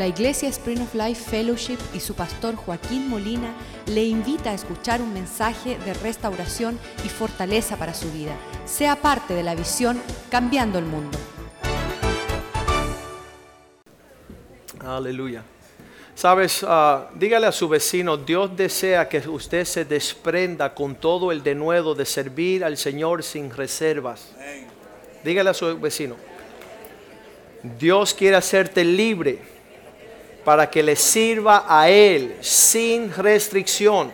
La 0.00 0.06
Iglesia 0.06 0.48
Spring 0.48 0.80
of 0.80 0.94
Life 0.94 1.30
Fellowship 1.30 1.76
y 1.92 2.00
su 2.00 2.14
pastor 2.14 2.56
Joaquín 2.56 3.10
Molina 3.10 3.52
le 3.84 4.02
invita 4.02 4.48
a 4.48 4.54
escuchar 4.54 5.02
un 5.02 5.12
mensaje 5.12 5.76
de 5.76 5.92
restauración 5.92 6.78
y 7.04 7.10
fortaleza 7.10 7.76
para 7.76 7.92
su 7.92 8.10
vida. 8.10 8.34
Sea 8.64 8.96
parte 8.96 9.34
de 9.34 9.42
la 9.42 9.54
visión 9.54 10.00
Cambiando 10.30 10.78
el 10.78 10.86
Mundo. 10.86 11.18
Aleluya. 14.82 15.42
Sabes, 16.14 16.64
ah, 16.66 17.10
dígale 17.16 17.46
a 17.48 17.52
su 17.52 17.68
vecino, 17.68 18.16
Dios 18.16 18.56
desea 18.56 19.06
que 19.06 19.18
usted 19.28 19.66
se 19.66 19.84
desprenda 19.84 20.72
con 20.72 20.94
todo 20.94 21.30
el 21.30 21.42
denuedo 21.42 21.94
de 21.94 22.06
servir 22.06 22.64
al 22.64 22.78
Señor 22.78 23.22
sin 23.22 23.50
reservas. 23.50 24.34
Dígale 25.22 25.50
a 25.50 25.52
su 25.52 25.78
vecino, 25.78 26.16
Dios 27.78 28.14
quiere 28.14 28.36
hacerte 28.36 28.82
libre 28.82 29.59
para 30.44 30.70
que 30.70 30.82
le 30.82 30.96
sirva 30.96 31.64
a 31.68 31.88
Él 31.88 32.36
sin 32.40 33.12
restricción, 33.12 34.12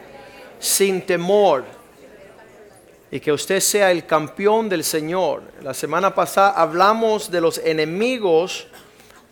sin 0.59 1.03
temor, 1.03 1.65
y 3.11 3.21
que 3.21 3.33
usted 3.33 3.61
sea 3.61 3.91
el 3.91 4.05
campeón 4.05 4.69
del 4.69 4.83
Señor. 4.83 5.43
La 5.63 5.75
semana 5.75 6.15
pasada 6.15 6.51
hablamos 6.51 7.31
de 7.31 7.41
los 7.41 7.59
enemigos 7.59 8.67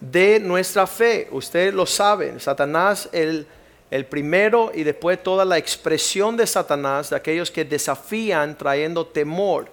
de 0.00 0.38
nuestra 0.40 0.86
fe. 0.86 1.28
Usted 1.32 1.74
lo 1.74 1.86
sabe, 1.86 2.38
Satanás 2.38 3.08
el, 3.12 3.46
el 3.90 4.06
primero 4.06 4.70
y 4.74 4.84
después 4.84 5.22
toda 5.22 5.44
la 5.44 5.58
expresión 5.58 6.36
de 6.36 6.46
Satanás, 6.46 7.10
de 7.10 7.16
aquellos 7.16 7.50
que 7.50 7.64
desafían 7.64 8.56
trayendo 8.56 9.06
temor 9.06 9.68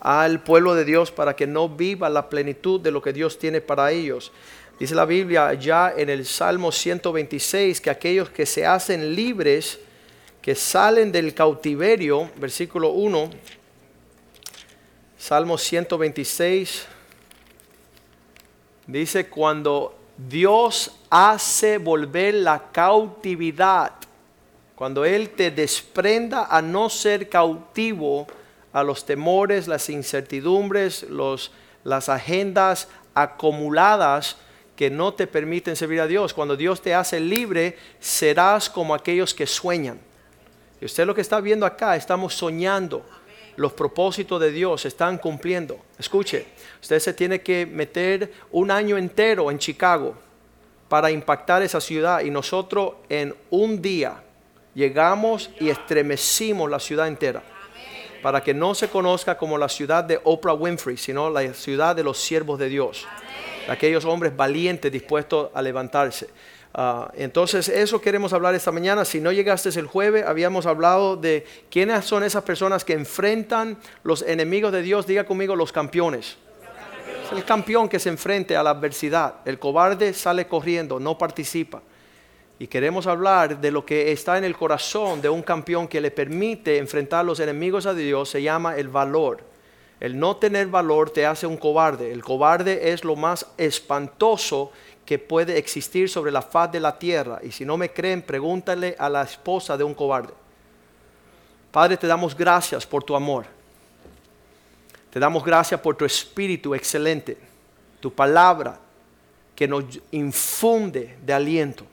al 0.00 0.42
pueblo 0.42 0.74
de 0.74 0.84
Dios 0.84 1.10
para 1.10 1.34
que 1.34 1.46
no 1.46 1.68
viva 1.68 2.08
la 2.08 2.28
plenitud 2.28 2.80
de 2.80 2.90
lo 2.90 3.02
que 3.02 3.12
Dios 3.12 3.38
tiene 3.38 3.60
para 3.60 3.90
ellos. 3.90 4.32
Dice 4.78 4.94
la 4.94 5.06
Biblia 5.06 5.54
ya 5.54 5.92
en 5.96 6.08
el 6.08 6.24
Salmo 6.24 6.70
126 6.70 7.80
que 7.80 7.90
aquellos 7.90 8.30
que 8.30 8.46
se 8.46 8.64
hacen 8.64 9.12
libres, 9.16 9.80
que 10.40 10.54
salen 10.54 11.10
del 11.10 11.34
cautiverio, 11.34 12.30
versículo 12.36 12.90
1, 12.90 13.28
Salmo 15.18 15.58
126, 15.58 16.86
dice 18.86 19.28
cuando 19.28 19.98
Dios 20.16 20.92
hace 21.10 21.78
volver 21.78 22.34
la 22.34 22.70
cautividad, 22.70 23.94
cuando 24.76 25.04
Él 25.04 25.30
te 25.30 25.50
desprenda 25.50 26.44
a 26.44 26.62
no 26.62 26.88
ser 26.88 27.28
cautivo 27.28 28.28
a 28.72 28.84
los 28.84 29.04
temores, 29.04 29.66
las 29.66 29.90
incertidumbres, 29.90 31.02
los, 31.02 31.50
las 31.82 32.08
agendas 32.08 32.86
acumuladas, 33.12 34.36
que 34.78 34.90
no 34.90 35.12
te 35.12 35.26
permiten 35.26 35.74
servir 35.74 36.00
a 36.00 36.06
Dios. 36.06 36.32
Cuando 36.32 36.56
Dios 36.56 36.80
te 36.80 36.94
hace 36.94 37.18
libre, 37.18 37.76
serás 37.98 38.70
como 38.70 38.94
aquellos 38.94 39.34
que 39.34 39.44
sueñan. 39.44 39.98
Y 40.80 40.84
usted 40.84 41.04
lo 41.04 41.16
que 41.16 41.20
está 41.20 41.40
viendo 41.40 41.66
acá, 41.66 41.96
estamos 41.96 42.32
soñando. 42.32 43.04
Los 43.56 43.72
propósitos 43.72 44.40
de 44.40 44.52
Dios 44.52 44.86
están 44.86 45.18
cumpliendo. 45.18 45.80
Escuche, 45.98 46.46
usted 46.80 47.00
se 47.00 47.12
tiene 47.12 47.40
que 47.40 47.66
meter 47.66 48.32
un 48.52 48.70
año 48.70 48.96
entero 48.96 49.50
en 49.50 49.58
Chicago 49.58 50.14
para 50.88 51.10
impactar 51.10 51.60
esa 51.62 51.80
ciudad 51.80 52.20
y 52.20 52.30
nosotros 52.30 52.92
en 53.08 53.34
un 53.50 53.82
día 53.82 54.22
llegamos 54.76 55.50
y 55.58 55.70
estremecimos 55.70 56.70
la 56.70 56.78
ciudad 56.78 57.08
entera 57.08 57.42
para 58.22 58.44
que 58.44 58.54
no 58.54 58.76
se 58.76 58.88
conozca 58.88 59.36
como 59.36 59.58
la 59.58 59.68
ciudad 59.68 60.04
de 60.04 60.20
Oprah 60.22 60.54
Winfrey, 60.54 60.96
sino 60.96 61.30
la 61.30 61.52
ciudad 61.52 61.96
de 61.96 62.04
los 62.04 62.18
siervos 62.18 62.60
de 62.60 62.68
Dios 62.68 63.08
aquellos 63.68 64.04
hombres 64.04 64.36
valientes 64.36 64.90
dispuestos 64.90 65.50
a 65.54 65.62
levantarse. 65.62 66.28
Ah, 66.74 67.10
entonces, 67.14 67.68
eso 67.68 68.00
queremos 68.00 68.32
hablar 68.32 68.54
esta 68.54 68.72
mañana. 68.72 69.04
Si 69.04 69.20
no 69.20 69.32
llegaste 69.32 69.68
el 69.70 69.86
jueves, 69.86 70.24
habíamos 70.26 70.66
hablado 70.66 71.16
de 71.16 71.46
quiénes 71.70 72.04
son 72.04 72.22
esas 72.22 72.44
personas 72.44 72.84
que 72.84 72.92
enfrentan 72.92 73.78
los 74.02 74.22
enemigos 74.22 74.72
de 74.72 74.82
Dios. 74.82 75.06
Diga 75.06 75.24
conmigo, 75.24 75.56
los 75.56 75.72
campeones. 75.72 76.36
Es 77.24 77.32
el 77.32 77.44
campeón 77.44 77.88
que 77.88 77.98
se 77.98 78.08
enfrente 78.08 78.56
a 78.56 78.62
la 78.62 78.70
adversidad. 78.70 79.36
El 79.44 79.58
cobarde 79.58 80.12
sale 80.14 80.46
corriendo, 80.46 81.00
no 81.00 81.18
participa. 81.18 81.82
Y 82.58 82.66
queremos 82.66 83.06
hablar 83.06 83.60
de 83.60 83.70
lo 83.70 83.84
que 83.86 84.10
está 84.10 84.36
en 84.36 84.44
el 84.44 84.56
corazón 84.56 85.20
de 85.20 85.28
un 85.28 85.42
campeón 85.42 85.86
que 85.86 86.00
le 86.00 86.10
permite 86.10 86.78
enfrentar 86.78 87.24
los 87.24 87.38
enemigos 87.38 87.86
a 87.86 87.94
Dios. 87.94 88.30
Se 88.30 88.42
llama 88.42 88.76
el 88.76 88.88
valor. 88.88 89.42
El 90.00 90.18
no 90.18 90.36
tener 90.36 90.68
valor 90.68 91.10
te 91.10 91.26
hace 91.26 91.46
un 91.46 91.56
cobarde. 91.56 92.12
El 92.12 92.22
cobarde 92.22 92.92
es 92.92 93.04
lo 93.04 93.16
más 93.16 93.46
espantoso 93.56 94.70
que 95.04 95.18
puede 95.18 95.58
existir 95.58 96.08
sobre 96.08 96.30
la 96.30 96.42
faz 96.42 96.70
de 96.70 96.80
la 96.80 96.98
tierra. 96.98 97.40
Y 97.42 97.50
si 97.50 97.64
no 97.64 97.76
me 97.76 97.90
creen, 97.90 98.22
pregúntale 98.22 98.94
a 98.98 99.08
la 99.08 99.22
esposa 99.22 99.76
de 99.76 99.84
un 99.84 99.94
cobarde. 99.94 100.32
Padre, 101.72 101.96
te 101.96 102.06
damos 102.06 102.36
gracias 102.36 102.86
por 102.86 103.02
tu 103.02 103.16
amor. 103.16 103.46
Te 105.10 105.18
damos 105.18 105.44
gracias 105.44 105.80
por 105.80 105.96
tu 105.96 106.04
espíritu 106.04 106.74
excelente, 106.74 107.38
tu 108.00 108.12
palabra 108.12 108.78
que 109.56 109.66
nos 109.66 109.84
infunde 110.12 111.16
de 111.24 111.32
aliento. 111.32 111.84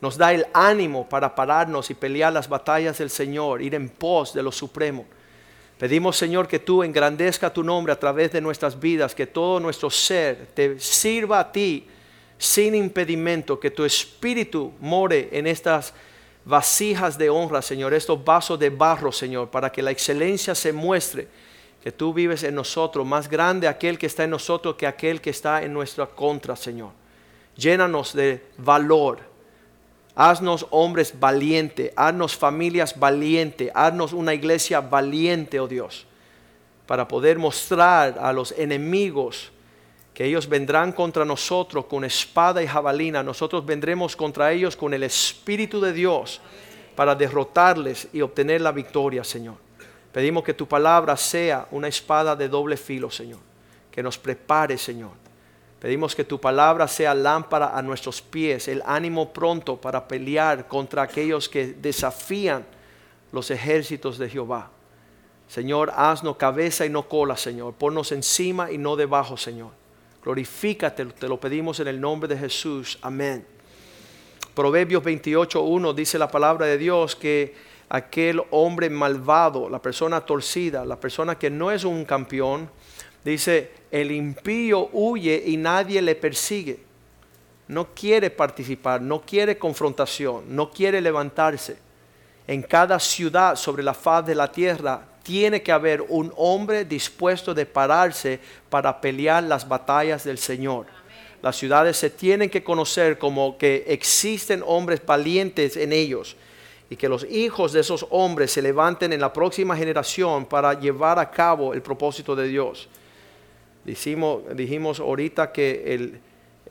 Nos 0.00 0.16
da 0.16 0.32
el 0.32 0.46
ánimo 0.52 1.08
para 1.08 1.34
pararnos 1.34 1.90
y 1.90 1.94
pelear 1.94 2.32
las 2.32 2.48
batallas 2.48 2.98
del 2.98 3.10
Señor, 3.10 3.62
ir 3.62 3.74
en 3.74 3.88
pos 3.88 4.34
de 4.34 4.42
lo 4.42 4.52
supremo. 4.52 5.06
Pedimos, 5.84 6.16
Señor, 6.16 6.48
que 6.48 6.58
tú 6.58 6.82
engrandezca 6.82 7.52
tu 7.52 7.62
nombre 7.62 7.92
a 7.92 8.00
través 8.00 8.32
de 8.32 8.40
nuestras 8.40 8.80
vidas, 8.80 9.14
que 9.14 9.26
todo 9.26 9.60
nuestro 9.60 9.90
ser 9.90 10.46
te 10.54 10.80
sirva 10.80 11.40
a 11.40 11.52
ti 11.52 11.86
sin 12.38 12.74
impedimento, 12.74 13.60
que 13.60 13.70
tu 13.70 13.84
espíritu 13.84 14.72
more 14.80 15.28
en 15.30 15.46
estas 15.46 15.92
vasijas 16.42 17.18
de 17.18 17.28
honra, 17.28 17.60
Señor, 17.60 17.92
estos 17.92 18.24
vasos 18.24 18.58
de 18.58 18.70
barro, 18.70 19.12
Señor, 19.12 19.50
para 19.50 19.70
que 19.70 19.82
la 19.82 19.90
excelencia 19.90 20.54
se 20.54 20.72
muestre, 20.72 21.28
que 21.82 21.92
tú 21.92 22.14
vives 22.14 22.44
en 22.44 22.54
nosotros, 22.54 23.06
más 23.06 23.28
grande 23.28 23.68
aquel 23.68 23.98
que 23.98 24.06
está 24.06 24.24
en 24.24 24.30
nosotros 24.30 24.76
que 24.76 24.86
aquel 24.86 25.20
que 25.20 25.28
está 25.28 25.62
en 25.62 25.74
nuestra 25.74 26.06
contra, 26.06 26.56
Señor. 26.56 26.92
Llénanos 27.56 28.14
de 28.14 28.42
valor 28.56 29.33
Haznos 30.16 30.66
hombres 30.70 31.18
valientes, 31.18 31.92
haznos 31.96 32.36
familias 32.36 32.98
valientes, 32.98 33.70
haznos 33.74 34.12
una 34.12 34.32
iglesia 34.32 34.80
valiente, 34.80 35.58
oh 35.58 35.66
Dios, 35.66 36.06
para 36.86 37.08
poder 37.08 37.38
mostrar 37.38 38.16
a 38.20 38.32
los 38.32 38.52
enemigos 38.52 39.50
que 40.12 40.24
ellos 40.26 40.48
vendrán 40.48 40.92
contra 40.92 41.24
nosotros 41.24 41.86
con 41.86 42.04
espada 42.04 42.62
y 42.62 42.68
jabalina, 42.68 43.24
nosotros 43.24 43.66
vendremos 43.66 44.14
contra 44.14 44.52
ellos 44.52 44.76
con 44.76 44.94
el 44.94 45.02
Espíritu 45.02 45.80
de 45.80 45.92
Dios 45.92 46.40
para 46.94 47.16
derrotarles 47.16 48.06
y 48.12 48.20
obtener 48.20 48.60
la 48.60 48.70
victoria, 48.70 49.24
Señor. 49.24 49.56
Pedimos 50.12 50.44
que 50.44 50.54
tu 50.54 50.68
palabra 50.68 51.16
sea 51.16 51.66
una 51.72 51.88
espada 51.88 52.36
de 52.36 52.48
doble 52.48 52.76
filo, 52.76 53.10
Señor, 53.10 53.40
que 53.90 54.00
nos 54.00 54.16
prepare, 54.16 54.78
Señor 54.78 55.23
Pedimos 55.84 56.14
que 56.14 56.24
tu 56.24 56.40
palabra 56.40 56.88
sea 56.88 57.14
lámpara 57.14 57.76
a 57.76 57.82
nuestros 57.82 58.22
pies, 58.22 58.68
el 58.68 58.82
ánimo 58.86 59.34
pronto 59.34 59.78
para 59.78 60.08
pelear 60.08 60.66
contra 60.66 61.02
aquellos 61.02 61.46
que 61.46 61.74
desafían 61.74 62.64
los 63.32 63.50
ejércitos 63.50 64.16
de 64.16 64.30
Jehová. 64.30 64.70
Señor, 65.46 65.92
haznos 65.94 66.38
cabeza 66.38 66.86
y 66.86 66.88
no 66.88 67.06
cola, 67.06 67.36
Señor. 67.36 67.74
Ponnos 67.74 68.12
encima 68.12 68.72
y 68.72 68.78
no 68.78 68.96
debajo, 68.96 69.36
Señor. 69.36 69.72
Glorifícate, 70.22 71.04
te 71.04 71.28
lo 71.28 71.38
pedimos 71.38 71.78
en 71.80 71.88
el 71.88 72.00
nombre 72.00 72.34
de 72.34 72.38
Jesús. 72.38 72.98
Amén. 73.02 73.46
Proverbios 74.54 75.04
28.1 75.04 75.92
dice 75.92 76.18
la 76.18 76.30
palabra 76.30 76.64
de 76.64 76.78
Dios 76.78 77.14
que 77.14 77.54
aquel 77.90 78.40
hombre 78.52 78.88
malvado, 78.88 79.68
la 79.68 79.82
persona 79.82 80.22
torcida, 80.22 80.82
la 80.86 80.98
persona 80.98 81.38
que 81.38 81.50
no 81.50 81.70
es 81.70 81.84
un 81.84 82.06
campeón, 82.06 82.70
Dice, 83.24 83.70
el 83.90 84.12
impío 84.12 84.90
huye 84.92 85.42
y 85.46 85.56
nadie 85.56 86.02
le 86.02 86.14
persigue. 86.14 86.80
No 87.68 87.94
quiere 87.94 88.28
participar, 88.30 89.00
no 89.00 89.22
quiere 89.22 89.56
confrontación, 89.56 90.44
no 90.48 90.70
quiere 90.70 91.00
levantarse. 91.00 91.78
En 92.46 92.62
cada 92.62 93.00
ciudad 93.00 93.56
sobre 93.56 93.82
la 93.82 93.94
faz 93.94 94.26
de 94.26 94.34
la 94.34 94.52
tierra 94.52 95.08
tiene 95.22 95.62
que 95.62 95.72
haber 95.72 96.02
un 96.02 96.30
hombre 96.36 96.84
dispuesto 96.84 97.54
de 97.54 97.64
pararse 97.64 98.38
para 98.68 99.00
pelear 99.00 99.42
las 99.44 99.66
batallas 99.66 100.24
del 100.24 100.36
Señor. 100.36 100.86
Las 101.40 101.56
ciudades 101.56 101.96
se 101.96 102.10
tienen 102.10 102.50
que 102.50 102.62
conocer 102.62 103.16
como 103.16 103.56
que 103.56 103.84
existen 103.88 104.62
hombres 104.66 105.00
valientes 105.04 105.78
en 105.78 105.94
ellos 105.94 106.36
y 106.90 106.96
que 106.96 107.08
los 107.08 107.24
hijos 107.24 107.72
de 107.72 107.80
esos 107.80 108.06
hombres 108.10 108.52
se 108.52 108.60
levanten 108.60 109.14
en 109.14 109.20
la 109.20 109.32
próxima 109.32 109.74
generación 109.74 110.44
para 110.44 110.78
llevar 110.78 111.18
a 111.18 111.30
cabo 111.30 111.72
el 111.72 111.80
propósito 111.80 112.36
de 112.36 112.48
Dios. 112.48 112.88
Dijimos, 113.84 114.42
dijimos 114.56 114.98
ahorita 114.98 115.52
que 115.52 115.94
el, 115.94 116.20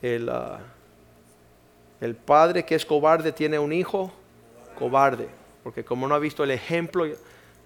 el, 0.02 0.30
ah, 0.30 0.60
el 2.02 2.16
padre 2.16 2.66
que 2.66 2.74
es 2.74 2.86
cobarde 2.86 3.32
tiene 3.32 3.60
un 3.60 3.72
hijo 3.72 4.12
cobarde, 4.78 5.28
porque 5.64 5.86
como 5.86 6.08
no 6.08 6.16
ha 6.16 6.20
visto 6.20 6.44
el 6.44 6.50
ejemplo 6.50 7.06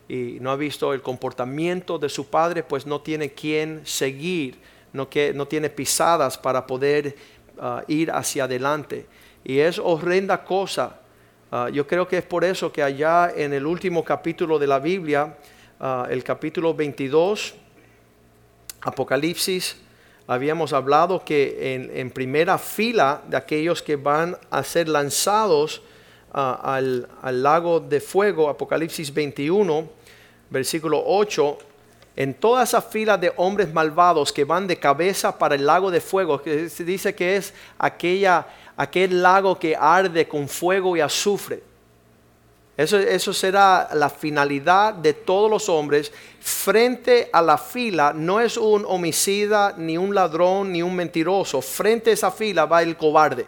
y 0.10 0.38
no 0.42 0.52
ha 0.52 0.58
visto 0.58 0.94
el 0.94 1.02
comportamiento 1.02 1.98
de 1.98 2.10
su 2.10 2.30
padre, 2.30 2.62
pues 2.62 2.86
no 2.86 3.00
tiene 3.00 3.32
quien 3.32 3.82
seguir, 3.86 4.58
no, 4.92 5.10
que, 5.10 5.34
no 5.34 5.48
tiene 5.48 5.70
pisadas 5.70 6.38
para 6.38 6.68
poder 6.68 7.16
ah, 7.58 7.84
ir 7.88 8.12
hacia 8.12 8.44
adelante. 8.44 9.06
Y 9.46 9.60
es 9.60 9.80
horrenda 9.80 10.44
cosa. 10.44 11.00
Ah, 11.52 11.70
yo 11.72 11.88
creo 11.88 12.06
que 12.06 12.18
es 12.18 12.26
por 12.26 12.44
eso 12.44 12.70
que 12.74 12.84
allá 12.84 13.32
en 13.34 13.54
el 13.54 13.66
último 13.66 14.04
capítulo 14.04 14.60
de 14.60 14.68
la 14.68 14.80
Biblia, 14.80 15.38
el 16.10 16.24
capítulo 16.24 16.74
22, 16.74 17.56
Apocalipsis, 18.88 19.76
habíamos 20.28 20.72
hablado 20.72 21.26
que 21.26 21.92
en, 21.94 22.10
primera 22.10 22.58
fila 22.58 23.22
de 23.28 23.36
aquellos 23.36 23.82
que 23.82 23.98
van 23.98 24.38
a 24.50 24.64
ser 24.64 24.88
lanzados 24.88 25.82
al, 26.32 27.06
lago 27.44 27.82
de 27.82 28.00
fuego, 28.00 28.48
Apocalipsis 28.48 29.14
21, 29.14 29.90
versículo 30.50 31.04
8, 31.06 31.58
en 32.16 32.34
toda 32.34 32.64
esa 32.64 32.82
fila 32.82 33.18
de 33.18 33.34
hombres 33.36 33.74
malvados 33.74 34.32
que 34.32 34.46
van 34.46 34.68
de 34.68 34.80
cabeza 34.80 35.38
para 35.38 35.56
el 35.56 35.66
lago 35.66 35.92
de 35.92 36.00
fuego, 36.00 36.42
que 36.42 36.70
se 36.70 36.86
dice 36.86 37.14
que 37.14 37.36
es 37.36 37.54
aquella, 37.78 38.48
aquel 38.78 39.22
lago 39.22 39.60
que 39.60 39.76
arde 39.76 40.30
con 40.30 40.48
fuego 40.48 40.96
y 40.96 41.02
azufre. 41.02 41.62
Eso, 42.78 43.00
eso 43.00 43.34
será 43.34 43.90
la 43.94 44.08
finalidad 44.08 44.94
de 44.94 45.14
todos 45.14 45.50
los 45.50 45.68
hombres. 45.68 46.14
Frente 46.40 47.28
a 47.34 47.42
la 47.42 47.58
fila 47.58 48.14
no 48.14 48.40
es 48.40 48.56
un 48.56 48.86
homicida, 48.88 49.74
ni 49.76 49.98
un 49.98 50.14
ladrón, 50.14 50.72
ni 50.72 50.84
un 50.84 50.96
mentiroso. 50.96 51.60
Frente 51.60 52.12
a 52.12 52.14
esa 52.14 52.32
fila 52.32 52.66
va 52.66 52.84
el 52.84 52.96
cobarde. 52.96 53.48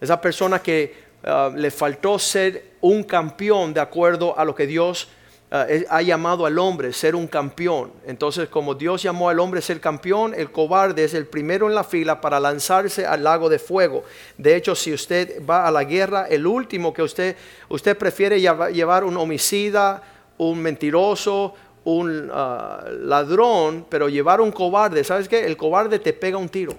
Esa 0.00 0.20
persona 0.20 0.60
que 0.60 0.92
ah, 1.22 1.52
le 1.54 1.70
faltó 1.70 2.18
ser 2.18 2.72
un 2.80 3.04
campeón 3.04 3.72
de 3.72 3.80
acuerdo 3.80 4.36
a 4.36 4.44
lo 4.44 4.56
que 4.56 4.66
Dios 4.66 5.06
Ah, 5.52 5.66
ha 5.88 6.00
llamado 6.00 6.46
al 6.46 6.56
hombre 6.60 6.92
ser 6.92 7.16
un 7.16 7.26
campeón. 7.26 7.90
Entonces, 8.06 8.48
como 8.48 8.76
Dios 8.76 9.02
llamó 9.02 9.28
al 9.28 9.40
hombre 9.40 9.60
ser 9.60 9.80
campeón, 9.80 10.32
el 10.36 10.52
cobarde 10.52 11.02
es 11.02 11.12
el 11.12 11.26
primero 11.26 11.66
en 11.68 11.74
la 11.74 11.82
fila 11.82 12.20
para 12.20 12.38
lanzarse 12.38 13.04
al 13.04 13.24
lago 13.24 13.48
de 13.48 13.58
fuego. 13.58 14.04
De 14.38 14.54
hecho, 14.54 14.76
si 14.76 14.92
usted 14.92 15.44
va 15.44 15.66
a 15.66 15.72
la 15.72 15.82
guerra, 15.82 16.26
el 16.28 16.46
último 16.46 16.92
que 16.94 17.02
usted, 17.02 17.36
usted 17.68 17.98
prefiere 17.98 18.40
llevar 18.40 19.02
un 19.02 19.16
homicida, 19.16 20.00
un 20.38 20.62
mentiroso, 20.62 21.54
un 21.82 22.30
ah, 22.32 22.84
ladrón, 23.00 23.86
pero 23.88 24.08
llevar 24.08 24.40
un 24.40 24.52
cobarde, 24.52 25.02
¿sabes 25.02 25.28
qué? 25.28 25.44
El 25.44 25.56
cobarde 25.56 25.98
te 25.98 26.12
pega 26.12 26.38
un 26.38 26.48
tiro. 26.48 26.76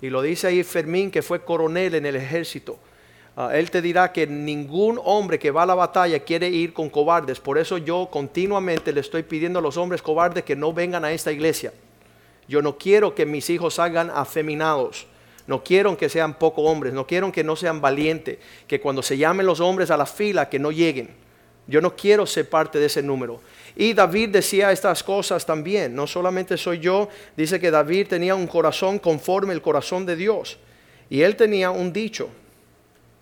Y 0.00 0.10
lo 0.10 0.22
dice 0.22 0.46
ahí 0.46 0.62
Fermín, 0.62 1.10
que 1.10 1.22
fue 1.22 1.42
coronel 1.44 1.96
en 1.96 2.06
el 2.06 2.14
ejército. 2.14 2.78
Ah, 3.38 3.50
él 3.52 3.70
te 3.70 3.82
dirá 3.82 4.12
que 4.12 4.26
ningún 4.26 4.98
hombre 5.04 5.38
que 5.38 5.50
va 5.50 5.64
a 5.64 5.66
la 5.66 5.74
batalla 5.74 6.20
quiere 6.20 6.48
ir 6.48 6.72
con 6.72 6.88
cobardes. 6.88 7.38
Por 7.38 7.58
eso 7.58 7.76
yo 7.76 8.08
continuamente 8.10 8.94
le 8.94 9.00
estoy 9.00 9.24
pidiendo 9.24 9.58
a 9.58 9.62
los 9.62 9.76
hombres 9.76 10.00
cobardes 10.00 10.42
que 10.42 10.56
no 10.56 10.72
vengan 10.72 11.04
a 11.04 11.12
esta 11.12 11.30
iglesia. 11.30 11.74
Yo 12.48 12.62
no 12.62 12.78
quiero 12.78 13.14
que 13.14 13.26
mis 13.26 13.50
hijos 13.50 13.74
salgan 13.74 14.10
afeminados. 14.10 15.06
No 15.46 15.62
quiero 15.62 15.98
que 15.98 16.08
sean 16.08 16.38
poco 16.38 16.62
hombres. 16.62 16.94
No 16.94 17.06
quiero 17.06 17.30
que 17.30 17.44
no 17.44 17.56
sean 17.56 17.82
valientes. 17.82 18.38
Que 18.66 18.80
cuando 18.80 19.02
se 19.02 19.18
llamen 19.18 19.44
los 19.44 19.60
hombres 19.60 19.90
a 19.90 19.98
la 19.98 20.06
fila, 20.06 20.48
que 20.48 20.58
no 20.58 20.72
lleguen. 20.72 21.10
Yo 21.66 21.82
no 21.82 21.94
quiero 21.94 22.24
ser 22.24 22.48
parte 22.48 22.78
de 22.78 22.86
ese 22.86 23.02
número. 23.02 23.42
Y 23.76 23.92
David 23.92 24.30
decía 24.30 24.72
estas 24.72 25.02
cosas 25.02 25.44
también. 25.44 25.94
No 25.94 26.06
solamente 26.06 26.56
soy 26.56 26.78
yo. 26.78 27.10
Dice 27.36 27.60
que 27.60 27.70
David 27.70 28.06
tenía 28.08 28.34
un 28.34 28.46
corazón 28.46 28.98
conforme 28.98 29.52
el 29.52 29.60
corazón 29.60 30.06
de 30.06 30.16
Dios. 30.16 30.56
Y 31.10 31.20
él 31.20 31.36
tenía 31.36 31.70
un 31.70 31.92
dicho. 31.92 32.30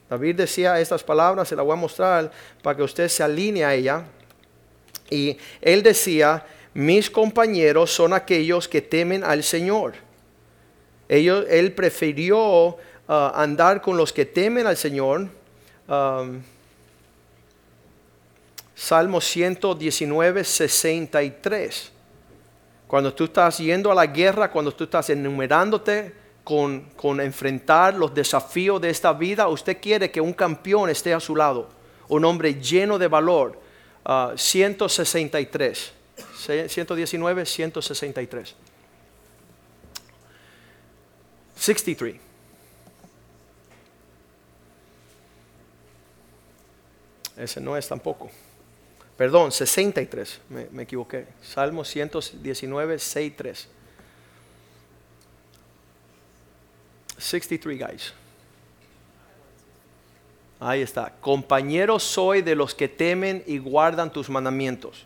David 0.08 0.36
decía 0.36 0.78
estas 0.80 1.02
palabras, 1.02 1.48
se 1.48 1.56
las 1.56 1.64
voy 1.64 1.72
a 1.72 1.76
mostrar 1.76 2.30
para 2.62 2.76
que 2.76 2.82
usted 2.82 3.08
se 3.08 3.22
alinee 3.22 3.64
a 3.64 3.74
ella. 3.74 4.04
Y 5.10 5.36
él 5.60 5.82
decía, 5.82 6.44
mis 6.74 7.10
compañeros 7.10 7.90
son 7.90 8.12
aquellos 8.12 8.68
que 8.68 8.82
temen 8.82 9.24
al 9.24 9.42
Señor. 9.42 9.94
Ellos, 11.08 11.46
él 11.48 11.72
prefirió 11.72 12.38
uh, 12.38 12.76
andar 13.06 13.80
con 13.80 13.96
los 13.96 14.12
que 14.12 14.24
temen 14.24 14.66
al 14.66 14.76
Señor. 14.76 15.28
Salmo 18.74 19.20
119, 19.20 20.44
63. 20.44 21.92
Cuando 22.86 23.14
tú 23.14 23.24
estás 23.24 23.58
yendo 23.58 23.90
a 23.90 23.94
la 23.94 24.06
guerra, 24.06 24.50
cuando 24.50 24.72
tú 24.72 24.84
estás 24.84 25.10
enumerándote 25.10 26.23
con, 26.44 27.20
enfrentar 27.20 27.94
los 27.94 28.14
desafíos 28.14 28.80
de 28.80 28.90
esta 28.90 29.12
vida, 29.14 29.48
usted 29.48 29.78
quiere 29.80 30.10
que 30.10 30.20
un 30.20 30.34
campeón 30.34 30.90
esté 30.90 31.14
a 31.14 31.20
su 31.20 31.34
lado, 31.34 31.68
un 32.08 32.24
hombre 32.24 32.54
lleno 32.54 32.98
de 32.98 33.08
valor. 33.08 33.64
163, 34.36 35.92
119, 36.68 37.46
163. 37.46 38.54
63. 41.56 42.16
Ese 47.38 47.60
no 47.62 47.78
es 47.78 47.88
tampoco. 47.88 48.30
Perdón, 49.16 49.50
63, 49.52 50.40
me, 50.50 50.66
me 50.70 50.82
equivoqué. 50.82 51.26
Salmo 51.42 51.82
119, 51.82 52.98
63. 52.98 53.68
63 57.24 57.78
guys. 57.78 58.12
Ahí 60.60 60.82
está. 60.82 61.12
Compañero 61.20 61.98
soy 61.98 62.42
de 62.42 62.54
los 62.54 62.74
que 62.74 62.88
temen 62.88 63.42
y 63.46 63.58
guardan 63.58 64.12
tus 64.12 64.28
mandamientos. 64.28 65.04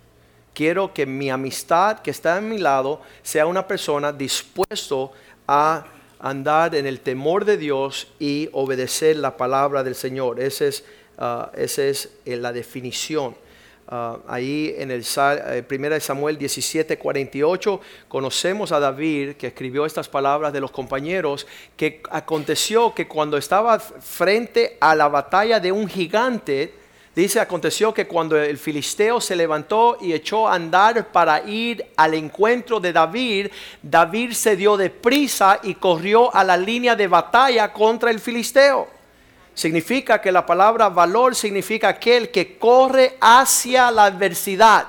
Quiero 0.53 0.93
que 0.93 1.06
mi 1.06 1.31
amistad 1.31 2.00
que 2.00 2.11
está 2.11 2.37
a 2.37 2.41
mi 2.41 2.59
lado 2.59 3.00
sea 3.23 3.47
una 3.47 3.67
persona 3.67 4.12
dispuesto 4.12 5.12
a 5.47 5.87
andar 6.19 6.75
en 6.75 6.87
el 6.87 7.00
temor 7.00 7.44
de 7.44 7.56
Dios 7.56 8.09
y 8.19 8.49
obedecer 8.53 9.17
la 9.17 9.37
palabra 9.37 9.85
del 9.85 9.94
Señor. 9.94 10.41
Esa 10.41 10.67
es, 10.67 10.85
uh, 11.19 11.47
esa 11.55 11.85
es 11.85 12.11
eh, 12.25 12.37
la 12.37 12.53
definición. 12.53 13.37
Ah, 13.90 14.19
ahí 14.29 14.75
en 14.76 14.90
el 14.90 15.02
eh, 15.02 15.64
1 15.67 16.00
Samuel 16.00 16.37
17, 16.37 16.99
48, 16.99 17.81
conocemos 18.06 18.70
a 18.70 18.81
David 18.81 19.37
que 19.37 19.46
escribió 19.46 19.87
estas 19.87 20.11
palabras 20.11 20.52
de 20.52 20.61
los 20.61 20.70
compañeros, 20.70 21.46
que 21.75 22.02
aconteció 22.11 22.93
que 22.94 23.08
cuando 23.08 23.38
estaba 23.38 23.79
frente 23.79 24.76
a 24.79 24.94
la 24.94 25.08
batalla 25.08 25.58
de 25.58 25.73
un 25.73 25.88
gigante, 25.88 26.75
dice, 27.14 27.40
aconteció 27.40 27.94
que 27.94 28.06
cuando 28.06 28.37
el 28.37 28.58
filisteo 28.58 29.23
se 29.23 29.35
levantó 29.35 29.96
y 30.02 30.12
echó 30.12 30.46
a 30.46 30.56
andar 30.56 31.11
para 31.11 31.43
ir 31.49 31.87
al 31.96 32.12
encuentro 32.12 32.81
de 32.81 32.93
David, 32.93 33.46
David 33.82 34.32
se 34.32 34.55
dio 34.55 34.76
de 34.76 34.90
prisa 34.90 35.61
y 35.62 35.76
corrió 35.76 36.35
a 36.35 36.44
la 36.44 36.58
línea 36.58 36.94
de 36.94 37.08
batalla 37.08 37.73
contra 37.73 38.11
el 38.11 38.20
filisteo 38.20 38.98
significa 39.58 40.21
que 40.21 40.30
la 40.30 40.47
palabra 40.47 40.88
valor 40.88 41.35
significa 41.35 41.88
aquel 41.88 42.30
que 42.30 42.56
corre 42.59 43.16
hacia 43.21 43.90
la 43.90 44.04
adversidad. 44.04 44.87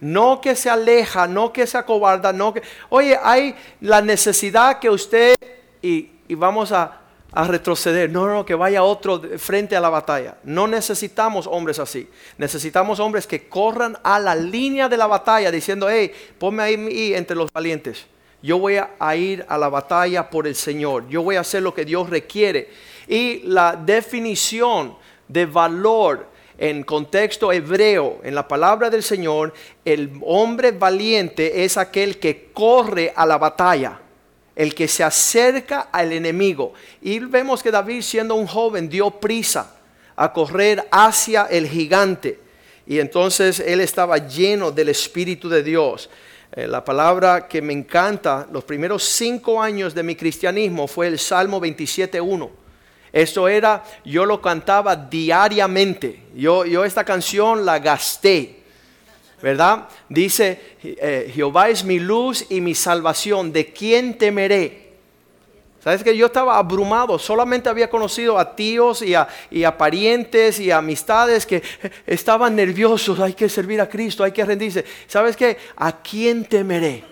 No 0.00 0.40
que 0.40 0.56
se 0.56 0.70
aleja, 0.70 1.26
no 1.26 1.52
que 1.52 1.66
se 1.66 1.76
acobarda, 1.76 2.32
no 2.32 2.54
que... 2.54 2.62
Oye, 2.88 3.18
hay 3.22 3.54
la 3.82 4.00
necesidad 4.00 4.78
que 4.78 4.88
usted, 4.88 5.36
y, 5.82 6.08
vamos 6.30 6.72
a, 6.72 6.96
retroceder, 7.30 8.08
no, 8.08 8.26
no, 8.26 8.46
que 8.46 8.54
vaya 8.54 8.82
otro 8.82 9.20
frente 9.36 9.76
a 9.76 9.80
la 9.80 9.90
batalla. 9.90 10.38
No 10.44 10.66
necesitamos 10.66 11.46
hombres 11.46 11.78
así. 11.78 12.08
Necesitamos 12.38 13.00
hombres 13.00 13.26
que 13.26 13.50
corran 13.50 13.98
a 14.02 14.18
la 14.18 14.34
línea 14.34 14.88
de 14.88 14.96
la 14.96 15.08
batalla 15.08 15.50
diciendo, 15.50 15.90
hey, 15.90 16.10
ponme 16.38 16.62
ahí 16.62 17.12
entre 17.14 17.36
los 17.36 17.52
valientes. 17.52 18.06
Yo 18.42 18.58
voy 18.58 18.78
a 18.78 19.16
ir 19.16 19.44
a 19.46 19.58
la 19.58 19.68
batalla 19.68 20.30
por 20.30 20.46
el 20.46 20.54
Señor. 20.54 21.06
Yo 21.10 21.22
voy 21.22 21.36
a 21.36 21.40
hacer 21.40 21.62
lo 21.62 21.74
que 21.74 21.84
Dios 21.84 22.08
requiere 22.08 22.70
y 23.10 23.40
la 23.42 23.74
definición 23.74 24.94
de 25.26 25.44
valor 25.44 26.28
en 26.56 26.84
contexto 26.84 27.50
hebreo, 27.50 28.20
en 28.22 28.36
la 28.36 28.46
palabra 28.46 28.88
del 28.88 29.02
Señor, 29.02 29.52
el 29.84 30.12
hombre 30.22 30.70
valiente 30.70 31.64
es 31.64 31.76
aquel 31.76 32.18
que 32.18 32.50
corre 32.54 33.12
a 33.16 33.26
la 33.26 33.36
batalla, 33.36 33.98
el 34.54 34.76
que 34.76 34.86
se 34.86 35.02
acerca 35.02 35.88
al 35.90 36.12
enemigo. 36.12 36.72
Y 37.02 37.18
vemos 37.18 37.64
que 37.64 37.72
David 37.72 38.02
siendo 38.02 38.36
un 38.36 38.46
joven 38.46 38.88
dio 38.88 39.10
prisa 39.10 39.74
a 40.14 40.32
correr 40.32 40.86
hacia 40.92 41.46
el 41.46 41.66
gigante. 41.66 42.38
Y 42.86 43.00
entonces 43.00 43.58
él 43.58 43.80
estaba 43.80 44.18
lleno 44.18 44.70
del 44.70 44.90
Espíritu 44.90 45.48
de 45.48 45.64
Dios. 45.64 46.08
Eh, 46.52 46.68
la 46.68 46.84
palabra 46.84 47.48
que 47.48 47.60
me 47.60 47.72
encanta, 47.72 48.46
los 48.52 48.62
primeros 48.62 49.02
cinco 49.02 49.60
años 49.60 49.96
de 49.96 50.04
mi 50.04 50.14
cristianismo 50.14 50.86
fue 50.86 51.08
el 51.08 51.18
Salmo 51.18 51.60
27.1 51.60 52.60
esto 53.12 53.48
era, 53.48 53.82
yo 54.04 54.24
lo 54.24 54.40
cantaba 54.40 54.94
diariamente. 54.94 56.22
Yo, 56.34 56.64
yo 56.64 56.84
esta 56.84 57.04
canción 57.04 57.64
la 57.64 57.78
gasté. 57.78 58.60
¿Verdad? 59.42 59.88
Dice, 60.08 60.76
eh, 60.82 61.30
Jehová 61.34 61.70
es 61.70 61.82
mi 61.82 61.98
luz 61.98 62.46
y 62.50 62.60
mi 62.60 62.74
salvación. 62.74 63.52
¿De 63.52 63.72
quién 63.72 64.16
temeré? 64.18 64.90
¿Sabes 65.82 66.04
que 66.04 66.14
yo 66.14 66.26
estaba 66.26 66.58
abrumado? 66.58 67.18
Solamente 67.18 67.70
había 67.70 67.88
conocido 67.88 68.38
a 68.38 68.54
tíos 68.54 69.00
y 69.00 69.14
a, 69.14 69.26
y 69.50 69.64
a 69.64 69.78
parientes 69.78 70.60
y 70.60 70.70
amistades 70.70 71.46
que 71.46 71.62
estaban 72.06 72.54
nerviosos. 72.54 73.18
Hay 73.18 73.32
que 73.32 73.48
servir 73.48 73.80
a 73.80 73.88
Cristo, 73.88 74.22
hay 74.22 74.32
que 74.32 74.44
rendirse. 74.44 74.84
¿Sabes 75.06 75.36
qué? 75.38 75.56
¿A 75.76 76.02
quién 76.02 76.44
temeré? 76.44 77.02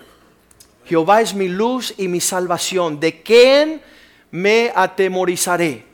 Jehová 0.84 1.22
es 1.22 1.32
mi 1.34 1.48
luz 1.48 1.94
y 1.96 2.08
mi 2.08 2.20
salvación. 2.20 3.00
¿De 3.00 3.22
quién 3.22 3.80
me 4.30 4.72
atemorizaré. 4.74 5.84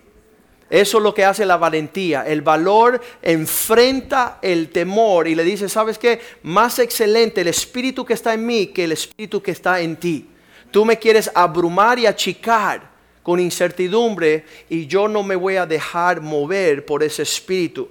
Eso 0.70 0.98
es 0.98 1.04
lo 1.04 1.14
que 1.14 1.24
hace 1.24 1.44
la 1.44 1.56
valentía. 1.56 2.26
El 2.26 2.42
valor 2.42 3.00
enfrenta 3.22 4.38
el 4.42 4.70
temor 4.70 5.28
y 5.28 5.34
le 5.34 5.44
dice, 5.44 5.68
¿sabes 5.68 5.98
qué? 5.98 6.20
Más 6.42 6.78
excelente 6.78 7.42
el 7.42 7.48
espíritu 7.48 8.04
que 8.04 8.14
está 8.14 8.34
en 8.34 8.46
mí 8.46 8.68
que 8.68 8.84
el 8.84 8.92
espíritu 8.92 9.42
que 9.42 9.50
está 9.50 9.80
en 9.80 9.96
ti. 9.96 10.28
Tú 10.70 10.84
me 10.84 10.98
quieres 10.98 11.30
abrumar 11.34 11.98
y 11.98 12.06
achicar 12.06 12.90
con 13.22 13.40
incertidumbre 13.40 14.44
y 14.68 14.86
yo 14.86 15.08
no 15.08 15.22
me 15.22 15.36
voy 15.36 15.56
a 15.56 15.66
dejar 15.66 16.20
mover 16.20 16.84
por 16.84 17.02
ese 17.02 17.22
espíritu. 17.22 17.88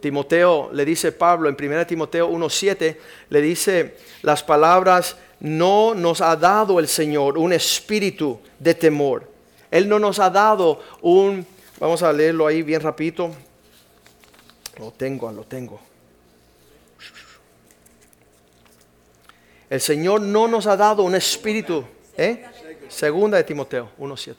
Timoteo 0.00 0.70
le 0.72 0.84
dice 0.84 1.12
Pablo 1.12 1.48
en 1.48 1.56
1 1.58 1.86
Timoteo 1.86 2.30
1.7, 2.30 2.96
le 3.30 3.40
dice 3.40 3.96
las 4.22 4.42
palabras, 4.42 5.16
no 5.40 5.94
nos 5.94 6.20
ha 6.20 6.36
dado 6.36 6.78
el 6.78 6.88
Señor 6.88 7.38
un 7.38 7.52
espíritu 7.52 8.38
de 8.58 8.74
temor. 8.74 9.30
Él 9.70 9.88
no 9.88 9.98
nos 9.98 10.18
ha 10.18 10.30
dado 10.30 10.80
un, 11.02 11.46
vamos 11.78 12.02
a 12.02 12.12
leerlo 12.12 12.46
ahí 12.46 12.62
bien 12.62 12.80
rapidito. 12.80 13.30
Lo 14.78 14.90
tengo, 14.90 15.30
lo 15.32 15.44
tengo. 15.44 15.80
El 19.68 19.80
Señor 19.80 20.20
no 20.20 20.46
nos 20.46 20.66
ha 20.66 20.76
dado 20.76 21.02
un 21.02 21.14
espíritu. 21.14 21.84
¿eh? 22.16 22.44
Segunda 22.88 23.38
de 23.38 23.44
Timoteo 23.44 23.90
1.7. 23.98 24.36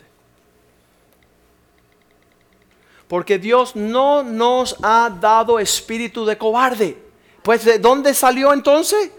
Porque 3.07 3.39
Dios 3.39 3.75
no 3.75 4.23
nos 4.23 4.77
ha 4.81 5.09
dado 5.19 5.59
espíritu 5.59 6.25
de 6.25 6.37
cobarde. 6.37 6.97
Pues 7.41 7.63
¿de 7.63 7.79
dónde 7.79 8.13
salió 8.13 8.53
entonces? 8.53 9.11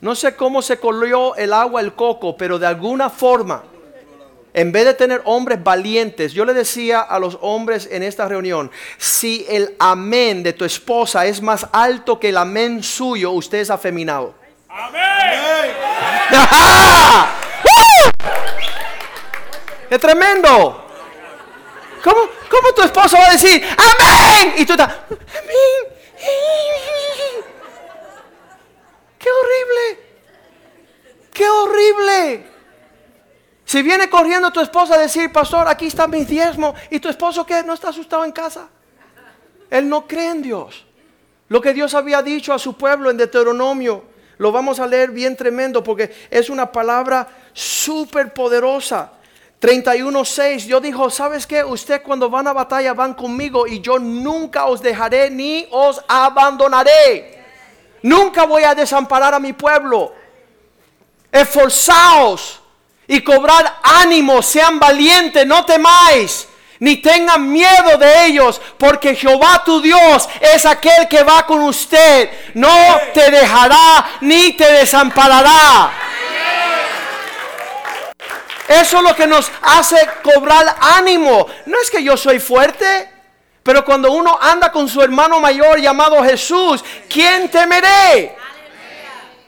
No 0.00 0.14
sé 0.14 0.34
cómo 0.34 0.62
se 0.62 0.78
corrió 0.78 1.34
el 1.36 1.52
agua 1.52 1.80
el 1.80 1.94
coco, 1.94 2.36
pero 2.36 2.58
de 2.58 2.66
alguna 2.66 3.10
forma, 3.10 3.62
en 4.52 4.72
vez 4.72 4.84
de 4.84 4.94
tener 4.94 5.22
hombres 5.24 5.62
valientes, 5.62 6.32
yo 6.32 6.44
le 6.44 6.54
decía 6.54 7.00
a 7.00 7.18
los 7.18 7.38
hombres 7.40 7.88
en 7.90 8.02
esta 8.02 8.26
reunión, 8.26 8.70
si 8.98 9.46
el 9.48 9.76
amén 9.78 10.42
de 10.42 10.52
tu 10.52 10.64
esposa 10.64 11.26
es 11.26 11.40
más 11.40 11.66
alto 11.72 12.18
que 12.18 12.30
el 12.30 12.36
amén 12.36 12.82
suyo, 12.82 13.30
usted 13.30 13.58
es 13.58 13.70
afeminado. 13.70 14.34
Amén. 14.68 15.10
Es 19.90 19.98
tremendo. 20.00 20.86
¿Cómo, 22.02 22.20
¿Cómo 22.48 22.72
tu 22.74 22.82
esposo 22.82 23.16
va 23.16 23.28
a 23.28 23.32
decir, 23.32 23.62
amén? 23.76 24.54
Y 24.56 24.64
tú 24.64 24.72
estás, 24.72 24.88
amén. 24.88 26.00
Qué 29.18 29.28
horrible. 29.30 30.10
Qué 31.32 31.48
horrible. 31.48 32.46
Si 33.70 33.82
viene 33.82 34.10
corriendo 34.10 34.50
tu 34.50 34.58
esposa 34.58 34.96
a 34.96 34.98
decir, 34.98 35.30
pastor, 35.30 35.68
aquí 35.68 35.86
está 35.86 36.08
mi 36.08 36.24
diezmo, 36.24 36.74
y 36.90 36.98
tu 36.98 37.08
esposo 37.08 37.46
que 37.46 37.62
no 37.62 37.74
está 37.74 37.90
asustado 37.90 38.24
en 38.24 38.32
casa. 38.32 38.66
Él 39.70 39.88
no 39.88 40.08
cree 40.08 40.30
en 40.30 40.42
Dios. 40.42 40.84
Lo 41.46 41.60
que 41.60 41.72
Dios 41.72 41.94
había 41.94 42.20
dicho 42.20 42.52
a 42.52 42.58
su 42.58 42.76
pueblo 42.76 43.12
en 43.12 43.16
Deuteronomio, 43.16 44.02
lo 44.38 44.50
vamos 44.50 44.80
a 44.80 44.88
leer 44.88 45.12
bien 45.12 45.36
tremendo 45.36 45.84
porque 45.84 46.12
es 46.32 46.50
una 46.50 46.72
palabra 46.72 47.28
súper 47.52 48.34
poderosa. 48.34 49.12
31.6, 49.60 50.66
yo 50.66 50.80
dijo, 50.80 51.08
¿sabes 51.08 51.46
qué? 51.46 51.62
Usted 51.62 52.02
cuando 52.02 52.28
van 52.28 52.48
a 52.48 52.52
batalla 52.52 52.92
van 52.92 53.14
conmigo 53.14 53.68
y 53.68 53.80
yo 53.80 54.00
nunca 54.00 54.64
os 54.64 54.82
dejaré 54.82 55.30
ni 55.30 55.68
os 55.70 56.02
abandonaré. 56.08 57.40
Nunca 58.02 58.46
voy 58.46 58.64
a 58.64 58.74
desamparar 58.74 59.32
a 59.32 59.38
mi 59.38 59.52
pueblo. 59.52 60.12
Esforzaos 61.30 62.59
y 63.10 63.22
cobrad 63.22 63.66
ánimo, 63.82 64.40
sean 64.40 64.78
valientes, 64.78 65.44
no 65.44 65.64
temáis, 65.64 66.46
ni 66.78 66.98
tengan 66.98 67.50
miedo 67.50 67.98
de 67.98 68.26
ellos, 68.26 68.60
porque 68.78 69.16
Jehová 69.16 69.64
tu 69.64 69.80
Dios 69.82 70.28
es 70.40 70.64
aquel 70.64 71.08
que 71.08 71.24
va 71.24 71.44
con 71.44 71.60
usted. 71.62 72.30
No 72.54 72.70
te 73.12 73.32
dejará 73.32 74.12
ni 74.20 74.52
te 74.52 74.64
desamparará. 74.74 75.90
Eso 78.68 78.98
es 78.98 79.02
lo 79.02 79.16
que 79.16 79.26
nos 79.26 79.50
hace 79.60 79.96
cobrar 80.22 80.76
ánimo. 80.80 81.48
No 81.66 81.80
es 81.82 81.90
que 81.90 82.04
yo 82.04 82.16
soy 82.16 82.38
fuerte, 82.38 83.10
pero 83.64 83.84
cuando 83.84 84.12
uno 84.12 84.38
anda 84.40 84.70
con 84.70 84.88
su 84.88 85.02
hermano 85.02 85.40
mayor 85.40 85.80
llamado 85.80 86.22
Jesús, 86.22 86.84
¿quién 87.08 87.50
temeré? 87.50 88.36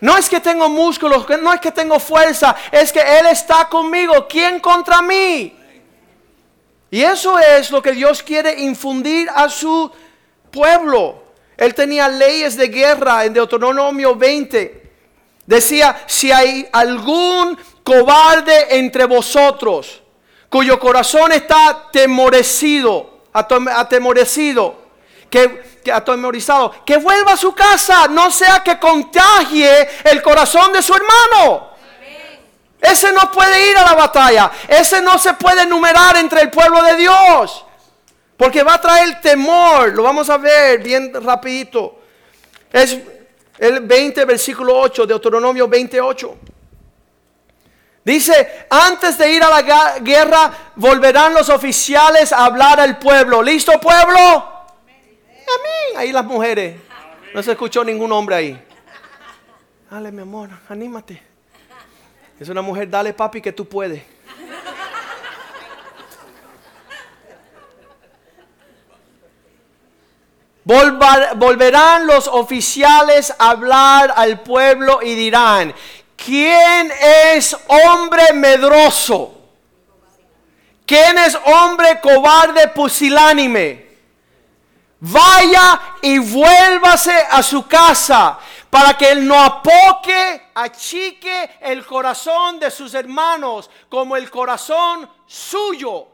No 0.03 0.17
es 0.17 0.29
que 0.29 0.41
tengo 0.41 0.69
músculos, 0.69 1.25
no 1.41 1.53
es 1.53 1.61
que 1.61 1.71
tengo 1.71 2.01
fuerza, 2.01 2.57
es 2.73 2.93
que 2.93 2.99
Él 2.99 3.27
está 3.27 3.69
conmigo. 3.69 4.27
¿Quién 4.29 4.59
contra 4.59 5.01
mí? 5.01 5.57
Y 6.91 7.03
eso 7.03 7.39
es 7.39 7.71
lo 7.71 7.81
que 7.81 7.93
Dios 7.93 8.21
quiere 8.21 8.63
infundir 8.63 9.31
a 9.33 9.49
su 9.49 9.93
pueblo. 10.51 11.23
Él 11.57 11.73
tenía 11.73 12.09
leyes 12.09 12.57
de 12.57 12.67
guerra 12.67 13.25
en 13.25 13.33
Deuteronomio 13.33 14.17
20. 14.17 14.93
Decía, 15.47 16.03
si 16.09 16.33
hay 16.33 16.69
algún 16.73 17.57
cobarde 17.85 18.77
entre 18.77 19.05
vosotros, 19.05 20.03
cuyo 20.49 20.81
corazón 20.81 21.31
está 21.31 21.69
atemorecido, 21.69 23.21
atemorecido, 23.33 24.83
que, 25.31 25.63
atemorizado, 25.91 26.85
que 26.85 26.99
vuelva 26.99 27.33
a 27.33 27.37
su 27.37 27.55
casa, 27.55 28.07
no 28.09 28.31
sea 28.31 28.63
que 28.63 28.79
contagie 28.79 29.89
el 30.05 30.23
corazón 30.23 30.73
de 30.73 30.83
su 30.83 30.95
hermano. 30.95 31.71
Ese 32.81 33.13
no 33.13 33.31
puede 33.31 33.71
ir 33.71 33.77
a 33.77 33.85
la 33.85 33.95
batalla, 33.95 34.51
ese 34.69 35.01
no 35.01 35.17
se 35.19 35.35
puede 35.35 35.65
numerar 35.67 36.17
entre 36.17 36.43
el 36.43 36.51
pueblo 36.51 36.83
de 36.83 36.97
Dios, 36.97 37.65
porque 38.37 38.63
va 38.63 38.75
a 38.75 38.81
traer 38.81 39.21
temor, 39.21 39.93
lo 39.95 40.03
vamos 40.03 40.29
a 40.29 40.37
ver 40.37 40.81
bien 40.83 41.13
rapidito. 41.25 42.01
Es 42.73 42.99
el 43.59 43.81
20, 43.81 44.25
versículo 44.25 44.77
8, 44.79 45.07
Deuteronomio 45.07 45.69
28. 45.69 46.37
Dice, 48.05 48.67
antes 48.69 49.17
de 49.17 49.31
ir 49.31 49.45
a 49.45 49.49
la 49.49 49.99
guerra, 50.01 50.51
volverán 50.75 51.35
los 51.35 51.49
oficiales 51.49 52.33
a 52.33 52.47
hablar 52.47 52.81
al 52.81 52.99
pueblo. 52.99 53.43
¿Listo 53.43 53.79
pueblo? 53.79 54.52
Amén. 55.47 55.97
Ahí 55.97 56.13
las 56.13 56.25
mujeres. 56.25 56.81
No 57.35 57.43
se 57.43 57.53
escuchó 57.53 57.85
ningún 57.85 58.13
hombre 58.13 58.35
ahí. 58.35 58.65
Dale, 59.91 60.13
mi 60.13 60.23
amor, 60.23 60.51
anímate. 60.69 61.23
Es 62.39 62.49
una 62.49 62.63
mujer, 62.63 62.89
dale 62.89 63.13
papi 63.13 63.41
que 63.41 63.53
tú 63.53 63.69
puedes. 63.69 64.03
volverán 70.65 72.07
los 72.07 72.29
oficiales 72.29 73.35
a 73.39 73.51
hablar 73.51 74.15
al 74.17 74.41
pueblo 74.41 75.01
y 75.03 75.15
dirán, 75.15 75.75
¿Quién 76.25 76.93
es 77.35 77.57
hombre 77.67 78.33
medroso? 78.35 79.39
¿Quién 80.87 81.19
es 81.19 81.37
hombre 81.45 82.01
cobarde 82.01 82.69
pusilánime? 82.69 83.92
Vaya 85.05 85.97
y 86.01 86.17
vuélvase 86.21 87.11
a 87.11 87.43
su 87.43 87.67
casa 87.67 88.39
para 88.71 88.97
que 88.97 89.11
él 89.11 89.27
no 89.27 89.37
apoque, 89.37 90.51
achique 90.55 91.59
el 91.61 91.85
corazón 91.85 92.61
de 92.61 92.71
sus 92.71 92.95
hermanos 92.95 93.69
como 93.89 94.17
el 94.17 94.31
corazón 94.31 95.11
suyo. 95.27 96.07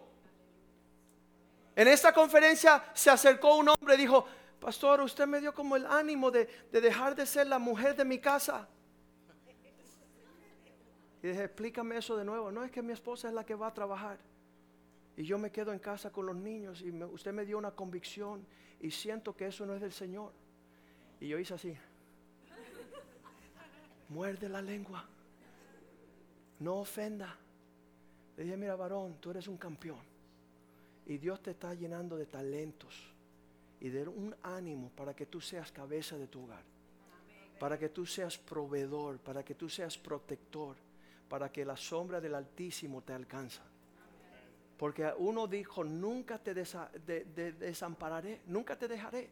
En 1.77 1.87
esta 1.87 2.15
conferencia 2.15 2.83
se 2.95 3.11
acercó 3.11 3.57
un 3.57 3.69
hombre 3.69 3.97
y 3.97 3.99
dijo, 3.99 4.25
pastor, 4.59 5.03
usted 5.03 5.27
me 5.27 5.43
dio 5.43 5.53
como 5.53 5.77
el 5.77 5.85
ánimo 5.85 6.31
de, 6.31 6.47
de 6.73 6.81
dejar 6.81 7.15
de 7.15 7.27
ser 7.27 7.47
la 7.47 7.59
mujer 7.59 7.95
de 7.95 8.07
mi 8.07 8.19
casa. 8.19 8.67
Y 11.23 11.27
dije, 11.29 11.45
explícame 11.45 11.99
eso 11.99 12.17
de 12.17 12.25
nuevo. 12.25 12.51
No 12.51 12.65
es 12.65 12.71
que 12.71 12.81
mi 12.81 12.95
esposa 12.95 13.29
es 13.29 13.35
la 13.35 13.45
que 13.45 13.55
va 13.55 13.67
a 13.67 13.75
trabajar. 13.75 14.19
Y 15.15 15.25
yo 15.25 15.37
me 15.37 15.53
quedo 15.53 15.75
en 15.75 15.79
casa 15.79 16.11
con 16.11 16.25
los 16.25 16.37
niños 16.37 16.81
y 16.81 16.91
usted 17.03 17.35
me 17.35 17.45
dio 17.45 17.59
una 17.59 17.73
convicción 17.73 18.47
y 18.81 18.91
siento 18.91 19.37
que 19.37 19.47
eso 19.47 19.67
no 19.67 19.75
es 19.75 19.81
del 19.81 19.93
Señor. 19.93 20.33
Y 21.21 21.29
yo 21.29 21.39
hice 21.39 21.55
así. 21.55 21.77
Muerde 24.09 24.49
la 24.49 24.63
lengua. 24.63 25.05
No 26.61 26.77
ofenda. 26.77 27.37
Le 28.37 28.45
dije, 28.45 28.57
mira 28.57 28.77
varón, 28.77 29.17
tú 29.21 29.31
eres 29.31 29.49
un 29.49 29.57
campeón. 29.57 30.01
Y 31.07 31.19
Dios 31.19 31.43
te 31.43 31.53
está 31.53 31.75
llenando 31.75 32.17
de 32.17 32.27
talentos 32.27 32.95
y 33.81 33.89
de 33.89 34.07
un 34.07 34.35
ánimo 34.43 34.91
para 34.91 35.15
que 35.15 35.27
tú 35.27 35.41
seas 35.41 35.73
cabeza 35.73 36.17
de 36.17 36.27
tu 36.27 36.45
hogar. 36.45 36.63
Para 37.59 37.79
que 37.79 37.89
tú 37.89 38.07
seas 38.07 38.39
proveedor, 38.39 39.19
para 39.19 39.45
que 39.45 39.55
tú 39.55 39.69
seas 39.69 39.99
protector 39.99 40.77
para 41.29 41.53
que 41.53 41.65
la 41.65 41.77
sombra 41.77 42.21
del 42.21 42.35
Altísimo 42.35 43.03
te 43.03 43.13
alcanza. 43.13 43.63
Porque 44.79 45.13
uno 45.19 45.49
dijo, 45.49 45.83
nunca 45.83 46.39
te 46.39 46.55
desampararé, 46.55 48.41
nunca 48.47 48.77
te 48.77 48.87
dejaré. 48.87 49.29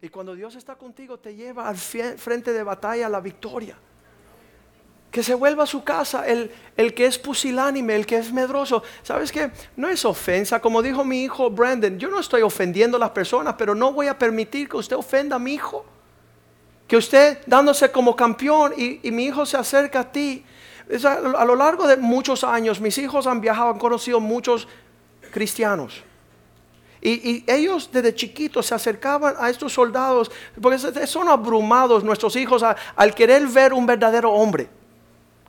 Y 0.00 0.08
cuando 0.08 0.34
Dios 0.34 0.56
está 0.56 0.76
contigo, 0.76 1.18
te 1.18 1.34
lleva 1.34 1.68
al 1.68 1.76
frente 1.76 2.52
de 2.52 2.62
batalla 2.62 3.06
a 3.06 3.10
la 3.10 3.20
victoria. 3.20 3.76
que 5.10 5.22
se 5.22 5.34
vuelva 5.34 5.64
a 5.64 5.66
su 5.66 5.82
casa 5.82 6.26
el, 6.26 6.50
el 6.76 6.94
que 6.94 7.04
es 7.06 7.18
pusilánime, 7.18 7.96
el 7.96 8.06
que 8.06 8.16
es 8.16 8.32
medroso. 8.32 8.82
¿Sabes 9.02 9.32
qué? 9.32 9.50
No 9.76 9.88
es 9.88 10.04
ofensa, 10.04 10.60
como 10.60 10.82
dijo 10.82 11.04
mi 11.04 11.24
hijo 11.24 11.50
Brandon, 11.50 11.98
yo 11.98 12.08
no 12.08 12.20
estoy 12.20 12.42
ofendiendo 12.42 12.96
a 12.96 13.00
las 13.00 13.10
personas, 13.10 13.56
pero 13.58 13.74
no 13.74 13.92
voy 13.92 14.06
a 14.06 14.18
permitir 14.18 14.68
que 14.68 14.76
usted 14.76 14.96
ofenda 14.96 15.36
a 15.36 15.38
mi 15.38 15.54
hijo. 15.54 15.84
Que 16.86 16.96
usted 16.96 17.38
dándose 17.46 17.90
como 17.90 18.14
campeón 18.16 18.72
y, 18.76 19.00
y 19.06 19.10
mi 19.10 19.26
hijo 19.26 19.44
se 19.44 19.56
acerca 19.56 20.00
a 20.00 20.12
ti. 20.12 20.44
A, 21.04 21.44
lo 21.44 21.56
largo 21.56 21.86
de 21.86 21.96
muchos 21.96 22.44
años, 22.44 22.80
mis 22.80 22.98
hijos 22.98 23.26
han 23.26 23.40
viajado, 23.40 23.70
han 23.70 23.78
conocido 23.78 24.20
muchos 24.20 24.66
cristianos. 25.30 26.02
Y, 27.02 27.44
ellos 27.50 27.90
desde 27.92 28.14
chiquitos 28.14 28.66
se 28.66 28.74
acercaban 28.74 29.34
a 29.38 29.48
estos 29.48 29.72
soldados, 29.72 30.30
porque 30.60 30.78
son 30.78 31.28
abrumados 31.28 32.04
nuestros 32.04 32.36
hijos 32.36 32.62
al 32.96 33.14
querer 33.14 33.46
ver 33.46 33.72
un 33.72 33.86
verdadero 33.86 34.30
hombre. 34.32 34.68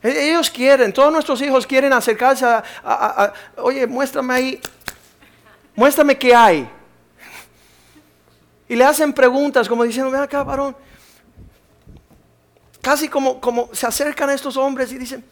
E, 0.01 0.29
ellos 0.29 0.49
quieren, 0.49 0.93
todos 0.93 1.11
nuestros 1.11 1.41
hijos 1.41 1.67
quieren 1.67 1.91
acercarse 1.93 2.45
a 2.45 3.33
oye, 3.57 3.85
muéstrame 3.85 4.33
ahí, 4.33 4.61
muéstrame 5.75 6.17
qué 6.17 6.33
hay. 6.33 6.69
Y 8.71 8.75
le 8.77 8.85
hacen 8.85 9.11
preguntas 9.11 9.67
como 9.67 9.83
diciendo, 9.83 10.09
ven 10.09 10.21
acá, 10.21 10.43
varón. 10.43 10.73
Casi 12.81 13.07
como, 13.07 13.39
como 13.39 13.69
se 13.73 13.85
acercan 13.85 14.29
a 14.29 14.33
estos 14.33 14.57
hombres 14.57 14.91
y 14.91 14.97
dicen, 14.97 15.23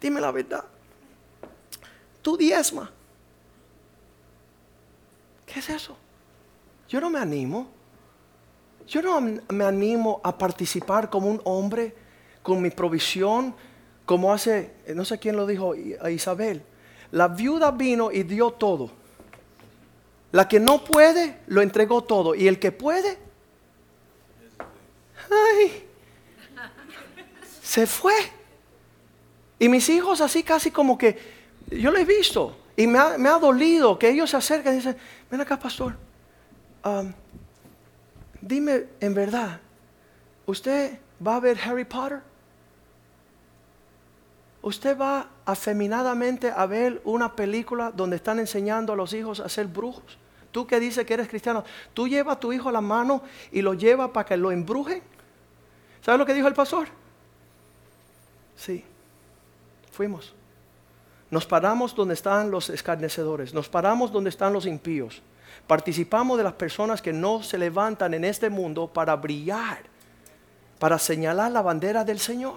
dime 0.00 0.20
la 0.20 0.30
verdad. 0.30 0.64
Tú 2.22 2.36
diezma. 2.36 2.90
¿Qué 5.46 5.58
es 5.58 5.68
eso? 5.68 5.96
Yo 6.88 7.00
no 7.00 7.10
me 7.10 7.18
animo. 7.18 7.68
Yo 8.86 9.02
no 9.02 9.20
me 9.20 9.64
animo 9.64 10.20
a 10.22 10.36
participar 10.36 11.10
como 11.10 11.28
un 11.28 11.40
hombre 11.44 11.94
con 12.42 12.60
mi 12.60 12.70
provisión, 12.70 13.54
como 14.04 14.32
hace, 14.32 14.74
no 14.94 15.04
sé 15.04 15.18
quién 15.18 15.36
lo 15.36 15.46
dijo, 15.46 15.74
a 16.00 16.10
Isabel. 16.10 16.62
La 17.10 17.28
viuda 17.28 17.70
vino 17.70 18.12
y 18.12 18.22
dio 18.22 18.50
todo. 18.50 18.90
La 20.32 20.46
que 20.48 20.60
no 20.60 20.84
puede, 20.84 21.38
lo 21.46 21.62
entregó 21.62 22.02
todo. 22.02 22.34
Y 22.34 22.48
el 22.48 22.58
que 22.58 22.72
puede, 22.72 23.18
ay, 25.30 25.88
se 27.74 27.88
fue. 27.88 28.14
Y 29.58 29.68
mis 29.68 29.88
hijos 29.88 30.20
así 30.20 30.44
casi 30.44 30.70
como 30.70 30.96
que, 30.96 31.18
yo 31.72 31.90
lo 31.90 31.98
he 31.98 32.04
visto. 32.04 32.56
Y 32.76 32.86
me 32.86 33.00
ha, 33.00 33.18
me 33.18 33.28
ha 33.28 33.36
dolido 33.36 33.98
que 33.98 34.10
ellos 34.10 34.30
se 34.30 34.36
acerquen 34.36 34.74
y 34.74 34.76
dicen, 34.76 34.96
ven 35.28 35.40
acá 35.40 35.58
pastor, 35.58 35.96
um, 36.84 37.12
dime 38.40 38.84
en 39.00 39.12
verdad, 39.12 39.60
¿usted 40.46 41.00
va 41.24 41.34
a 41.34 41.40
ver 41.40 41.58
Harry 41.64 41.84
Potter? 41.84 42.20
¿Usted 44.62 44.96
va 44.96 45.28
afeminadamente 45.44 46.52
a 46.52 46.66
ver 46.66 47.02
una 47.04 47.34
película 47.34 47.90
donde 47.90 48.16
están 48.16 48.38
enseñando 48.38 48.92
a 48.92 48.96
los 48.96 49.12
hijos 49.12 49.40
a 49.40 49.48
ser 49.48 49.66
brujos? 49.66 50.16
Tú 50.52 50.64
que 50.64 50.78
dices 50.78 51.04
que 51.04 51.14
eres 51.14 51.28
cristiano, 51.28 51.64
tú 51.92 52.06
llevas 52.06 52.36
a 52.36 52.40
tu 52.40 52.52
hijo 52.52 52.68
a 52.68 52.72
la 52.72 52.80
mano 52.80 53.22
y 53.50 53.62
lo 53.62 53.74
llevas 53.74 54.10
para 54.10 54.26
que 54.26 54.36
lo 54.36 54.52
embrujen. 54.52 55.02
¿Sabes 56.02 56.20
lo 56.20 56.24
que 56.24 56.34
dijo 56.34 56.46
el 56.46 56.54
pastor? 56.54 56.86
Sí, 58.56 58.84
fuimos. 59.92 60.34
Nos 61.30 61.46
paramos 61.46 61.94
donde 61.94 62.14
están 62.14 62.50
los 62.50 62.70
escarnecedores, 62.70 63.54
nos 63.54 63.68
paramos 63.68 64.12
donde 64.12 64.30
están 64.30 64.52
los 64.52 64.66
impíos. 64.66 65.22
Participamos 65.66 66.36
de 66.36 66.44
las 66.44 66.52
personas 66.52 67.00
que 67.00 67.12
no 67.12 67.42
se 67.42 67.58
levantan 67.58 68.14
en 68.14 68.24
este 68.24 68.50
mundo 68.50 68.86
para 68.86 69.16
brillar, 69.16 69.82
para 70.78 70.98
señalar 70.98 71.50
la 71.50 71.62
bandera 71.62 72.04
del 72.04 72.18
Señor. 72.18 72.56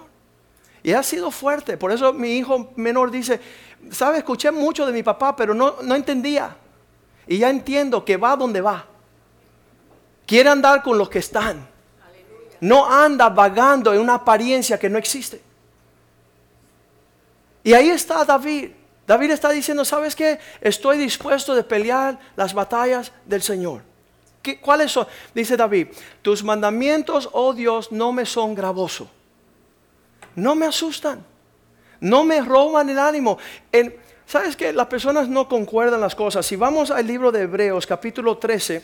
Y 0.82 0.92
ha 0.92 1.02
sido 1.02 1.30
fuerte, 1.30 1.76
por 1.76 1.90
eso 1.90 2.12
mi 2.12 2.38
hijo 2.38 2.70
menor 2.76 3.10
dice, 3.10 3.40
sabe, 3.90 4.18
escuché 4.18 4.50
mucho 4.50 4.86
de 4.86 4.92
mi 4.92 5.02
papá, 5.02 5.34
pero 5.34 5.54
no, 5.54 5.76
no 5.82 5.94
entendía. 5.94 6.56
Y 7.26 7.38
ya 7.38 7.50
entiendo 7.50 8.04
que 8.04 8.16
va 8.16 8.36
donde 8.36 8.60
va. 8.60 8.86
Quiere 10.26 10.50
andar 10.50 10.82
con 10.82 10.98
los 10.98 11.08
que 11.08 11.18
están. 11.18 11.66
No 12.60 12.86
anda 12.90 13.28
vagando 13.28 13.92
en 13.92 14.00
una 14.00 14.14
apariencia 14.14 14.78
que 14.78 14.88
no 14.88 14.98
existe. 14.98 15.47
Y 17.68 17.74
ahí 17.74 17.90
está 17.90 18.24
David. 18.24 18.70
David 19.06 19.32
está 19.32 19.50
diciendo, 19.50 19.84
¿sabes 19.84 20.16
qué? 20.16 20.38
Estoy 20.58 20.96
dispuesto 20.96 21.54
de 21.54 21.62
pelear 21.62 22.18
las 22.34 22.54
batallas 22.54 23.12
del 23.26 23.42
Señor. 23.42 23.82
¿Qué, 24.40 24.58
¿Cuáles 24.58 24.90
son? 24.90 25.06
Dice 25.34 25.54
David, 25.54 25.88
tus 26.22 26.42
mandamientos, 26.42 27.28
oh 27.30 27.52
Dios, 27.52 27.92
no 27.92 28.10
me 28.10 28.24
son 28.24 28.54
gravosos. 28.54 29.08
No 30.34 30.54
me 30.54 30.64
asustan. 30.64 31.22
No 32.00 32.24
me 32.24 32.40
roban 32.40 32.88
el 32.88 32.98
ánimo. 32.98 33.36
¿Sabes 34.24 34.56
qué? 34.56 34.72
Las 34.72 34.86
personas 34.86 35.28
no 35.28 35.46
concuerdan 35.46 36.00
las 36.00 36.14
cosas. 36.14 36.46
Si 36.46 36.56
vamos 36.56 36.90
al 36.90 37.06
libro 37.06 37.30
de 37.30 37.42
Hebreos, 37.42 37.86
capítulo 37.86 38.38
13, 38.38 38.82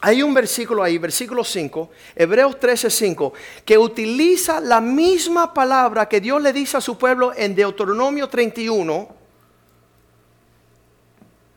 hay 0.00 0.22
un 0.22 0.32
versículo 0.32 0.82
ahí, 0.82 0.96
versículo 0.98 1.44
5, 1.44 1.90
Hebreos 2.16 2.58
13, 2.58 2.88
5, 2.88 3.32
que 3.64 3.76
utiliza 3.76 4.60
la 4.60 4.80
misma 4.80 5.52
palabra 5.52 6.08
que 6.08 6.20
Dios 6.20 6.40
le 6.40 6.52
dice 6.52 6.78
a 6.78 6.80
su 6.80 6.96
pueblo 6.96 7.32
en 7.36 7.54
Deuteronomio 7.54 8.28
31. 8.28 9.08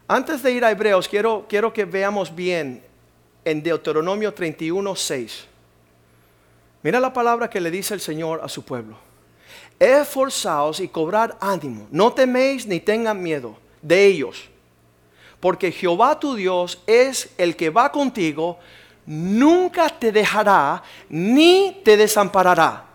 Antes 0.07 0.43
de 0.43 0.51
ir 0.51 0.65
a 0.65 0.71
Hebreos, 0.71 1.07
quiero, 1.07 1.45
quiero 1.47 1.71
que 1.71 1.85
veamos 1.85 2.33
bien 2.35 2.83
en 3.45 3.63
Deuteronomio 3.63 4.33
31, 4.33 4.95
6. 4.95 5.45
Mira 6.83 6.99
la 6.99 7.13
palabra 7.13 7.49
que 7.49 7.61
le 7.61 7.71
dice 7.71 7.93
el 7.93 8.01
Señor 8.01 8.41
a 8.43 8.49
su 8.49 8.63
pueblo. 8.63 8.97
Esforzaos 9.79 10.81
y 10.81 10.89
cobrad 10.89 11.31
ánimo, 11.39 11.87
no 11.91 12.11
teméis 12.11 12.67
ni 12.67 12.81
tengan 12.81 13.21
miedo 13.23 13.57
de 13.81 14.05
ellos 14.05 14.49
porque 15.43 15.73
Jehová 15.73 16.17
tu 16.17 16.35
Dios 16.35 16.79
es 16.87 17.27
el 17.37 17.57
que 17.57 17.69
va 17.69 17.91
contigo, 17.91 18.59
nunca 19.05 19.89
te 19.89 20.09
dejará 20.09 20.81
ni 21.09 21.81
te 21.83 21.97
desamparará. 21.97 22.85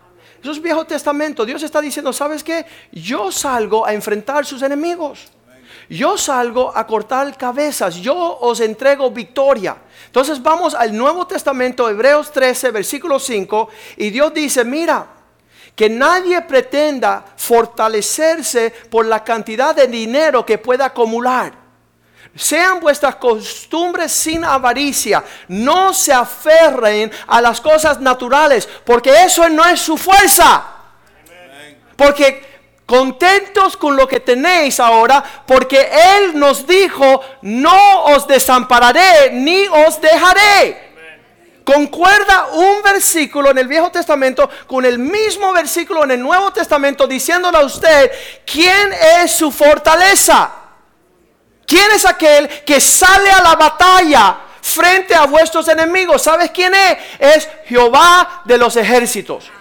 Eso 0.41 0.53
es 0.53 0.59
Viejo 0.59 0.83
Testamento. 0.83 1.45
Dios 1.45 1.61
está 1.61 1.79
diciendo, 1.79 2.11
¿sabes 2.11 2.43
qué? 2.43 2.65
Yo 2.91 3.31
salgo 3.31 3.85
a 3.85 3.93
enfrentar 3.93 4.47
sus 4.47 4.63
enemigos. 4.63 5.27
Yo 5.91 6.17
salgo 6.17 6.75
a 6.75 6.87
cortar 6.87 7.37
cabezas. 7.37 7.97
Yo 7.97 8.39
os 8.41 8.61
entrego 8.61 9.11
victoria. 9.11 9.77
Entonces 10.07 10.41
vamos 10.41 10.73
al 10.73 10.97
Nuevo 10.97 11.27
Testamento, 11.27 11.87
Hebreos 11.87 12.31
13, 12.31 12.71
versículo 12.71 13.19
5. 13.19 13.69
Y 13.97 14.09
Dios 14.09 14.33
dice, 14.33 14.65
mira, 14.65 15.05
que 15.75 15.87
nadie 15.87 16.41
pretenda 16.41 17.23
fortalecerse 17.37 18.73
por 18.89 19.05
la 19.05 19.23
cantidad 19.23 19.75
de 19.75 19.85
dinero 19.85 20.43
que 20.43 20.57
pueda 20.57 20.85
acumular. 20.85 21.68
Sean 22.35 22.79
vuestras 22.79 23.15
costumbres 23.15 24.11
sin 24.11 24.45
avaricia. 24.45 25.23
No 25.47 25.93
se 25.93 26.13
aferren 26.13 27.11
a 27.27 27.41
las 27.41 27.59
cosas 27.59 27.99
naturales, 27.99 28.67
porque 28.85 29.23
eso 29.23 29.47
no 29.49 29.65
es 29.65 29.79
su 29.79 29.97
fuerza. 29.97 30.63
Porque 31.95 32.47
contentos 32.85 33.75
con 33.77 33.95
lo 33.95 34.07
que 34.07 34.19
tenéis 34.19 34.79
ahora, 34.79 35.23
porque 35.45 35.89
Él 36.17 36.39
nos 36.39 36.65
dijo, 36.65 37.21
no 37.41 38.05
os 38.05 38.25
desampararé 38.27 39.31
ni 39.33 39.67
os 39.67 39.99
dejaré. 39.99 40.89
Concuerda 41.63 42.47
un 42.53 42.81
versículo 42.81 43.51
en 43.51 43.59
el 43.59 43.67
Viejo 43.67 43.91
Testamento 43.91 44.49
con 44.65 44.85
el 44.85 44.97
mismo 44.97 45.53
versículo 45.53 46.03
en 46.03 46.11
el 46.11 46.21
Nuevo 46.21 46.51
Testamento 46.51 47.05
diciéndole 47.05 47.59
a 47.59 47.65
usted, 47.65 48.11
¿quién 48.43 48.91
es 49.21 49.33
su 49.33 49.51
fortaleza? 49.51 50.51
¿Quién 51.69 51.91
es 51.91 52.03
aquel 52.03 52.49
que 52.65 52.81
sale 52.81 53.29
a 53.29 53.43
la 53.43 53.55
batalla 53.55 54.39
frente 54.59 55.13
a 55.13 55.27
vuestros 55.27 55.67
enemigos? 55.67 56.23
¿Sabes 56.23 56.49
quién 56.49 56.73
es? 56.73 56.97
Es 57.19 57.47
Jehová 57.67 58.41
de 58.45 58.57
los 58.57 58.75
ejércitos. 58.75 59.51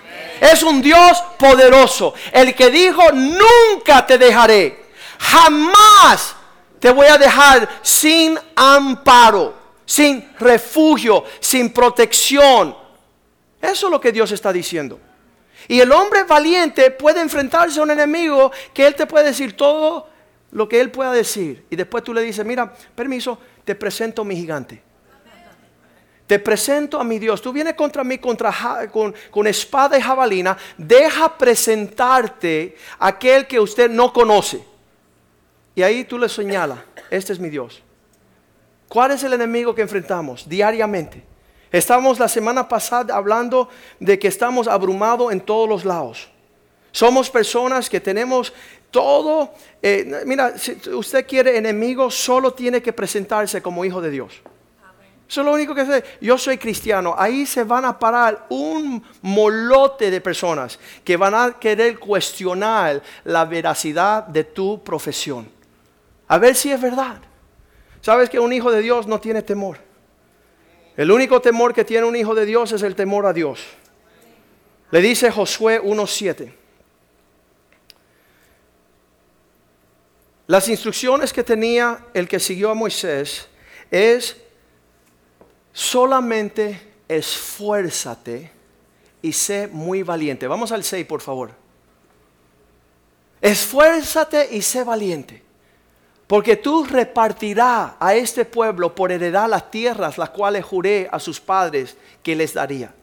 Es 0.40 0.62
un 0.62 0.80
Dios 0.80 1.22
poderoso. 1.38 2.14
El 2.32 2.54
que 2.54 2.70
dijo, 2.70 3.12
nunca 3.12 4.06
te 4.06 4.16
dejaré. 4.16 4.86
Jamás 5.18 6.34
te 6.80 6.90
voy 6.92 7.08
a 7.08 7.18
dejar 7.18 7.68
sin 7.82 8.40
amparo, 8.56 9.54
sin 9.84 10.32
refugio, 10.38 11.24
sin 11.40 11.74
protección. 11.74 12.74
Eso 13.60 13.86
es 13.86 13.90
lo 13.92 14.00
que 14.00 14.12
Dios 14.12 14.32
está 14.32 14.50
diciendo. 14.50 14.98
Y 15.66 15.78
el 15.78 15.92
hombre 15.92 16.24
valiente 16.24 16.90
puede 16.90 17.20
enfrentarse 17.20 17.78
a 17.78 17.82
un 17.82 17.90
enemigo 17.90 18.50
que 18.72 18.86
él 18.86 18.94
te 18.94 19.04
puede 19.04 19.26
decir 19.26 19.54
todo 19.54 20.08
lo 20.50 20.68
que 20.68 20.80
él 20.80 20.90
pueda 20.90 21.12
decir. 21.12 21.64
Y 21.70 21.76
después 21.76 22.04
tú 22.04 22.14
le 22.14 22.22
dices, 22.22 22.44
mira, 22.44 22.72
permiso, 22.94 23.38
te 23.64 23.74
presento 23.74 24.22
a 24.22 24.24
mi 24.24 24.37
gigante. 24.37 24.82
Te 26.28 26.38
presento 26.38 27.00
a 27.00 27.04
mi 27.04 27.18
Dios. 27.18 27.40
Tú 27.40 27.54
vienes 27.54 27.74
contra 27.74 28.04
mí 28.04 28.18
contra, 28.18 28.52
con, 28.90 29.46
espada 29.46 29.98
y 29.98 30.02
jabalina. 30.02 30.58
Deja 30.76 31.38
presentarte 31.38 32.76
aquel 32.98 33.46
que 33.46 33.58
usted 33.58 33.90
no 33.90 34.12
conoce. 34.12 34.62
Y 35.74 35.82
ahí 35.82 36.04
tú 36.04 36.18
le 36.18 36.28
señalas, 36.28 36.80
este 37.08 37.32
es 37.32 37.38
mi 37.38 37.48
Dios. 37.48 37.82
¿Cuál 38.88 39.12
es 39.12 39.22
el 39.22 39.32
enemigo 39.32 39.74
que 39.74 39.80
enfrentamos 39.80 40.46
diariamente? 40.46 41.24
Estamos 41.72 42.18
la 42.18 42.28
semana 42.28 42.68
pasada 42.68 43.14
hablando 43.14 43.70
de 43.98 44.18
que 44.18 44.28
estamos 44.28 44.68
abrumados 44.68 45.32
en 45.32 45.40
todos 45.40 45.68
los 45.68 45.84
lados. 45.84 46.28
Somos 46.92 47.30
personas 47.30 47.88
que 47.88 48.00
tenemos 48.00 48.52
todo. 48.90 49.53
eh, 49.83 50.22
mira, 50.27 50.59
si 50.59 50.79
usted 50.92 51.27
quiere 51.27 51.57
enemigos, 51.57 52.14
solo 52.14 52.53
tiene 52.53 52.83
que 52.83 52.92
presentarse 52.92 53.62
como 53.62 53.85
hijo 53.85 54.01
de 54.01 54.11
Dios. 54.11 54.42
Eso 55.29 55.42
es 55.42 55.44
lo 55.44 55.53
único 55.53 55.74
que 55.74 55.85
sé. 55.85 56.03
Yo 56.22 56.38
soy 56.38 56.57
cristiano. 56.57 57.14
Ahí 57.16 57.44
se 57.44 57.62
van 57.62 57.85
a 57.85 57.98
parar 57.98 58.46
un 58.48 59.03
molote 59.20 60.11
de 60.11 60.22
personas 60.22 60.79
que 61.05 61.18
van 61.18 61.35
a 61.35 61.59
querer 61.61 61.98
cuestionar 61.98 63.03
la 63.24 63.44
veracidad 63.44 64.27
de 64.27 64.44
tu 64.44 64.83
profesión. 64.83 65.46
A 66.29 66.38
ver 66.38 66.55
si 66.55 66.72
es 66.72 66.81
verdad. 66.81 67.18
Sabes 68.01 68.31
que 68.31 68.40
un 68.40 68.55
hijo 68.55 68.70
de 68.70 68.81
Dios 68.81 69.07
no 69.07 69.20
tiene 69.20 69.42
temor. 69.42 69.77
El 70.96 71.11
único 71.11 71.40
temor 71.40 71.74
que 71.74 71.85
tiene 71.85 72.07
un 72.07 72.16
hijo 72.16 72.35
de 72.35 72.46
Dios 72.46 72.72
es 72.72 72.83
el 72.83 72.94
temor 72.94 73.27
a 73.27 73.35
Dios. 73.35 73.61
Le 74.90 75.03
dice 75.03 75.31
Josué 75.31 75.83
1.7. 75.83 76.55
Las 80.48 80.66
instrucciones 80.70 81.30
que 81.30 81.44
tenía 81.44 82.06
el 82.14 82.26
que 82.26 82.40
siguió 82.40 82.70
a 82.70 82.74
Moisés 82.74 83.46
es 83.90 84.34
solamente 85.74 86.80
esfuérzate 87.06 88.50
y 89.20 89.30
sé 89.34 89.68
muy 89.68 90.02
valiente. 90.02 90.46
Vamos 90.46 90.72
al 90.72 90.84
6, 90.84 91.06
por 91.06 91.20
favor. 91.20 91.50
Esfuérzate 93.42 94.48
y 94.50 94.62
sé 94.62 94.84
valiente, 94.84 95.42
porque 96.26 96.56
tú 96.56 96.82
repartirás 96.82 97.92
a 98.00 98.14
este 98.14 98.46
pueblo 98.46 98.94
por 98.94 99.12
heredad 99.12 99.50
las 99.50 99.70
tierras 99.70 100.16
las 100.16 100.30
cuales 100.30 100.64
juré 100.64 101.11
a 101.12 101.20
sus 101.20 101.38
padres 101.38 101.94
que 102.22 102.34
les 102.34 102.54
daría. 102.54 102.94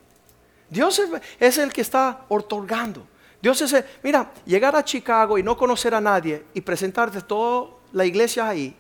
Dios 0.68 1.00
es 1.40 1.60
el 1.60 1.72
que 1.72 1.82
está 1.82 2.26
otorgando. 2.28 3.06
Dios 3.46 3.62
es 3.62 3.86
mira, 4.02 4.32
llegar 4.44 4.76
a 4.76 4.84
Chicago 4.84 5.38
y 5.38 5.44
no 5.44 5.56
conocer 5.56 5.94
a 5.94 6.02
nadie 6.02 6.46
y 6.56 6.62
presentarte 6.62 7.22
toda 7.22 7.70
la 7.94 8.04
iglesia 8.04 8.50
ahí 8.50 8.76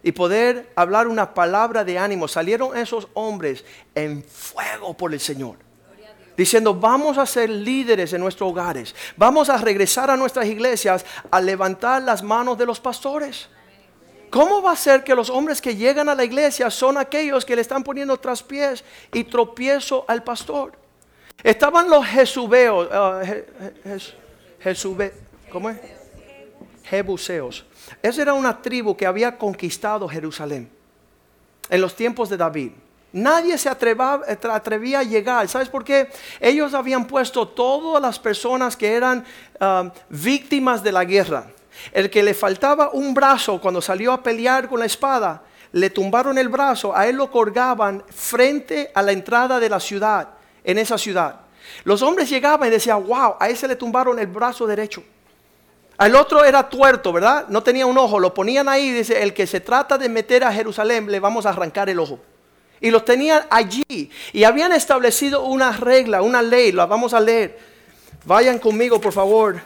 y 0.00 0.12
poder 0.12 0.70
hablar 0.76 1.08
una 1.08 1.34
palabra 1.34 1.82
de 1.82 1.98
ánimo. 1.98 2.28
Salieron 2.28 2.76
esos 2.76 3.08
hombres 3.14 3.64
en 3.92 4.22
fuego 4.22 4.94
por 4.96 5.12
el 5.12 5.18
Señor. 5.18 5.56
Diciendo, 6.36 6.72
vamos 6.72 7.18
a 7.18 7.26
ser 7.26 7.50
líderes 7.50 8.12
en 8.12 8.20
nuestros 8.20 8.48
hogares. 8.48 8.94
Vamos 9.16 9.48
a 9.48 9.56
regresar 9.56 10.08
a 10.08 10.16
nuestras 10.16 10.46
iglesias 10.46 11.04
a 11.28 11.40
levantar 11.40 12.00
las 12.02 12.22
manos 12.22 12.56
de 12.56 12.66
los 12.66 12.78
pastores. 12.78 13.48
¿Cómo 14.30 14.62
va 14.62 14.70
a 14.70 14.76
ser 14.76 15.02
que 15.02 15.16
los 15.16 15.28
hombres 15.30 15.60
que 15.60 15.74
llegan 15.74 16.08
a 16.08 16.14
la 16.14 16.22
iglesia 16.22 16.70
son 16.70 16.96
aquellos 16.96 17.44
que 17.44 17.56
le 17.56 17.62
están 17.62 17.82
poniendo 17.82 18.16
traspiés 18.18 18.84
y 19.12 19.24
tropiezo 19.24 20.04
al 20.06 20.22
pastor? 20.22 20.83
Estaban 21.42 21.90
los 21.90 22.06
jesubeos, 22.06 22.88
uh, 22.88 23.20
¿cómo 25.50 25.70
es? 25.70 25.78
Jebuseos. 26.84 27.64
Esa 28.02 28.22
era 28.22 28.34
una 28.34 28.60
tribu 28.60 28.96
que 28.96 29.06
había 29.06 29.36
conquistado 29.36 30.08
Jerusalén 30.08 30.70
en 31.68 31.80
los 31.80 31.94
tiempos 31.94 32.28
de 32.28 32.36
David. 32.36 32.72
Nadie 33.12 33.56
se 33.58 33.68
atrevía 33.68 34.98
a 34.98 35.02
llegar. 35.02 35.48
¿Sabes 35.48 35.68
por 35.68 35.84
qué? 35.84 36.10
Ellos 36.40 36.74
habían 36.74 37.06
puesto 37.06 37.46
todas 37.46 38.02
las 38.02 38.18
personas 38.18 38.76
que 38.76 38.92
eran 38.92 39.24
uh, 39.60 39.88
víctimas 40.08 40.82
de 40.82 40.92
la 40.92 41.04
guerra. 41.04 41.46
El 41.92 42.10
que 42.10 42.22
le 42.22 42.34
faltaba 42.34 42.90
un 42.92 43.14
brazo 43.14 43.60
cuando 43.60 43.80
salió 43.80 44.12
a 44.12 44.22
pelear 44.22 44.68
con 44.68 44.80
la 44.80 44.86
espada, 44.86 45.42
le 45.72 45.90
tumbaron 45.90 46.38
el 46.38 46.48
brazo, 46.48 46.96
a 46.96 47.06
él 47.06 47.16
lo 47.16 47.30
colgaban 47.30 48.02
frente 48.08 48.90
a 48.94 49.02
la 49.02 49.12
entrada 49.12 49.58
de 49.58 49.68
la 49.68 49.80
ciudad, 49.80 50.28
en 50.64 50.78
esa 50.78 50.98
ciudad. 50.98 51.40
Los 51.84 52.02
hombres 52.02 52.28
llegaban 52.28 52.68
y 52.68 52.72
decían, 52.72 53.06
wow, 53.06 53.36
a 53.38 53.48
ese 53.48 53.68
le 53.68 53.76
tumbaron 53.76 54.18
el 54.18 54.26
brazo 54.26 54.66
derecho. 54.66 55.02
Al 55.96 56.16
otro 56.16 56.44
era 56.44 56.68
tuerto, 56.68 57.12
¿verdad? 57.12 57.46
No 57.48 57.62
tenía 57.62 57.86
un 57.86 57.96
ojo. 57.96 58.18
Lo 58.18 58.34
ponían 58.34 58.68
ahí. 58.68 58.90
Dice, 58.90 59.22
el 59.22 59.32
que 59.32 59.46
se 59.46 59.60
trata 59.60 59.96
de 59.96 60.08
meter 60.08 60.42
a 60.42 60.52
Jerusalén, 60.52 61.10
le 61.10 61.20
vamos 61.20 61.46
a 61.46 61.50
arrancar 61.50 61.88
el 61.88 62.00
ojo. 62.00 62.18
Y 62.80 62.90
los 62.90 63.04
tenían 63.04 63.44
allí. 63.50 64.10
Y 64.32 64.44
habían 64.44 64.72
establecido 64.72 65.44
una 65.44 65.72
regla, 65.72 66.22
una 66.22 66.42
ley. 66.42 66.72
La 66.72 66.86
vamos 66.86 67.14
a 67.14 67.20
leer. 67.20 67.58
Vayan 68.24 68.58
conmigo, 68.58 69.00
por 69.00 69.12
favor, 69.12 69.60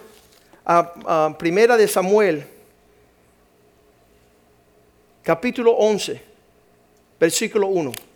a, 0.65 0.93
a 1.07 1.39
Primera 1.39 1.77
de 1.77 1.89
Samuel. 1.89 2.47
Capítulo 5.23 5.73
11, 5.73 6.23
versículo 7.19 7.69
1. 7.69 8.08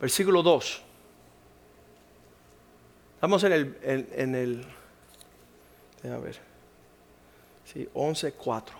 Versículo 0.00 0.42
2. 0.42 0.82
Estamos 3.14 3.42
en 3.44 3.52
el, 3.52 3.78
en, 3.82 4.08
en 4.12 4.34
el 4.34 4.66
a 6.04 6.18
ver, 6.18 6.38
sí, 7.64 7.88
11, 7.92 8.32
4. 8.32 8.76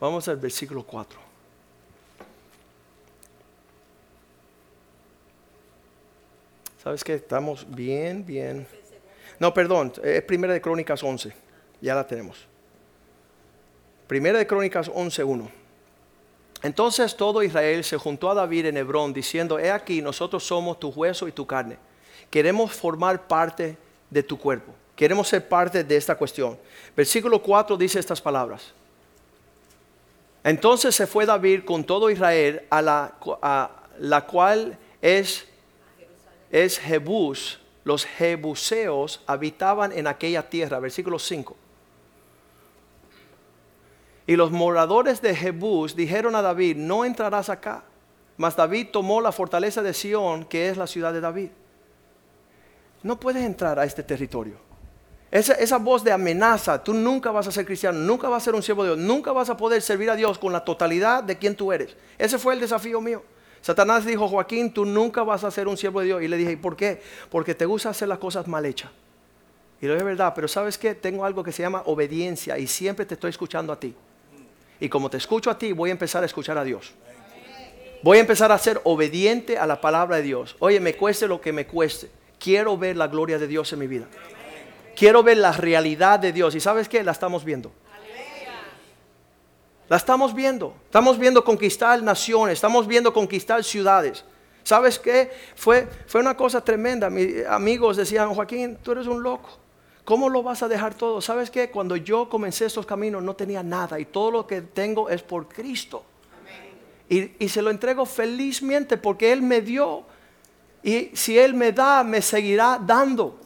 Vamos 0.00 0.28
al 0.28 0.36
versículo 0.36 0.84
4. 0.84 1.18
¿Sabes 6.82 7.02
qué? 7.02 7.14
Estamos 7.14 7.66
bien, 7.68 8.24
bien. 8.24 8.66
No, 9.40 9.52
perdón, 9.52 9.92
es 10.02 10.22
Primera 10.22 10.52
de 10.52 10.60
Crónicas 10.60 11.02
11. 11.02 11.32
Ya 11.80 11.94
la 11.94 12.06
tenemos. 12.06 12.47
Primera 14.08 14.38
de 14.38 14.46
Crónicas 14.46 14.90
11.1. 14.90 15.48
Entonces 16.62 17.14
todo 17.14 17.42
Israel 17.42 17.84
se 17.84 17.98
juntó 17.98 18.30
a 18.30 18.34
David 18.34 18.66
en 18.66 18.78
Hebrón 18.78 19.12
diciendo, 19.12 19.58
he 19.58 19.70
aquí, 19.70 20.02
nosotros 20.02 20.44
somos 20.44 20.80
tu 20.80 20.88
hueso 20.88 21.28
y 21.28 21.32
tu 21.32 21.46
carne. 21.46 21.76
Queremos 22.30 22.72
formar 22.72 23.28
parte 23.28 23.76
de 24.10 24.22
tu 24.22 24.38
cuerpo. 24.38 24.74
Queremos 24.96 25.28
ser 25.28 25.46
parte 25.46 25.84
de 25.84 25.96
esta 25.96 26.16
cuestión. 26.16 26.58
Versículo 26.96 27.40
4 27.40 27.76
dice 27.76 28.00
estas 28.00 28.20
palabras. 28.20 28.72
Entonces 30.42 30.94
se 30.94 31.06
fue 31.06 31.26
David 31.26 31.64
con 31.64 31.84
todo 31.84 32.10
Israel 32.10 32.62
a 32.70 32.80
la, 32.80 33.14
la 34.00 34.26
cual 34.26 34.78
es, 35.02 35.46
es 36.50 36.78
Jebús. 36.78 37.60
Los 37.84 38.06
jebuseos 38.06 39.20
habitaban 39.26 39.92
en 39.92 40.06
aquella 40.06 40.48
tierra. 40.48 40.80
Versículo 40.80 41.18
5. 41.18 41.67
Y 44.28 44.36
los 44.36 44.50
moradores 44.50 45.22
de 45.22 45.34
Jebús 45.34 45.96
dijeron 45.96 46.36
a 46.36 46.42
David, 46.42 46.76
no 46.76 47.06
entrarás 47.06 47.48
acá. 47.48 47.82
Mas 48.36 48.54
David 48.54 48.88
tomó 48.92 49.22
la 49.22 49.32
fortaleza 49.32 49.82
de 49.82 49.94
Sión, 49.94 50.44
que 50.44 50.68
es 50.68 50.76
la 50.76 50.86
ciudad 50.86 51.14
de 51.14 51.22
David. 51.22 51.48
No 53.02 53.18
puedes 53.18 53.42
entrar 53.42 53.78
a 53.78 53.86
este 53.86 54.02
territorio. 54.02 54.56
Esa, 55.30 55.54
esa, 55.54 55.78
voz 55.78 56.04
de 56.04 56.12
amenaza, 56.12 56.84
tú 56.84 56.92
nunca 56.92 57.30
vas 57.30 57.48
a 57.48 57.50
ser 57.50 57.64
cristiano, 57.64 57.98
nunca 58.00 58.28
vas 58.28 58.42
a 58.42 58.44
ser 58.44 58.54
un 58.54 58.62
siervo 58.62 58.84
de 58.84 58.90
Dios, 58.90 58.98
nunca 58.98 59.32
vas 59.32 59.48
a 59.48 59.56
poder 59.56 59.80
servir 59.80 60.10
a 60.10 60.14
Dios 60.14 60.38
con 60.38 60.52
la 60.52 60.62
totalidad 60.62 61.24
de 61.24 61.38
quien 61.38 61.56
tú 61.56 61.72
eres. 61.72 61.96
Ese 62.18 62.38
fue 62.38 62.52
el 62.52 62.60
desafío 62.60 63.00
mío. 63.00 63.22
Satanás 63.62 64.04
dijo, 64.04 64.28
Joaquín, 64.28 64.74
tú 64.74 64.84
nunca 64.84 65.22
vas 65.22 65.42
a 65.42 65.50
ser 65.50 65.68
un 65.68 65.78
siervo 65.78 66.00
de 66.00 66.06
Dios. 66.06 66.22
Y 66.22 66.28
le 66.28 66.36
dije, 66.36 66.52
¿y 66.52 66.56
por 66.56 66.76
qué? 66.76 67.00
Porque 67.30 67.54
te 67.54 67.64
gusta 67.64 67.88
hacer 67.88 68.08
las 68.08 68.18
cosas 68.18 68.46
mal 68.46 68.66
hechas. 68.66 68.90
Y 69.80 69.86
lo 69.86 69.96
es 69.96 70.04
verdad, 70.04 70.34
pero 70.34 70.48
¿sabes 70.48 70.76
qué? 70.76 70.94
Tengo 70.94 71.24
algo 71.24 71.42
que 71.42 71.50
se 71.50 71.62
llama 71.62 71.82
obediencia 71.86 72.58
y 72.58 72.66
siempre 72.66 73.06
te 73.06 73.14
estoy 73.14 73.30
escuchando 73.30 73.72
a 73.72 73.80
ti. 73.80 73.96
Y 74.80 74.88
como 74.88 75.10
te 75.10 75.16
escucho 75.16 75.50
a 75.50 75.58
ti, 75.58 75.72
voy 75.72 75.90
a 75.90 75.92
empezar 75.92 76.22
a 76.22 76.26
escuchar 76.26 76.58
a 76.58 76.64
Dios. 76.64 76.92
Voy 78.02 78.18
a 78.18 78.20
empezar 78.20 78.52
a 78.52 78.58
ser 78.58 78.80
obediente 78.84 79.58
a 79.58 79.66
la 79.66 79.80
palabra 79.80 80.16
de 80.16 80.22
Dios. 80.22 80.56
Oye, 80.60 80.78
me 80.78 80.94
cueste 80.94 81.26
lo 81.26 81.40
que 81.40 81.52
me 81.52 81.66
cueste. 81.66 82.10
Quiero 82.38 82.78
ver 82.78 82.96
la 82.96 83.08
gloria 83.08 83.38
de 83.38 83.48
Dios 83.48 83.72
en 83.72 83.80
mi 83.80 83.88
vida. 83.88 84.06
Quiero 84.94 85.22
ver 85.22 85.38
la 85.38 85.52
realidad 85.52 86.20
de 86.20 86.32
Dios. 86.32 86.54
¿Y 86.54 86.60
sabes 86.60 86.88
qué? 86.88 87.02
La 87.02 87.12
estamos 87.12 87.44
viendo. 87.44 87.72
La 89.88 89.96
estamos 89.96 90.34
viendo. 90.34 90.74
Estamos 90.84 91.18
viendo 91.18 91.42
conquistar 91.42 92.00
naciones. 92.02 92.54
Estamos 92.54 92.86
viendo 92.86 93.12
conquistar 93.12 93.64
ciudades. 93.64 94.24
¿Sabes 94.62 94.98
qué? 94.98 95.30
Fue, 95.56 95.88
fue 96.06 96.20
una 96.20 96.36
cosa 96.36 96.62
tremenda. 96.62 97.10
Mis 97.10 97.44
amigos 97.46 97.96
decían, 97.96 98.32
Joaquín, 98.34 98.78
tú 98.82 98.92
eres 98.92 99.06
un 99.06 99.22
loco. 99.22 99.58
¿Cómo 100.08 100.30
lo 100.30 100.42
vas 100.42 100.62
a 100.62 100.68
dejar 100.68 100.94
todo? 100.94 101.20
¿Sabes 101.20 101.50
qué? 101.50 101.68
Cuando 101.68 101.94
yo 101.94 102.30
comencé 102.30 102.64
estos 102.64 102.86
caminos 102.86 103.22
no 103.22 103.36
tenía 103.36 103.62
nada 103.62 104.00
y 104.00 104.06
todo 104.06 104.30
lo 104.30 104.46
que 104.46 104.62
tengo 104.62 105.10
es 105.10 105.22
por 105.22 105.46
Cristo. 105.48 106.02
Y, 107.10 107.32
y, 107.38 107.46
se 107.50 107.60
lo 107.60 107.68
entrego 107.68 108.06
felizmente 108.06 108.96
porque 108.96 109.30
Él 109.30 109.42
me 109.42 109.60
dio. 109.60 110.04
Y 110.82 111.10
si 111.12 111.38
Él 111.38 111.52
me 111.52 111.72
da, 111.72 112.02
me 112.04 112.22
seguirá 112.22 112.80
dando. 112.82 113.38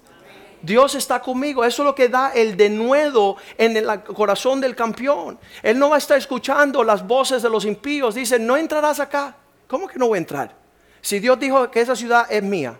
Dios 0.62 0.94
está 0.94 1.20
conmigo. 1.20 1.64
Eso 1.64 1.82
es 1.82 1.86
lo 1.86 1.96
que 1.96 2.08
da 2.08 2.30
el 2.30 2.56
denuedo 2.56 3.38
en 3.58 3.76
el 3.76 4.04
corazón 4.04 4.60
del 4.60 4.76
campeón. 4.76 5.40
Él 5.64 5.76
no 5.76 5.90
va 5.90 5.96
a 5.96 5.98
estar 5.98 6.16
escuchando 6.16 6.84
las 6.84 7.04
voces 7.04 7.42
de 7.42 7.50
los 7.50 7.64
impíos. 7.64 8.14
Dice, 8.14 8.38
no 8.38 8.56
entrarás 8.56 9.00
acá. 9.00 9.34
¿Cómo 9.66 9.88
que 9.88 9.98
no 9.98 10.06
voy 10.06 10.18
a 10.18 10.18
entrar? 10.18 10.54
Si 11.00 11.18
Dios 11.18 11.40
dijo 11.40 11.68
que 11.72 11.80
esa 11.80 11.96
ciudad 11.96 12.30
es 12.30 12.44
mía. 12.44 12.78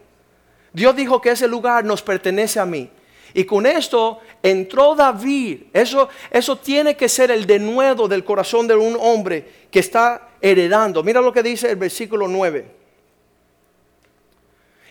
Dios 0.73 0.95
dijo 0.95 1.21
que 1.21 1.31
ese 1.31 1.49
lugar 1.49 1.85
nos 1.85 2.01
pertenece 2.01 2.61
a 2.61 2.65
mí. 2.65 2.89
Y 3.35 3.45
con 3.45 3.67
esto 3.67 4.21
entró 4.43 4.95
David. 4.95 5.65
Eso, 5.73 6.09
eso 6.31 6.57
tiene 6.57 6.97
que 6.97 7.09
ser 7.09 7.31
el 7.31 7.47
denuedo 7.47 8.09
del 8.09 8.25
corazón 8.25 8.67
de 8.67 8.75
un 8.75 8.97
hombre 9.01 9.67
que 9.71 9.81
está 9.81 10.29
heredando. 10.41 11.03
Mira 11.03 11.21
lo 11.21 11.33
que 11.33 11.43
dice 11.43 11.71
el 11.71 11.77
versículo 11.77 12.29
9. 12.29 12.83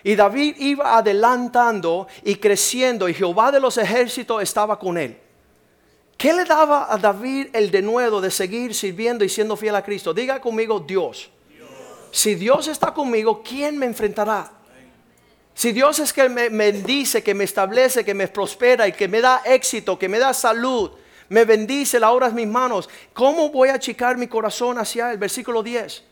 Y 0.03 0.15
David 0.15 0.55
iba 0.57 0.97
adelantando 0.97 2.07
y 2.23 2.35
creciendo 2.35 3.07
y 3.07 3.13
Jehová 3.13 3.51
de 3.51 3.59
los 3.59 3.77
ejércitos 3.77 4.41
estaba 4.41 4.79
con 4.79 4.97
él. 4.97 5.17
¿Qué 6.17 6.33
le 6.33 6.45
daba 6.45 6.91
a 6.91 6.97
David 6.97 7.47
el 7.53 7.71
denuedo 7.71 8.21
de 8.21 8.31
seguir 8.31 8.73
sirviendo 8.73 9.23
y 9.23 9.29
siendo 9.29 9.55
fiel 9.55 9.75
a 9.75 9.83
Cristo? 9.83 10.13
Diga 10.13 10.39
conmigo 10.39 10.79
Dios. 10.79 11.29
Si 12.11 12.35
Dios 12.35 12.67
está 12.67 12.93
conmigo, 12.93 13.41
¿quién 13.43 13.77
me 13.77 13.85
enfrentará? 13.85 14.51
Si 15.53 15.71
Dios 15.71 15.99
es 15.99 16.13
que 16.13 16.29
me 16.29 16.49
bendice, 16.49 17.23
que 17.23 17.33
me 17.33 17.43
establece, 17.43 18.05
que 18.05 18.13
me 18.13 18.27
prospera 18.27 18.87
y 18.87 18.93
que 18.93 19.07
me 19.07 19.21
da 19.21 19.41
éxito, 19.45 19.99
que 19.99 20.09
me 20.09 20.17
da 20.17 20.33
salud, 20.33 20.91
me 21.29 21.45
bendice 21.45 21.99
la 21.99 22.11
obra 22.11 22.29
de 22.29 22.35
mis 22.35 22.47
manos, 22.47 22.89
¿cómo 23.13 23.49
voy 23.49 23.69
a 23.69 23.75
achicar 23.75 24.17
mi 24.17 24.27
corazón 24.27 24.77
hacia 24.77 25.11
el 25.11 25.17
versículo 25.17 25.63
10? 25.63 26.03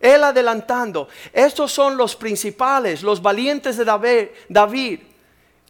Él 0.00 0.24
adelantando. 0.24 1.08
Estos 1.32 1.72
son 1.72 1.96
los 1.96 2.16
principales, 2.16 3.02
los 3.02 3.22
valientes 3.22 3.76
de 3.76 3.84
David, 3.84 4.28
David, 4.48 5.00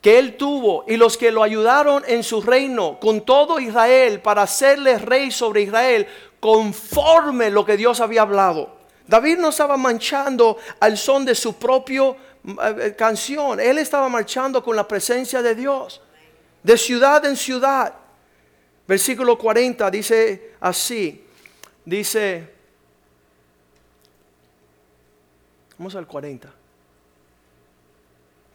que 0.01 0.18
él 0.18 0.37
tuvo 0.37 0.85
y 0.87 0.96
los 0.96 1.16
que 1.16 1.31
lo 1.31 1.42
ayudaron 1.42 2.03
en 2.07 2.22
su 2.22 2.40
reino 2.40 2.99
con 3.01 3.22
todo 3.22 3.59
Israel 3.61 4.20
para 4.20 4.42
hacerle 4.42 4.99
rey 4.99 5.31
sobre 5.31 5.62
Israel 5.62 6.07
conforme 6.40 7.51
lo 7.51 7.64
que 7.64 7.77
Dios 7.77 8.01
había 8.01 8.22
hablado. 8.22 8.77
David 9.07 9.38
no 9.38 9.51
estaba 9.51 9.77
manchando 9.77 10.59
al 10.81 10.99
son 10.99 11.25
de 11.25 11.35
su 11.35 11.55
propio 11.55 12.16
canción. 12.97 13.61
Él 13.61 13.79
estaba 13.79 14.09
marchando 14.09 14.63
con 14.63 14.77
la 14.77 14.87
presencia 14.87 15.43
de 15.43 15.55
Dios, 15.55 16.01
de 16.63 16.77
ciudad 16.77 17.25
en 17.25 17.37
ciudad. 17.37 17.95
Versículo 18.87 19.37
40 19.37 19.91
dice 19.91 20.55
así, 20.61 21.25
dice, 21.85 22.49
vamos 25.77 25.95
al 25.97 26.07
40, 26.07 26.53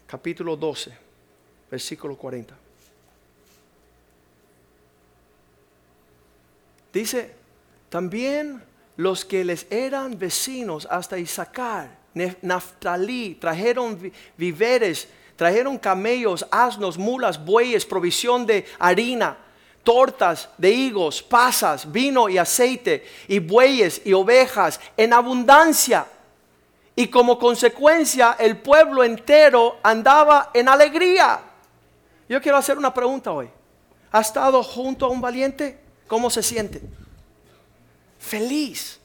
capítulo 0.07 0.55
12, 0.55 0.97
versículo 1.69 2.15
40. 2.15 2.55
Dice, 6.93 7.33
también 7.89 8.63
los 8.97 9.25
que 9.25 9.43
les 9.43 9.65
eran 9.69 10.17
vecinos 10.17 10.87
hasta 10.89 11.17
Isaacar, 11.17 12.00
Naftalí, 12.13 13.35
trajeron 13.35 14.11
víveres, 14.37 15.07
trajeron 15.35 15.77
camellos, 15.77 16.45
asnos, 16.51 16.97
mulas, 16.97 17.43
bueyes, 17.43 17.85
provisión 17.85 18.45
de 18.45 18.65
harina, 18.77 19.37
tortas 19.83 20.49
de 20.57 20.71
higos, 20.71 21.23
pasas, 21.23 21.91
vino 21.91 22.29
y 22.29 22.37
aceite, 22.37 23.05
y 23.27 23.39
bueyes 23.39 24.01
y 24.05 24.13
ovejas 24.13 24.79
en 24.95 25.13
abundancia. 25.13 26.05
Y 26.95 27.07
como 27.07 27.39
consecuencia 27.39 28.35
el 28.37 28.57
pueblo 28.57 29.03
entero 29.03 29.79
andaba 29.81 30.51
en 30.53 30.69
alegría. 30.69 31.41
Yo 32.29 32.41
quiero 32.41 32.57
hacer 32.57 32.77
una 32.77 32.93
pregunta 32.93 33.31
hoy. 33.31 33.49
¿Ha 34.11 34.21
estado 34.21 34.61
junto 34.61 35.05
a 35.05 35.09
un 35.09 35.21
valiente? 35.21 35.79
¿Cómo 36.07 36.29
se 36.29 36.43
siente? 36.43 36.81
Feliz. 38.19 39.00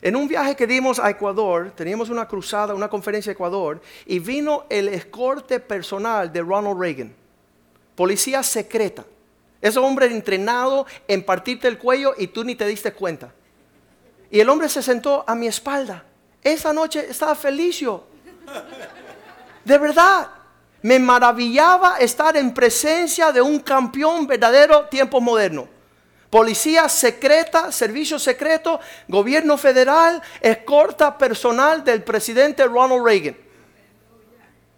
En 0.00 0.14
un 0.14 0.28
viaje 0.28 0.54
que 0.54 0.66
dimos 0.66 0.98
a 0.98 1.10
Ecuador, 1.10 1.72
teníamos 1.74 2.08
una 2.08 2.28
cruzada, 2.28 2.74
una 2.74 2.88
conferencia 2.88 3.30
a 3.30 3.34
Ecuador, 3.34 3.80
y 4.06 4.18
vino 4.18 4.64
el 4.68 4.88
escorte 4.88 5.58
personal 5.58 6.32
de 6.32 6.40
Ronald 6.40 6.78
Reagan, 6.78 7.12
policía 7.96 8.42
secreta. 8.42 9.04
Ese 9.60 9.78
hombre 9.80 10.06
entrenado 10.06 10.86
en 11.08 11.24
partirte 11.24 11.66
el 11.66 11.78
cuello 11.78 12.14
y 12.16 12.28
tú 12.28 12.44
ni 12.44 12.54
te 12.54 12.66
diste 12.66 12.92
cuenta. 12.92 13.32
Y 14.30 14.38
el 14.38 14.48
hombre 14.48 14.68
se 14.68 14.82
sentó 14.82 15.24
a 15.26 15.34
mi 15.34 15.48
espalda. 15.48 16.04
Esa 16.44 16.72
noche 16.72 17.06
estaba 17.10 17.34
feliz 17.34 17.80
yo. 17.80 18.04
De 19.64 19.78
verdad. 19.78 20.28
Me 20.80 21.00
maravillaba 21.00 21.96
estar 21.98 22.36
en 22.36 22.54
presencia 22.54 23.32
de 23.32 23.40
un 23.40 23.58
campeón 23.58 24.28
verdadero 24.28 24.86
tiempo 24.86 25.20
moderno 25.20 25.68
policía 26.30 26.88
secreta, 26.88 27.72
servicio 27.72 28.18
secreto, 28.18 28.80
gobierno 29.06 29.56
federal, 29.56 30.22
escorta 30.40 31.16
personal 31.16 31.82
del 31.82 32.02
presidente 32.02 32.64
Ronald 32.66 33.04
Reagan. 33.04 33.36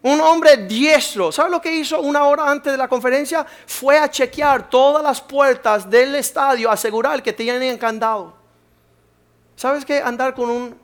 Un 0.03 0.21
hombre 0.21 0.57
diestro. 0.57 1.31
¿Sabe 1.31 1.51
lo 1.51 1.61
que 1.61 1.73
hizo 1.73 2.01
una 2.01 2.25
hora 2.25 2.51
antes 2.51 2.73
de 2.73 2.79
la 2.79 2.89
conferencia? 2.89 3.47
Fue 3.67 3.99
a 3.99 4.09
chequear 4.09 4.71
todas 4.71 5.03
las 5.03 5.21
puertas 5.21 5.89
del 5.89 6.15
estadio, 6.15 6.71
asegurar 6.71 7.23
que 7.23 7.33
tenían 7.33 7.77
candado. 7.77 8.35
¿Sabes 9.57 9.85
qué? 9.85 10.01
Andar 10.01 10.35
con 10.35 10.49
un... 10.49 10.81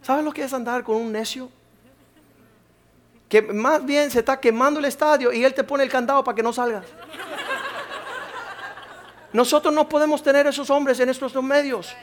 ¿Sabes 0.00 0.24
lo 0.24 0.32
que 0.32 0.42
es 0.42 0.52
andar 0.54 0.82
con 0.82 0.96
un 0.96 1.12
necio? 1.12 1.50
Que 3.28 3.42
más 3.42 3.84
bien 3.84 4.10
se 4.10 4.20
está 4.20 4.40
quemando 4.40 4.80
el 4.80 4.86
estadio 4.86 5.32
y 5.32 5.44
él 5.44 5.52
te 5.52 5.62
pone 5.62 5.84
el 5.84 5.90
candado 5.90 6.24
para 6.24 6.34
que 6.34 6.42
no 6.42 6.52
salgas. 6.52 6.86
Nosotros 9.32 9.72
no 9.72 9.88
podemos 9.88 10.22
tener 10.22 10.46
esos 10.46 10.70
hombres 10.70 10.98
en 11.00 11.06
nuestros 11.06 11.34
medios. 11.42 11.94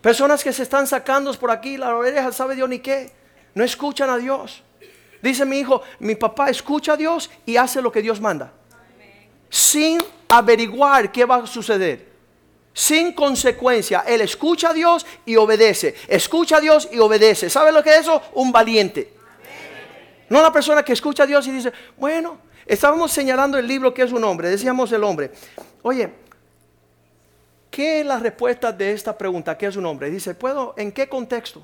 Personas 0.00 0.44
que 0.44 0.52
se 0.52 0.62
están 0.62 0.86
sacando 0.86 1.32
por 1.34 1.50
aquí, 1.50 1.78
la 1.78 1.96
oreja 1.96 2.30
sabe 2.32 2.54
Dios 2.54 2.68
ni 2.68 2.80
qué. 2.80 3.10
No 3.54 3.64
escuchan 3.64 4.10
a 4.10 4.18
Dios. 4.18 4.62
Dice 5.22 5.46
mi 5.46 5.58
hijo, 5.58 5.80
mi 6.00 6.16
papá 6.16 6.50
escucha 6.50 6.92
a 6.92 6.96
Dios 6.98 7.30
y 7.46 7.56
hace 7.56 7.80
lo 7.80 7.90
que 7.90 8.02
Dios 8.02 8.20
manda. 8.20 8.52
Sin 9.48 9.98
averiguar 10.28 11.10
qué 11.10 11.24
va 11.24 11.36
a 11.36 11.46
suceder. 11.46 12.12
Sin 12.74 13.14
consecuencia. 13.14 14.04
Él 14.06 14.20
escucha 14.20 14.70
a 14.70 14.72
Dios 14.74 15.06
y 15.24 15.36
obedece. 15.36 15.94
Escucha 16.08 16.58
a 16.58 16.60
Dios 16.60 16.88
y 16.92 16.98
obedece. 16.98 17.48
¿Sabe 17.48 17.72
lo 17.72 17.82
que 17.82 17.90
es 17.90 18.00
eso? 18.00 18.20
Un 18.34 18.52
valiente. 18.52 19.14
No 20.28 20.42
la 20.42 20.52
persona 20.52 20.82
que 20.82 20.92
escucha 20.92 21.22
a 21.22 21.26
Dios 21.26 21.46
y 21.46 21.52
dice, 21.52 21.72
bueno, 21.96 22.38
estábamos 22.66 23.12
señalando 23.12 23.56
el 23.56 23.66
libro 23.66 23.94
que 23.94 24.02
es 24.02 24.12
un 24.12 24.24
hombre. 24.24 24.50
Decíamos 24.50 24.92
el 24.92 25.04
hombre. 25.04 25.30
Oye, 25.82 26.12
¿Qué 27.74 27.98
es 27.98 28.06
la 28.06 28.20
respuesta 28.20 28.70
de 28.70 28.92
esta 28.92 29.18
pregunta? 29.18 29.58
¿Qué 29.58 29.66
es 29.66 29.74
un 29.74 29.84
hombre? 29.84 30.08
Dice, 30.08 30.32
¿puedo? 30.36 30.74
¿En 30.76 30.92
qué 30.92 31.08
contexto? 31.08 31.60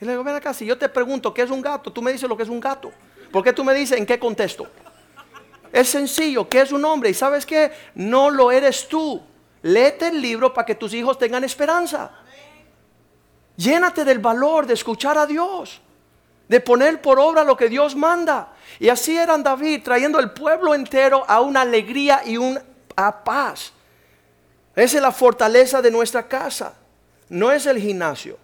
Y 0.00 0.04
le 0.04 0.12
digo, 0.12 0.22
ven 0.22 0.36
acá, 0.36 0.54
si 0.54 0.64
yo 0.64 0.78
te 0.78 0.88
pregunto 0.88 1.34
qué 1.34 1.42
es 1.42 1.50
un 1.50 1.60
gato, 1.60 1.92
tú 1.92 2.00
me 2.00 2.12
dices 2.12 2.28
lo 2.28 2.36
que 2.36 2.44
es 2.44 2.48
un 2.48 2.60
gato. 2.60 2.92
¿Por 3.32 3.42
qué 3.42 3.52
tú 3.52 3.64
me 3.64 3.74
dices 3.74 3.98
en 3.98 4.06
qué 4.06 4.20
contexto? 4.20 4.68
Es 5.72 5.88
sencillo, 5.88 6.48
¿qué 6.48 6.60
es 6.60 6.70
un 6.70 6.84
hombre? 6.84 7.10
Y 7.10 7.14
sabes 7.14 7.44
qué? 7.44 7.72
No 7.96 8.30
lo 8.30 8.52
eres 8.52 8.86
tú. 8.86 9.20
Léete 9.62 10.06
el 10.06 10.22
libro 10.22 10.54
para 10.54 10.64
que 10.64 10.76
tus 10.76 10.94
hijos 10.94 11.18
tengan 11.18 11.42
esperanza. 11.42 12.12
Llénate 13.56 14.04
del 14.04 14.20
valor 14.20 14.64
de 14.64 14.74
escuchar 14.74 15.18
a 15.18 15.26
Dios, 15.26 15.80
de 16.46 16.60
poner 16.60 17.02
por 17.02 17.18
obra 17.18 17.42
lo 17.42 17.56
que 17.56 17.68
Dios 17.68 17.96
manda. 17.96 18.52
Y 18.78 18.90
así 18.90 19.18
eran 19.18 19.42
David, 19.42 19.82
trayendo 19.82 20.20
el 20.20 20.30
pueblo 20.30 20.72
entero 20.72 21.24
a 21.26 21.40
una 21.40 21.62
alegría 21.62 22.22
y 22.24 22.36
una 22.36 22.62
paz. 23.24 23.72
Esa 24.76 24.98
es 24.98 25.02
la 25.02 25.10
fortaleza 25.10 25.80
de 25.80 25.90
nuestra 25.90 26.28
casa, 26.28 26.74
no 27.30 27.50
es 27.50 27.64
el 27.64 27.78
gimnasio. 27.78 28.36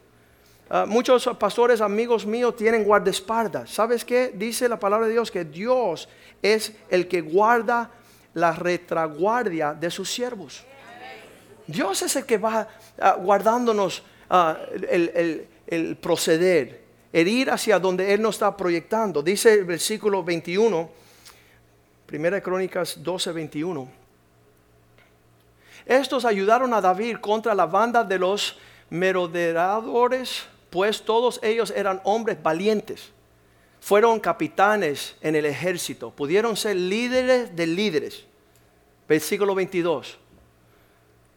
Ah, 0.71 0.87
muchos 0.89 1.29
pastores 1.39 1.83
amigos 1.83 2.25
míos 2.25 2.57
tienen 2.57 2.85
guardaespaldas. 2.85 3.69
¿Sabes 3.69 4.07
qué? 4.07 4.33
Dice 4.35 4.67
la 4.71 4.79
palabra 4.79 5.07
de 5.07 5.13
Dios 5.13 5.31
que 5.31 5.45
Dios 5.45 6.09
es 6.41 6.73
el 6.89 7.07
que 7.07 7.21
guarda 7.21 7.91
la 8.33 8.53
retraguardia 8.53 9.75
de 9.75 9.91
sus 9.91 10.11
siervos. 10.11 10.65
Dios 11.67 12.01
es 12.01 12.17
el 12.17 12.25
que 12.25 12.39
va 12.39 12.67
ah, 12.99 13.17
guardándonos 13.21 14.03
ah, 14.31 14.59
el, 14.89 15.47
el, 15.67 15.97
proceder, 15.97 16.83
el 17.13 17.29
ir 17.29 17.51
hacia 17.51 17.79
donde 17.79 18.15
Él 18.15 18.23
nos 18.23 18.37
está 18.37 18.57
proyectando. 18.57 19.23
Dice 19.23 19.53
el 19.53 19.65
versículo 19.67 20.25
21, 20.25 20.91
Primera 22.07 22.41
Crónicas 22.41 23.03
12, 23.03 23.33
21. 23.33 24.02
Estos 25.87 26.25
ayudaron 26.25 26.73
a 26.75 26.81
David 26.81 27.17
contra 27.19 27.55
la 27.55 27.67
banda 27.67 28.05
de 28.05 28.19
los 28.19 28.57
merodeadores, 28.91 30.45
pues 30.71 31.03
todos 31.03 31.41
ellos 31.43 31.73
eran 31.75 32.01
hombres 32.05 32.43
valientes. 32.43 33.13
Fueron 33.81 34.21
capitanes 34.21 35.17
en 35.21 35.35
el 35.35 35.45
ejército, 35.45 36.11
pudieron 36.11 36.57
ser 36.57 36.77
líderes 36.77 37.55
de 37.57 37.67
líderes. 37.67 38.25
Versículo 39.09 39.55
22. 39.55 40.19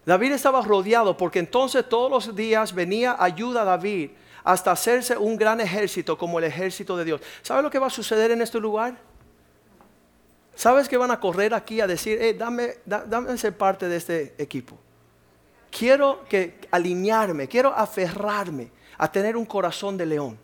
David 0.05 0.33
estaba 0.33 0.61
rodeado 0.61 1.17
porque 1.17 1.39
entonces 1.39 1.87
todos 1.89 2.11
los 2.11 2.35
días 2.35 2.73
venía 2.73 3.15
ayuda 3.19 3.63
a 3.63 3.65
David 3.65 4.11
hasta 4.43 4.71
hacerse 4.71 5.17
un 5.17 5.35
gran 5.35 5.59
ejército 5.59 6.17
como 6.17 6.37
el 6.37 6.45
ejército 6.45 6.95
de 6.95 7.05
Dios. 7.05 7.21
¿Sabe 7.41 7.63
lo 7.63 7.71
que 7.71 7.79
va 7.79 7.87
a 7.87 7.89
suceder 7.89 8.29
en 8.29 8.43
este 8.43 8.59
lugar? 8.59 8.95
¿Sabes 10.55 10.87
que 10.87 10.97
van 10.97 11.11
a 11.11 11.19
correr 11.19 11.53
aquí 11.53 11.81
a 11.81 11.87
decir, 11.87 12.37
dame, 12.37 12.75
dame 12.85 13.37
ser 13.37 13.57
parte 13.57 13.89
de 13.89 13.97
este 13.97 14.35
equipo? 14.37 14.77
Quiero 15.69 16.23
que 16.29 16.59
alinearme, 16.71 17.49
quiero 17.49 17.73
aferrarme 17.75 18.71
a 18.97 19.11
tener 19.11 19.35
un 19.35 19.45
corazón 19.45 19.97
de 19.97 20.05
león. 20.05 20.37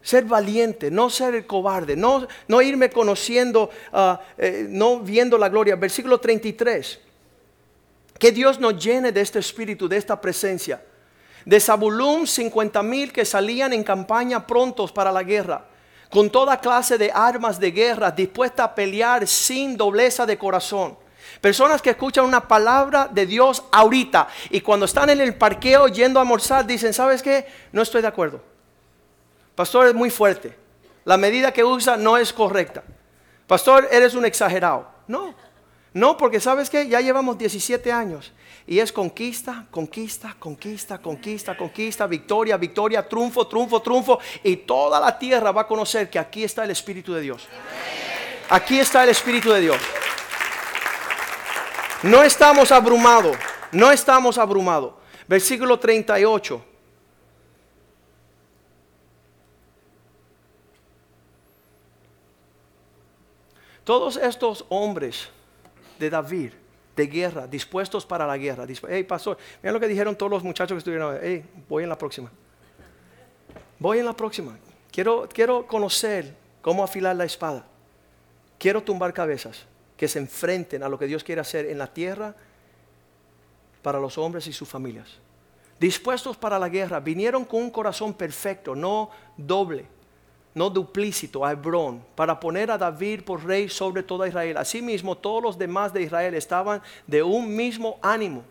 Ser 0.00 0.24
valiente, 0.24 0.90
no 0.90 1.10
ser 1.10 1.34
el 1.34 1.46
cobarde, 1.46 1.96
no, 1.96 2.26
no 2.46 2.62
irme 2.62 2.90
conociendo, 2.90 3.70
ah, 3.92 4.20
eh, 4.38 4.66
no 4.68 5.00
viendo 5.00 5.36
la 5.38 5.48
gloria. 5.48 5.74
Versículo 5.76 6.18
33. 6.18 7.00
Que 8.18 8.30
Dios 8.30 8.60
nos 8.60 8.82
llene 8.82 9.10
de 9.10 9.20
este 9.20 9.40
espíritu, 9.40 9.88
de 9.88 9.96
esta 9.96 10.20
presencia. 10.20 10.80
De 11.44 11.58
Zabulón, 11.58 12.26
50 12.26 12.82
mil 12.84 13.12
que 13.12 13.24
salían 13.24 13.72
en 13.72 13.82
campaña 13.82 14.46
prontos 14.46 14.92
para 14.92 15.10
la 15.10 15.24
guerra, 15.24 15.66
con 16.12 16.28
toda 16.28 16.60
clase 16.60 16.98
de 16.98 17.10
armas 17.10 17.58
de 17.58 17.70
guerra, 17.70 18.10
dispuestas 18.10 18.66
a 18.66 18.74
pelear 18.74 19.26
sin 19.26 19.78
dobleza 19.78 20.26
de 20.26 20.36
corazón. 20.36 20.98
Personas 21.40 21.80
que 21.80 21.88
escuchan 21.88 22.26
una 22.26 22.46
palabra 22.46 23.08
de 23.10 23.24
Dios 23.24 23.64
ahorita 23.72 24.28
y 24.50 24.60
cuando 24.60 24.84
están 24.84 25.08
en 25.08 25.22
el 25.22 25.34
parqueo 25.34 25.88
yendo 25.88 26.20
a 26.20 26.22
almorzar 26.22 26.66
dicen, 26.66 26.92
¿sabes 26.92 27.22
qué? 27.22 27.46
No 27.72 27.80
estoy 27.80 28.02
de 28.02 28.08
acuerdo. 28.08 28.42
Pastor 29.54 29.86
es 29.86 29.94
muy 29.94 30.10
fuerte. 30.10 30.54
La 31.06 31.16
medida 31.16 31.50
que 31.50 31.64
usa 31.64 31.96
no 31.96 32.18
es 32.18 32.30
correcta. 32.30 32.82
Pastor, 33.46 33.88
eres 33.90 34.14
un 34.14 34.26
exagerado. 34.26 34.86
No, 35.08 35.34
no, 35.94 36.18
porque 36.18 36.40
sabes 36.40 36.68
que 36.68 36.88
ya 36.88 37.00
llevamos 37.00 37.38
17 37.38 37.90
años 37.90 38.34
y 38.66 38.78
es 38.78 38.92
conquista, 38.92 39.66
conquista, 39.70 40.36
conquista, 40.38 40.98
conquista, 40.98 41.56
conquista, 41.56 42.06
victoria, 42.06 42.56
victoria, 42.56 43.08
triunfo, 43.08 43.46
triunfo, 43.46 43.82
triunfo. 43.82 44.18
Y 44.44 44.56
toda 44.56 45.00
la 45.00 45.18
tierra 45.18 45.50
va 45.50 45.62
a 45.62 45.66
conocer 45.66 46.08
que 46.08 46.18
aquí 46.18 46.44
está 46.44 46.64
el 46.64 46.70
Espíritu 46.70 47.12
de 47.12 47.22
Dios. 47.22 47.48
Aquí 48.48 48.78
está 48.78 49.02
el 49.02 49.10
Espíritu 49.10 49.50
de 49.50 49.60
Dios. 49.62 49.78
No 52.04 52.22
estamos 52.22 52.70
abrumados, 52.70 53.36
no 53.72 53.90
estamos 53.90 54.38
abrumados. 54.38 54.94
Versículo 55.26 55.78
38. 55.78 56.64
Todos 63.84 64.16
estos 64.16 64.64
hombres 64.68 65.28
de 65.98 66.08
David, 66.08 66.52
de 66.96 67.06
guerra, 67.06 67.46
dispuestos 67.46 68.04
para 68.04 68.26
la 68.26 68.36
guerra. 68.36 68.66
Hey, 68.88 69.04
pastor, 69.04 69.38
mira 69.62 69.72
lo 69.72 69.80
que 69.80 69.88
dijeron 69.88 70.16
todos 70.16 70.30
los 70.30 70.42
muchachos 70.42 70.74
que 70.74 70.78
estuvieron. 70.78 71.18
Hey, 71.22 71.44
voy 71.68 71.82
en 71.82 71.88
la 71.88 71.96
próxima. 71.96 72.30
Voy 73.78 73.98
en 73.98 74.04
la 74.04 74.12
próxima. 74.12 74.58
Quiero, 74.90 75.28
quiero 75.32 75.66
conocer 75.66 76.34
cómo 76.60 76.84
afilar 76.84 77.16
la 77.16 77.24
espada. 77.24 77.66
Quiero 78.58 78.82
tumbar 78.82 79.12
cabezas 79.12 79.64
que 79.96 80.06
se 80.06 80.18
enfrenten 80.18 80.82
a 80.82 80.88
lo 80.88 80.98
que 80.98 81.06
Dios 81.06 81.24
quiere 81.24 81.40
hacer 81.40 81.66
en 81.66 81.78
la 81.78 81.92
tierra 81.92 82.34
para 83.82 83.98
los 83.98 84.18
hombres 84.18 84.46
y 84.46 84.52
sus 84.52 84.68
familias. 84.68 85.18
Dispuestos 85.80 86.36
para 86.36 86.58
la 86.58 86.68
guerra, 86.68 87.00
vinieron 87.00 87.44
con 87.44 87.62
un 87.62 87.70
corazón 87.70 88.14
perfecto, 88.14 88.76
no 88.76 89.10
doble 89.36 89.86
no 90.54 90.68
duplícito, 90.68 91.44
a 91.44 91.52
Hebrón, 91.52 92.04
para 92.14 92.38
poner 92.38 92.70
a 92.70 92.78
David 92.78 93.22
por 93.22 93.44
rey 93.44 93.68
sobre 93.68 94.02
toda 94.02 94.28
Israel. 94.28 94.56
Asimismo, 94.58 95.16
todos 95.16 95.42
los 95.42 95.58
demás 95.58 95.92
de 95.92 96.02
Israel 96.02 96.34
estaban 96.34 96.82
de 97.06 97.22
un 97.22 97.54
mismo 97.54 97.98
ánimo 98.02 98.44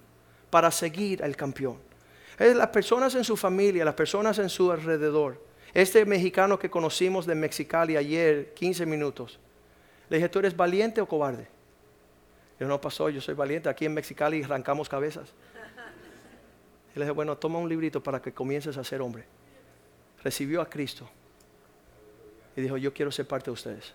para 0.50 0.72
seguir 0.72 1.24
al 1.24 1.36
campeón. 1.36 1.78
Las 2.40 2.70
personas 2.70 3.14
en 3.14 3.24
su 3.24 3.38
familia, 3.38 3.86
las 3.86 3.94
personas 3.94 4.40
en 4.40 4.50
su 4.50 4.72
alrededor. 4.72 5.40
Este 5.74 6.04
mexicano 6.06 6.58
que 6.58 6.72
conocimos 6.72 7.26
de 7.26 7.36
Mexicali 7.36 7.96
ayer, 7.96 8.54
15 8.56 8.86
minutos, 8.88 9.40
le 10.10 10.18
dije, 10.18 10.28
¿tú 10.28 10.40
eres 10.40 10.58
valiente 10.58 11.02
o 11.02 11.08
cobarde? 11.08 11.48
Yo 12.60 12.68
no 12.68 12.82
pasó, 12.82 13.10
yo 13.10 13.22
soy 13.22 13.36
valiente. 13.36 13.70
Aquí 13.70 13.86
en 13.86 13.94
Mexicali 13.94 14.44
arrancamos 14.44 14.90
cabezas. 14.90 15.34
Y 16.96 17.00
le 17.00 17.06
dije, 17.06 17.12
bueno, 17.12 17.38
toma 17.38 17.60
un 17.60 17.70
librito 17.70 18.02
para 18.02 18.22
que 18.22 18.34
comiences 18.34 18.76
a 18.76 18.84
ser 18.84 19.02
hombre. 19.02 19.24
Recibió 20.24 20.62
a 20.62 20.70
Cristo 20.70 21.10
y 22.56 22.62
dijo, 22.62 22.78
yo 22.78 22.94
quiero 22.94 23.12
ser 23.12 23.28
parte 23.28 23.46
de 23.46 23.52
ustedes. 23.52 23.94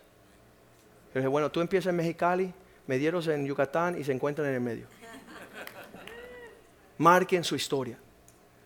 Yo 1.14 1.20
dije, 1.20 1.28
bueno, 1.28 1.50
tú 1.50 1.60
empiezas 1.60 1.90
en 1.90 1.96
Mexicali, 1.96 2.52
Medieros 2.86 3.26
en 3.26 3.46
Yucatán 3.46 3.98
y 3.98 4.04
se 4.04 4.12
encuentran 4.12 4.48
en 4.48 4.54
el 4.54 4.60
medio. 4.60 4.86
Marquen 6.98 7.44
su 7.44 7.56
historia, 7.56 7.98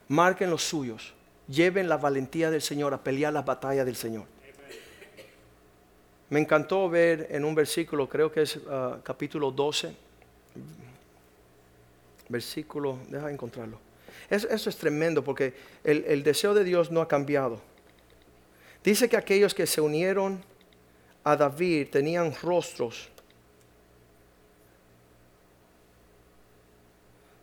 marquen 0.08 0.50
los 0.50 0.62
suyos, 0.62 1.14
lleven 1.48 1.88
la 1.88 1.96
valentía 1.96 2.50
del 2.50 2.62
Señor 2.62 2.94
a 2.94 3.02
pelear 3.02 3.32
las 3.32 3.44
batallas 3.44 3.86
del 3.86 3.96
Señor. 3.96 4.26
Me 6.28 6.38
encantó 6.38 6.88
ver 6.88 7.26
en 7.30 7.44
un 7.44 7.56
versículo, 7.56 8.08
creo 8.08 8.30
que 8.30 8.42
es 8.42 8.60
ah, 8.68 8.98
capítulo 9.02 9.50
12, 9.50 9.96
versículo, 12.28 12.98
deja 13.08 13.32
encontrarlo. 13.32 13.80
eso 14.28 14.70
es 14.70 14.76
tremendo 14.76 15.24
porque 15.24 15.54
el 15.82 16.22
deseo 16.22 16.54
de 16.54 16.62
Dios 16.62 16.92
no 16.92 17.00
ha 17.00 17.08
cambiado. 17.08 17.69
Dice 18.82 19.08
que 19.08 19.16
aquellos 19.16 19.54
que 19.54 19.66
se 19.66 19.80
unieron 19.80 20.42
a 21.22 21.36
David 21.36 21.88
tenían 21.90 22.34
rostros, 22.42 23.10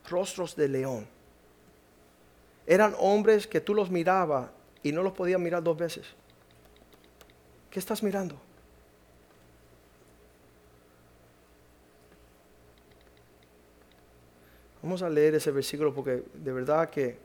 rostros 0.10 0.56
de 0.56 0.68
león. 0.68 1.08
Eran 2.66 2.96
hombres 3.00 3.46
que 3.46 3.62
tú 3.62 3.74
los 3.74 3.92
mirabas 3.92 4.50
y 4.82 4.92
no 4.92 5.04
los 5.04 5.14
podías 5.14 5.40
mirar 5.40 5.64
dos 5.64 5.78
veces. 5.78 6.08
¿Qué 7.70 7.80
estás 7.80 8.02
mirando? 8.02 8.36
Vamos 14.82 15.02
a 15.02 15.10
leer 15.10 15.36
ese 15.36 15.52
versículo 15.52 15.94
porque 15.94 16.24
de 16.34 16.54
verdad 16.54 16.90
que, 16.90 17.18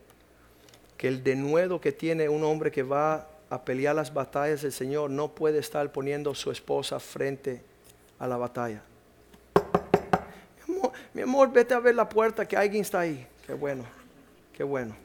que 0.97 1.07
el 1.07 1.23
denuedo 1.23 1.79
que 1.79 1.91
tiene 1.91 2.29
un 2.29 2.43
hombre 2.43 2.71
que 2.71 2.83
va 2.83 3.32
a 3.49 3.63
pelear 3.63 3.95
las 3.95 4.13
batallas 4.13 4.61
del 4.61 4.71
Señor 4.71 5.09
no 5.09 5.33
puede 5.33 5.59
estar 5.59 5.91
poniendo 5.91 6.33
su 6.33 6.51
esposa 6.51 6.99
frente 6.99 7.61
a 8.19 8.27
la 8.27 8.37
batalla. 8.37 8.81
Mi 11.13 11.21
amor, 11.21 11.51
vete 11.51 11.73
a 11.73 11.79
ver 11.79 11.95
la 11.95 12.09
puerta 12.09 12.47
que 12.47 12.57
alguien 12.57 12.81
está 12.81 13.01
ahí. 13.01 13.27
Qué 13.45 13.53
bueno, 13.53 13.85
qué 14.51 14.63
bueno. 14.63 14.95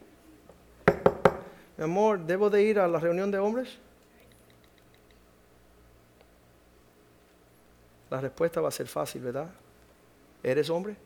Mi 1.77 1.85
amor, 1.85 2.19
¿debo 2.21 2.49
de 2.49 2.63
ir 2.63 2.79
a 2.79 2.89
la 2.89 2.99
reunión 2.99 3.31
de 3.31 3.39
hombres? 3.39 3.77
La 8.11 8.21
respuesta 8.21 8.61
va 8.61 8.69
a 8.69 8.73
ser 8.73 8.87
fácil, 8.87 9.23
¿verdad? 9.23 9.51
¿Eres 10.43 10.71
hombre? 10.71 10.97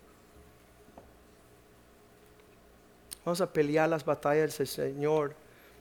Vamos 3.24 3.40
a 3.40 3.52
pelear 3.52 3.88
las 3.88 4.04
batallas 4.04 4.56
del 4.58 4.66
Señor 4.66 5.34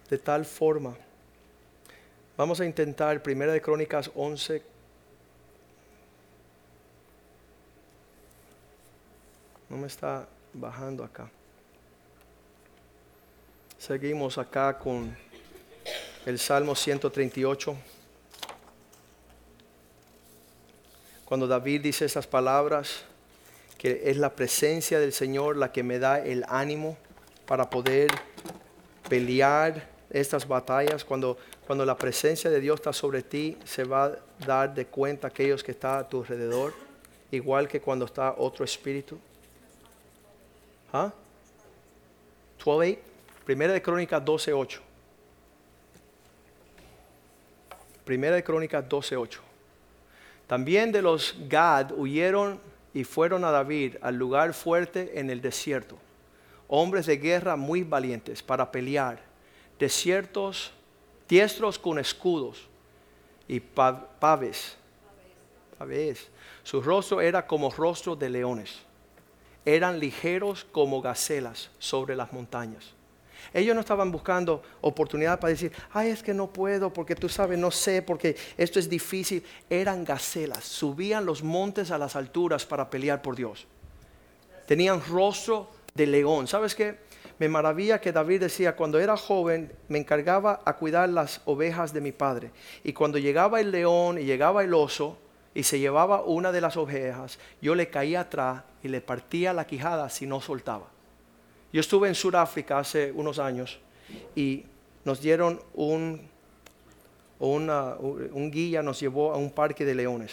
de 0.09 0.17
tal 0.17 0.45
forma 0.45 0.95
Vamos 2.41 2.59
a 2.59 2.65
intentar 2.65 3.21
Primera 3.21 3.53
de 3.53 3.61
Crónicas 3.61 4.09
11. 4.15 4.63
No 9.69 9.77
me 9.77 9.85
está 9.85 10.27
bajando 10.51 11.03
acá. 11.03 11.29
Seguimos 13.77 14.39
acá 14.39 14.75
con 14.79 15.15
el 16.25 16.39
Salmo 16.39 16.73
138. 16.73 17.77
Cuando 21.23 21.45
David 21.45 21.81
dice 21.81 22.05
esas 22.05 22.25
palabras, 22.25 23.03
que 23.77 24.01
es 24.05 24.17
la 24.17 24.33
presencia 24.33 24.99
del 24.99 25.13
Señor 25.13 25.57
la 25.57 25.71
que 25.71 25.83
me 25.83 25.99
da 25.99 26.19
el 26.19 26.43
ánimo 26.47 26.97
para 27.45 27.69
poder 27.69 28.09
pelear 29.07 29.91
estas 30.09 30.47
batallas, 30.47 31.05
cuando 31.05 31.37
cuando 31.65 31.85
la 31.85 31.97
presencia 31.97 32.49
de 32.49 32.59
Dios 32.59 32.79
está 32.79 32.91
sobre 32.91 33.21
ti, 33.21 33.57
se 33.63 33.83
va 33.83 34.05
a 34.05 34.17
dar 34.45 34.73
de 34.73 34.85
cuenta 34.85 35.27
aquellos 35.27 35.63
que 35.63 35.71
están 35.71 35.99
a 35.99 36.07
tu 36.07 36.19
alrededor, 36.19 36.73
igual 37.31 37.67
que 37.67 37.79
cuando 37.79 38.05
está 38.05 38.35
otro 38.37 38.65
espíritu. 38.65 39.17
¿Ah? 40.91 41.13
12, 42.63 42.99
Primera 43.45 43.73
de 43.73 43.81
Crónicas 43.81 44.23
12.8. 44.23 44.79
Primera 48.05 48.35
de 48.35 48.43
Crónicas 48.43 48.87
12.8. 48.87 49.39
También 50.47 50.91
de 50.91 51.01
los 51.01 51.35
Gad 51.47 51.91
huyeron 51.93 52.59
y 52.93 53.03
fueron 53.03 53.45
a 53.45 53.51
David 53.51 53.95
al 54.01 54.15
lugar 54.15 54.53
fuerte 54.53 55.17
en 55.19 55.29
el 55.29 55.41
desierto. 55.41 55.97
Hombres 56.67 57.05
de 57.05 57.17
guerra 57.17 57.55
muy 57.55 57.83
valientes 57.83 58.43
para 58.43 58.71
pelear. 58.71 59.21
Desiertos 59.79 60.73
diestros 61.31 61.79
con 61.79 61.97
escudos 61.97 62.67
y 63.47 63.61
paves. 63.61 64.75
paves. 65.77 66.27
Su 66.61 66.81
rostro 66.81 67.21
era 67.21 67.47
como 67.47 67.71
rostro 67.71 68.17
de 68.17 68.29
leones. 68.29 68.79
Eran 69.63 69.97
ligeros 69.97 70.65
como 70.73 71.01
gacelas 71.01 71.69
sobre 71.79 72.17
las 72.17 72.33
montañas. 72.33 72.93
Ellos 73.53 73.73
no 73.73 73.79
estaban 73.79 74.11
buscando 74.11 74.61
oportunidad 74.81 75.39
para 75.39 75.51
decir, 75.51 75.71
ay, 75.93 76.09
es 76.09 76.21
que 76.21 76.33
no 76.33 76.51
puedo, 76.51 76.91
porque 76.91 77.15
tú 77.15 77.29
sabes, 77.29 77.57
no 77.57 77.71
sé, 77.71 78.01
porque 78.01 78.35
esto 78.57 78.77
es 78.77 78.89
difícil. 78.89 79.41
Eran 79.69 80.03
gacelas, 80.03 80.65
subían 80.65 81.25
los 81.25 81.43
montes 81.43 81.91
a 81.91 81.97
las 81.97 82.17
alturas 82.17 82.65
para 82.65 82.89
pelear 82.89 83.21
por 83.21 83.37
Dios. 83.37 83.67
Tenían 84.67 85.01
rostro 85.01 85.69
de 85.93 86.07
león. 86.07 86.49
¿Sabes 86.49 86.75
qué? 86.75 86.99
Me 87.41 87.49
maravilla 87.49 87.99
que 87.99 88.11
David 88.11 88.41
decía, 88.41 88.75
cuando 88.75 88.99
era 88.99 89.17
joven 89.17 89.71
me 89.87 89.97
encargaba 89.97 90.61
a 90.63 90.75
cuidar 90.75 91.09
las 91.09 91.41
ovejas 91.45 91.91
de 91.91 91.99
mi 91.99 92.11
padre. 92.11 92.51
Y 92.83 92.93
cuando 92.93 93.17
llegaba 93.17 93.59
el 93.59 93.71
león 93.71 94.19
y 94.19 94.25
llegaba 94.25 94.63
el 94.63 94.75
oso 94.75 95.17
y 95.55 95.63
se 95.63 95.79
llevaba 95.79 96.21
una 96.21 96.51
de 96.51 96.61
las 96.61 96.77
ovejas, 96.77 97.39
yo 97.59 97.73
le 97.73 97.89
caía 97.89 98.19
atrás 98.19 98.61
y 98.83 98.89
le 98.89 99.01
partía 99.01 99.53
la 99.53 99.65
quijada 99.65 100.07
si 100.09 100.27
no 100.27 100.39
soltaba. 100.39 100.85
Yo 101.73 101.81
estuve 101.81 102.09
en 102.09 102.13
Sudáfrica 102.13 102.77
hace 102.77 103.11
unos 103.11 103.39
años 103.39 103.79
y 104.35 104.65
nos 105.03 105.19
dieron 105.19 105.59
un, 105.73 106.21
un 107.39 108.51
guía, 108.51 108.83
nos 108.83 108.99
llevó 108.99 109.33
a 109.33 109.37
un 109.37 109.49
parque 109.49 109.83
de 109.83 109.95
leones. 109.95 110.31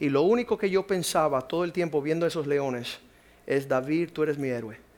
Y 0.00 0.08
lo 0.08 0.22
único 0.22 0.56
que 0.56 0.70
yo 0.70 0.86
pensaba 0.86 1.42
todo 1.42 1.64
el 1.64 1.74
tiempo 1.74 2.00
viendo 2.00 2.26
esos 2.26 2.46
leones 2.46 3.00
es, 3.46 3.68
David, 3.68 4.12
tú 4.14 4.22
eres 4.22 4.38
mi 4.38 4.48
héroe. 4.48 4.91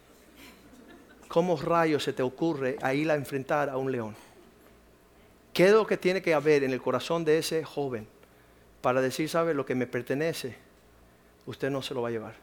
¿Cómo 1.28 1.56
rayos 1.56 2.04
se 2.04 2.12
te 2.12 2.22
ocurre 2.22 2.76
a 2.82 2.94
ir 2.94 3.10
a 3.10 3.14
enfrentar 3.14 3.68
a 3.68 3.76
un 3.76 3.90
león? 3.90 4.14
¿Qué 5.52 5.66
es 5.66 5.72
lo 5.72 5.86
que 5.86 5.96
tiene 5.96 6.20
que 6.20 6.34
haber 6.34 6.64
en 6.64 6.72
el 6.72 6.82
corazón 6.82 7.24
de 7.24 7.38
ese 7.38 7.64
joven 7.64 8.06
para 8.80 9.00
decir, 9.00 9.28
sabe, 9.28 9.54
lo 9.54 9.64
que 9.64 9.74
me 9.74 9.86
pertenece, 9.86 10.56
usted 11.46 11.70
no 11.70 11.80
se 11.80 11.94
lo 11.94 12.02
va 12.02 12.08
a 12.08 12.12
llevar? 12.12 12.34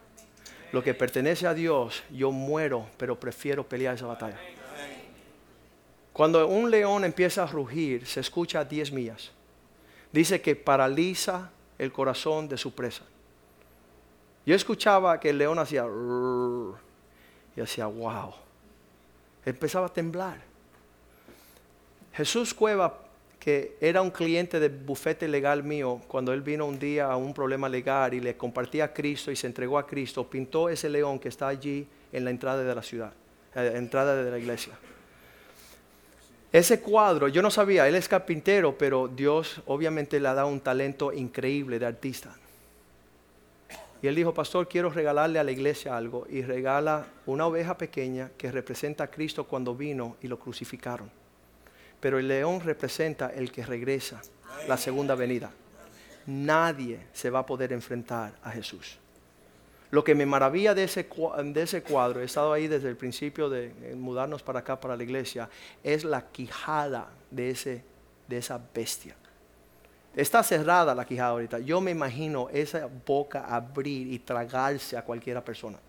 Lo 0.72 0.82
que 0.82 0.94
pertenece 0.94 1.46
a 1.46 1.54
Dios, 1.54 2.04
yo 2.10 2.32
muero, 2.32 2.88
pero 2.98 3.20
prefiero 3.20 3.68
pelear 3.68 3.96
esa 3.96 4.06
batalla. 4.06 4.40
Cuando 6.14 6.48
un 6.48 6.72
león 6.72 7.04
empieza 7.04 7.44
a 7.44 7.48
rugir, 7.48 8.06
se 8.06 8.22
escucha 8.22 8.62
a 8.62 8.66
10 8.66 8.92
millas. 8.92 9.32
Dice 10.12 10.42
que 10.42 10.56
paraliza 10.56 11.52
el 11.78 11.92
corazón 11.92 12.48
de 12.48 12.58
su 12.58 12.74
presa. 12.74 13.04
Yo 14.46 14.56
escuchaba 14.56 15.20
que 15.20 15.30
el 15.30 15.38
león 15.38 15.60
hacía 15.60 15.86
y 17.56 17.62
hacía 17.62 17.86
wow. 17.86 18.34
Empezaba 19.46 19.88
a 19.88 19.94
temblar. 19.94 20.38
Jesús 22.14 22.54
Cueva, 22.54 23.00
que 23.40 23.78
era 23.82 24.02
un 24.02 24.12
cliente 24.12 24.60
del 24.60 24.72
bufete 24.72 25.28
legal 25.28 25.64
mío, 25.64 26.02
cuando 26.08 26.34
él 26.34 26.42
vino 26.42 26.66
un 26.66 26.78
día 26.78 27.12
a 27.12 27.16
un 27.16 27.34
problema 27.34 27.68
legal 27.70 28.14
y 28.14 28.20
le 28.20 28.38
compartía 28.38 28.86
a 28.86 28.94
Cristo 28.94 29.32
y 29.32 29.36
se 29.36 29.48
entregó 29.48 29.78
a 29.78 29.88
Cristo, 29.88 30.30
pintó 30.30 30.70
ese 30.70 30.90
león 30.90 31.18
que 31.18 31.30
está 31.30 31.48
allí 31.48 31.88
en 32.12 32.26
la 32.26 32.32
entrada 32.32 32.64
de 32.64 32.76
la 32.76 32.84
ciudad, 32.84 33.14
en 33.56 33.64
eh, 33.64 33.72
la 33.72 33.78
entrada 33.78 34.22
de 34.22 34.30
la 34.30 34.38
iglesia. 34.38 34.74
Ese 36.52 36.82
cuadro, 36.82 37.30
yo 37.30 37.42
no 37.42 37.50
sabía, 37.50 37.88
él 37.88 37.96
es 37.96 38.10
carpintero, 38.10 38.78
pero 38.78 39.08
Dios 39.08 39.62
obviamente 39.68 40.20
le 40.20 40.28
ha 40.28 40.34
dado 40.34 40.50
un 40.50 40.60
talento 40.60 41.14
increíble 41.14 41.80
de 41.80 41.86
artista. 41.86 42.36
Y 44.02 44.08
él 44.08 44.16
dijo, 44.16 44.34
pastor, 44.34 44.68
quiero 44.68 44.90
regalarle 44.90 45.38
a 45.38 45.44
la 45.44 45.52
iglesia 45.52 45.96
algo. 45.96 46.26
Y 46.30 46.42
regala 46.42 47.06
una 47.26 47.46
oveja 47.46 47.78
pequeña 47.78 48.32
que 48.38 48.52
representa 48.52 49.04
a 49.04 49.12
Cristo 49.12 49.46
cuando 49.46 49.76
vino 49.76 50.18
y 50.22 50.28
lo 50.28 50.40
crucificaron. 50.40 51.12
Pero 52.00 52.18
el 52.18 52.28
león 52.28 52.62
representa 52.62 53.28
el 53.28 53.52
que 53.52 53.64
regresa, 53.64 54.22
la 54.68 54.78
segunda 54.78 55.14
venida. 55.14 55.52
Nadie 56.26 57.00
se 57.14 57.30
va 57.30 57.40
a 57.40 57.46
poder 57.46 57.74
enfrentar 57.74 58.34
a 58.44 58.50
Jesús. 58.52 58.98
Lo 59.92 60.04
que 60.04 60.16
me 60.16 60.26
maravilla 60.26 60.74
de 60.74 60.86
ese, 60.86 61.08
de 61.44 61.62
ese 61.62 61.84
cuadro, 61.84 62.22
he 62.22 62.24
estado 62.24 62.54
ahí 62.54 62.68
desde 62.68 62.90
el 62.90 62.96
principio 62.96 63.50
de 63.50 63.94
mudarnos 63.96 64.42
para 64.42 64.60
acá, 64.60 64.80
para 64.80 64.96
la 64.96 65.04
iglesia, 65.04 65.50
es 65.84 66.06
la 66.06 66.32
quijada 66.32 67.10
de, 67.30 67.52
ese, 67.52 67.84
de 68.28 68.38
esa 68.38 68.60
bestia. 68.74 69.16
Está 70.16 70.44
cerrada 70.44 70.94
la 70.94 71.06
quijada 71.06 71.30
ahorita. 71.30 71.60
Yo 71.60 71.80
me 71.80 71.92
imagino 71.92 72.50
esa 72.50 72.90
boca 73.06 73.46
abrir 73.46 74.12
y 74.12 74.20
tragarse 74.20 74.98
a 74.98 75.04
cualquiera 75.04 75.44
persona. 75.44 75.80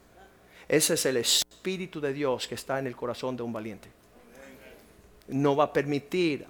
Ese 0.68 0.94
es 0.94 1.06
el 1.06 1.16
Espíritu 1.16 2.00
de 2.00 2.12
Dios 2.12 2.46
que 2.46 2.54
está 2.54 2.78
en 2.78 2.86
el 2.86 2.94
corazón 2.94 3.36
de 3.36 3.42
un 3.42 3.52
valiente. 3.52 3.88
No 5.28 5.56
va 5.56 5.64
a 5.64 5.72
permitir 5.72 6.46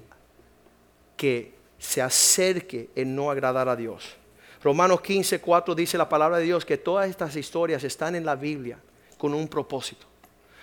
que 1.16 1.54
se 1.78 2.02
acerque 2.02 2.90
en 2.94 3.16
no 3.16 3.30
agradar 3.30 3.68
a 3.68 3.76
Dios. 3.76 4.16
Romanos 4.62 5.00
15, 5.00 5.40
4 5.40 5.74
dice 5.74 5.98
la 5.98 6.08
palabra 6.08 6.38
de 6.38 6.44
Dios 6.44 6.64
que 6.64 6.78
todas 6.78 7.08
estas 7.08 7.34
historias 7.36 7.82
están 7.84 8.14
en 8.14 8.24
la 8.24 8.36
Biblia 8.36 8.78
con 9.16 9.32
un 9.32 9.48
propósito. 9.48 10.06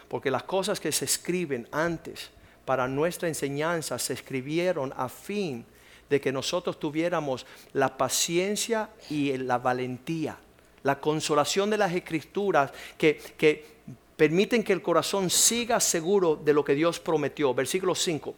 Porque 0.08 0.32
las 0.32 0.44
cosas 0.44 0.80
que 0.80 0.92
se 0.92 1.06
escriben 1.06 1.68
antes 1.72 2.30
para 2.66 2.88
nuestra 2.88 3.28
enseñanza 3.28 3.98
se 3.98 4.14
escribieron 4.14 4.94
a 4.96 5.10
fin 5.10 5.62
de 5.62 5.79
de 6.10 6.20
que 6.20 6.32
nosotros 6.32 6.80
tuviéramos 6.80 7.46
la 7.74 7.98
paciencia 7.98 8.90
y 9.10 9.38
la 9.38 9.58
valentía, 9.58 10.38
la 10.84 11.00
consolación 11.00 11.70
de 11.70 11.78
las 11.78 11.94
escrituras 11.94 12.72
que, 12.98 13.22
que 13.38 13.80
permiten 14.16 14.64
que 14.64 14.74
el 14.74 14.82
corazón 14.82 15.30
siga 15.30 15.80
seguro 15.80 16.36
de 16.36 16.54
lo 16.54 16.64
que 16.64 16.76
Dios 16.76 17.00
prometió. 17.00 17.54
Versículo 17.54 17.96
5. 17.96 18.36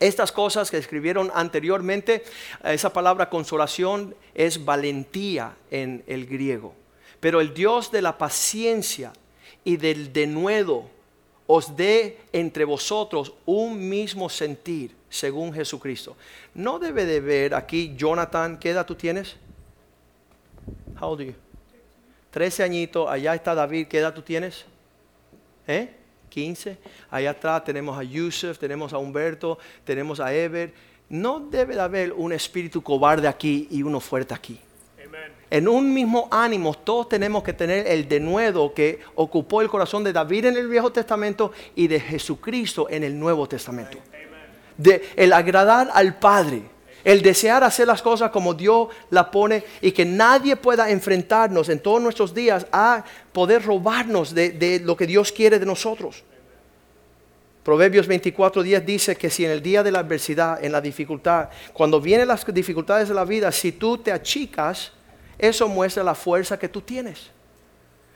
Estas 0.00 0.32
cosas 0.32 0.70
que 0.70 0.78
escribieron 0.78 1.30
anteriormente, 1.34 2.24
esa 2.64 2.90
palabra 2.90 3.28
consolación 3.28 4.14
es 4.34 4.64
valentía 4.64 5.56
en 5.70 6.02
el 6.06 6.26
griego. 6.26 6.74
Pero 7.20 7.42
el 7.42 7.52
Dios 7.52 7.92
de 7.92 8.00
la 8.00 8.16
paciencia 8.16 9.12
y 9.62 9.76
del 9.76 10.10
denuedo 10.12 10.88
os 11.46 11.76
dé 11.76 12.18
entre 12.32 12.64
vosotros 12.64 13.34
un 13.44 13.88
mismo 13.90 14.30
sentir 14.30 14.99
según 15.10 15.52
Jesucristo. 15.52 16.16
No 16.54 16.78
debe 16.78 17.04
de 17.04 17.20
ver 17.20 17.54
aquí, 17.54 17.94
Jonathan, 17.96 18.58
¿qué 18.58 18.70
edad 18.70 18.86
tú 18.86 18.94
tienes? 18.94 19.36
How 20.98 21.08
old 21.10 21.20
are 21.20 21.30
you? 21.30 21.34
13 22.30 22.62
añitos, 22.62 23.10
allá 23.10 23.34
está 23.34 23.54
David, 23.54 23.88
¿qué 23.88 23.98
edad 23.98 24.14
tú 24.14 24.22
tienes? 24.22 24.64
¿Eh? 25.66 25.90
15. 26.28 26.78
Allá 27.10 27.30
atrás 27.30 27.64
tenemos 27.64 27.98
a 27.98 28.04
Yusuf, 28.04 28.56
tenemos 28.56 28.92
a 28.92 28.98
Humberto, 28.98 29.58
tenemos 29.84 30.20
a 30.20 30.32
Ever. 30.32 30.72
No 31.08 31.40
debe 31.40 31.74
de 31.74 31.80
haber 31.80 32.12
un 32.12 32.32
espíritu 32.32 32.82
cobarde 32.82 33.26
aquí 33.26 33.66
y 33.68 33.82
uno 33.82 33.98
fuerte 33.98 34.32
aquí. 34.32 34.60
En 35.50 35.66
un 35.66 35.92
mismo 35.92 36.28
ánimo, 36.30 36.72
todos 36.74 37.08
tenemos 37.08 37.42
que 37.42 37.52
tener 37.52 37.84
el 37.88 38.06
denuedo 38.06 38.72
que 38.72 39.00
ocupó 39.16 39.60
el 39.60 39.68
corazón 39.68 40.04
de 40.04 40.12
David 40.12 40.44
en 40.44 40.56
el 40.56 40.68
Viejo 40.68 40.92
Testamento 40.92 41.50
y 41.74 41.88
de 41.88 41.98
Jesucristo 41.98 42.88
en 42.88 43.02
el 43.02 43.18
Nuevo 43.18 43.48
Testamento 43.48 43.98
de 44.76 45.08
el 45.16 45.32
agradar 45.32 45.90
al 45.92 46.18
Padre, 46.18 46.62
el 47.04 47.22
desear 47.22 47.64
hacer 47.64 47.86
las 47.86 48.02
cosas 48.02 48.30
como 48.30 48.54
Dios 48.54 48.88
la 49.10 49.30
pone 49.30 49.64
y 49.80 49.92
que 49.92 50.04
nadie 50.04 50.56
pueda 50.56 50.90
enfrentarnos 50.90 51.68
en 51.68 51.80
todos 51.80 52.00
nuestros 52.00 52.34
días 52.34 52.66
a 52.72 53.04
poder 53.32 53.64
robarnos 53.64 54.34
de, 54.34 54.80
lo 54.84 54.96
que 54.96 55.06
Dios 55.06 55.32
quiere 55.32 55.58
de 55.58 55.66
nosotros. 55.66 56.22
Proverbios 57.64 58.08
24:10 58.08 58.84
dice 58.84 59.16
que 59.16 59.30
si 59.30 59.44
en 59.44 59.50
el 59.50 59.62
día 59.62 59.82
de 59.82 59.92
la 59.92 60.00
adversidad, 60.00 60.62
en 60.64 60.72
la 60.72 60.80
dificultad, 60.80 61.50
cuando 61.72 62.00
vienen 62.00 62.28
las 62.28 62.44
dificultades 62.46 63.08
de 63.08 63.14
la 63.14 63.24
vida, 63.24 63.52
si 63.52 63.72
tú 63.72 63.98
te 63.98 64.12
achicas, 64.12 64.92
eso 65.38 65.68
muestra 65.68 66.02
la 66.02 66.14
fuerza 66.14 66.58
que 66.58 66.68
tú 66.68 66.80
tienes. 66.80 67.30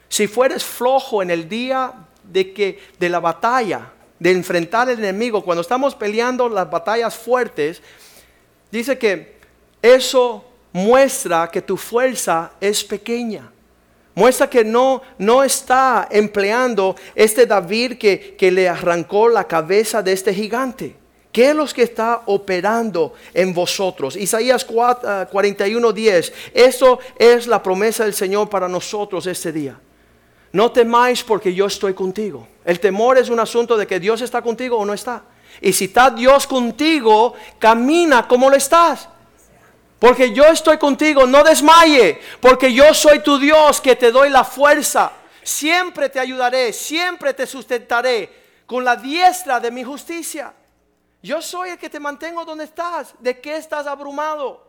Si 0.08 0.26
fueres 0.26 0.64
flojo 0.64 1.22
en 1.22 1.30
el 1.30 1.48
día 1.48 1.92
de 2.22 2.52
que 2.52 2.78
de 2.98 3.08
la 3.08 3.20
batalla, 3.20 3.92
de 4.18 4.30
enfrentar 4.30 4.88
al 4.88 4.98
enemigo, 4.98 5.44
cuando 5.44 5.62
estamos 5.62 5.94
peleando 5.94 6.48
las 6.48 6.70
batallas 6.70 7.16
fuertes, 7.16 7.82
dice 8.70 8.96
que 8.96 9.34
eso 9.82 10.44
muestra 10.72 11.50
que 11.50 11.62
tu 11.62 11.76
fuerza 11.76 12.52
es 12.60 12.82
pequeña. 12.84 13.50
Muestra 14.14 14.48
que 14.48 14.64
no, 14.64 15.02
no 15.18 15.42
está 15.42 16.06
empleando 16.10 16.94
este 17.14 17.46
David 17.46 17.98
que, 17.98 18.36
que 18.36 18.50
le 18.50 18.68
arrancó 18.68 19.28
la 19.28 19.44
cabeza 19.44 20.02
de 20.02 20.12
este 20.12 20.32
gigante. 20.32 20.96
¿Qué 21.34 21.50
es 21.50 21.56
lo 21.56 21.66
que 21.66 21.82
está 21.82 22.22
operando 22.26 23.14
en 23.34 23.52
vosotros? 23.52 24.14
Isaías 24.14 24.64
41, 24.64 25.92
10. 25.92 26.32
Eso 26.54 27.00
es 27.18 27.48
la 27.48 27.60
promesa 27.60 28.04
del 28.04 28.14
Señor 28.14 28.48
para 28.48 28.68
nosotros 28.68 29.26
este 29.26 29.50
día. 29.50 29.76
No 30.52 30.70
temáis 30.70 31.24
porque 31.24 31.52
yo 31.52 31.66
estoy 31.66 31.92
contigo. 31.92 32.46
El 32.64 32.80
temor 32.80 33.18
es 33.18 33.28
un 33.28 33.40
asunto 33.40 33.76
de 33.76 33.86
que 33.86 34.00
Dios 34.00 34.20
está 34.22 34.40
contigo 34.40 34.78
o 34.78 34.84
no 34.84 34.94
está. 34.94 35.22
Y 35.60 35.72
si 35.72 35.84
está 35.84 36.10
Dios 36.10 36.46
contigo, 36.46 37.34
camina 37.58 38.26
como 38.26 38.48
lo 38.48 38.56
estás. 38.56 39.08
Porque 39.98 40.32
yo 40.32 40.44
estoy 40.46 40.78
contigo, 40.78 41.26
no 41.26 41.42
desmaye, 41.44 42.20
porque 42.40 42.72
yo 42.72 42.92
soy 42.92 43.20
tu 43.20 43.38
Dios 43.38 43.80
que 43.80 43.96
te 43.96 44.10
doy 44.10 44.30
la 44.30 44.44
fuerza. 44.44 45.12
Siempre 45.42 46.08
te 46.08 46.20
ayudaré, 46.20 46.72
siempre 46.72 47.34
te 47.34 47.46
sustentaré 47.46 48.30
con 48.66 48.84
la 48.84 48.96
diestra 48.96 49.60
de 49.60 49.70
mi 49.70 49.84
justicia. 49.84 50.52
Yo 51.22 51.40
soy 51.40 51.70
el 51.70 51.78
que 51.78 51.88
te 51.88 52.00
mantengo 52.00 52.44
donde 52.44 52.64
estás. 52.64 53.14
¿De 53.18 53.40
qué 53.40 53.56
estás 53.56 53.86
abrumado? 53.86 54.66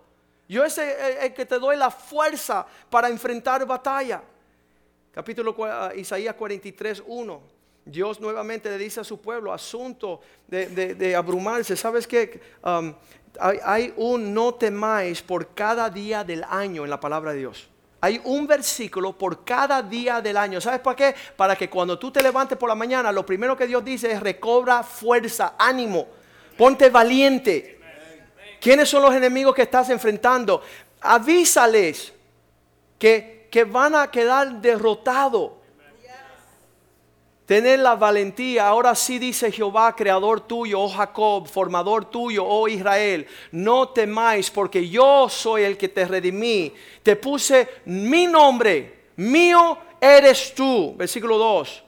Yo 0.48 0.70
soy 0.70 0.86
el 1.22 1.34
que 1.34 1.46
te 1.46 1.60
doy 1.60 1.76
la 1.76 1.92
fuerza 1.92 2.66
para 2.90 3.10
enfrentar 3.10 3.66
batalla. 3.66 4.22
Capítulo 5.12 5.56
ah, 5.66 5.92
Isaías 5.96 6.36
43, 6.36 7.04
1. 7.06 7.55
Dios 7.86 8.20
nuevamente 8.20 8.68
le 8.70 8.80
dice 8.80 9.02
a 9.02 9.04
su 9.04 9.22
pueblo, 9.22 9.54
asunto 9.54 10.20
de, 10.48 11.16
abrumarse. 11.16 11.78
¿Sabes 11.78 12.08
qué? 12.08 12.42
Um, 12.64 12.96
hay, 13.40 13.94
un 13.98 14.34
no 14.34 14.56
temáis 14.56 15.22
por 15.22 15.54
cada 15.54 15.90
día 15.90 16.24
del 16.24 16.44
año 16.50 16.84
en 16.84 16.90
la 16.90 17.00
palabra 17.00 17.32
de 17.32 17.40
Dios. 17.40 17.70
Hay 18.02 18.20
un 18.24 18.48
versículo 18.48 19.16
por 19.16 19.46
cada 19.46 19.84
día 19.84 20.20
del 20.20 20.38
año. 20.38 20.60
¿Sabes 20.60 20.80
para 20.80 20.96
qué? 20.96 21.16
Para 21.36 21.56
que 21.56 21.70
cuando 21.70 21.98
tú 21.98 22.12
te 22.12 22.24
levantes 22.24 22.58
por 22.58 22.70
la 22.70 22.76
mañana, 22.76 23.12
lo 23.12 23.26
primero 23.26 23.56
que 23.56 23.68
Dios 23.68 23.86
dice 23.86 24.12
es 24.12 24.20
recobra 24.20 24.82
fuerza, 24.82 25.54
ánimo, 25.58 26.08
ponte 26.58 26.90
valiente. 26.90 27.80
¿Quiénes 28.60 28.90
son 28.90 29.04
los 29.04 29.14
enemigos 29.14 29.54
que 29.54 29.62
estás 29.62 29.90
enfrentando? 29.92 30.62
Avísales 31.02 32.14
que, 32.98 33.48
que 33.52 33.64
van 33.64 33.94
a 33.94 34.10
quedar 34.10 34.60
derrotados. 34.60 35.52
Tener 37.46 37.80
la 37.80 37.96
valentía, 37.96 38.68
ahora 38.68 38.96
sí 38.96 39.20
dice 39.20 39.52
Jehová, 39.52 39.96
creador 39.96 40.42
tuyo, 40.42 40.82
oh 40.82 40.90
Jacob, 40.90 41.48
formador 41.48 42.06
tuyo, 42.06 42.44
oh 42.44 42.68
Israel, 42.68 43.28
no 43.52 43.90
temáis 43.90 44.50
porque 44.50 44.90
yo 44.90 45.30
soy 45.30 45.62
el 45.62 45.78
que 45.78 45.88
te 45.88 46.06
redimí, 46.06 46.74
te 47.04 47.16
puse 47.16 47.82
mi 47.86 48.26
nombre, 48.26 49.10
mío 49.18 49.78
eres 50.02 50.56
tú. 50.56 50.96
Versículo 50.98 51.38
2. 51.38 51.84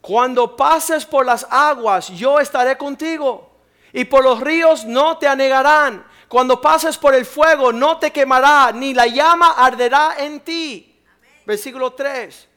Cuando 0.00 0.56
pases 0.56 1.04
por 1.04 1.26
las 1.26 1.44
aguas, 1.50 2.08
yo 2.08 2.38
estaré 2.38 2.78
contigo, 2.78 3.50
y 3.92 4.04
por 4.04 4.22
los 4.22 4.40
ríos 4.40 4.84
no 4.84 5.18
te 5.18 5.26
anegarán. 5.26 6.06
Cuando 6.28 6.60
pases 6.60 6.96
por 6.96 7.16
el 7.16 7.26
fuego, 7.26 7.72
no 7.72 7.98
te 7.98 8.12
quemará, 8.12 8.70
ni 8.70 8.94
la 8.94 9.08
llama 9.08 9.54
arderá 9.58 10.14
en 10.18 10.38
ti. 10.38 11.02
Versículo 11.44 11.92
3. 11.92 12.49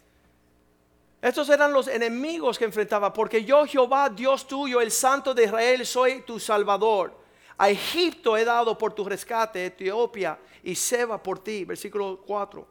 Estos 1.23 1.47
eran 1.47 1.71
los 1.71 1.87
enemigos 1.87 2.59
que 2.59 2.65
enfrentaba, 2.65 3.13
porque 3.13 3.45
yo 3.45 3.65
Jehová, 3.65 4.09
Dios 4.09 4.45
tuyo, 4.45 4.81
el 4.81 4.91
Santo 4.91 5.33
de 5.33 5.45
Israel, 5.45 5.85
soy 5.85 6.21
tu 6.23 6.37
Salvador. 6.37 7.17
A 7.57 7.69
Egipto 7.69 8.35
he 8.35 8.43
dado 8.43 8.77
por 8.77 8.91
tu 8.91 9.05
rescate, 9.05 9.67
Etiopía 9.67 10.37
y 10.63 10.75
Seba 10.75 11.23
por 11.23 11.39
ti. 11.39 11.63
Versículo 11.63 12.21
4. 12.27 12.67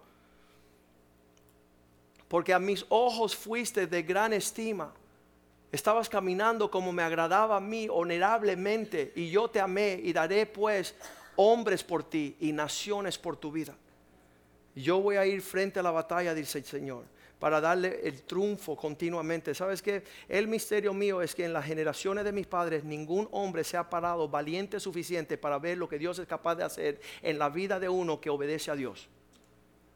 Porque 2.29 2.53
a 2.53 2.59
mis 2.59 2.85
ojos 2.91 3.35
fuiste 3.35 3.87
de 3.87 4.03
gran 4.03 4.35
estima. 4.35 4.93
Estabas 5.71 6.11
caminando 6.11 6.71
como 6.71 6.93
me 6.93 7.03
agradaba 7.03 7.57
a 7.57 7.61
mí, 7.61 7.89
honorablemente, 7.91 9.15
y 9.17 9.31
yo 9.31 9.49
te 9.49 9.61
amé 9.61 9.99
y 10.03 10.13
daré 10.13 10.45
pues 10.45 10.95
hombres 11.37 11.83
por 11.83 12.05
ti 12.05 12.37
y 12.39 12.53
naciones 12.53 13.17
por 13.17 13.35
tu 13.39 13.51
vida. 13.51 13.75
Yo 14.75 15.01
voy 15.01 15.17
a 15.17 15.25
ir 15.25 15.41
frente 15.41 15.81
a 15.81 15.83
la 15.83 15.91
batalla, 15.91 16.35
dice 16.35 16.59
el 16.59 16.67
Señor 16.67 17.22
para 17.43 17.61
darle 17.61 17.99
el 18.05 18.23
triunfo 18.23 18.77
continuamente. 18.77 19.53
¿Sabes 19.53 19.83
qué? 19.83 20.05
El 20.29 20.47
misterio 20.47 20.95
mío 20.95 21.21
es 21.23 21.35
que 21.35 21.45
en 21.45 21.53
las 21.53 21.65
generaciones 21.65 22.23
de 22.23 22.31
mis 22.31 22.47
padres 22.47 22.85
ningún 22.85 23.29
hombre 23.33 23.65
se 23.65 23.77
ha 23.77 23.91
parado 23.91 24.29
valiente 24.29 24.79
suficiente 24.79 25.37
para 25.37 25.59
ver 25.59 25.77
lo 25.77 25.89
que 25.89 25.99
Dios 25.99 26.21
es 26.21 26.29
capaz 26.29 26.55
de 26.55 26.63
hacer 26.63 27.01
en 27.21 27.41
la 27.41 27.49
vida 27.49 27.81
de 27.81 27.89
uno 27.89 28.21
que 28.21 28.31
obedece 28.31 28.71
a 28.71 28.77
Dios. 28.77 29.09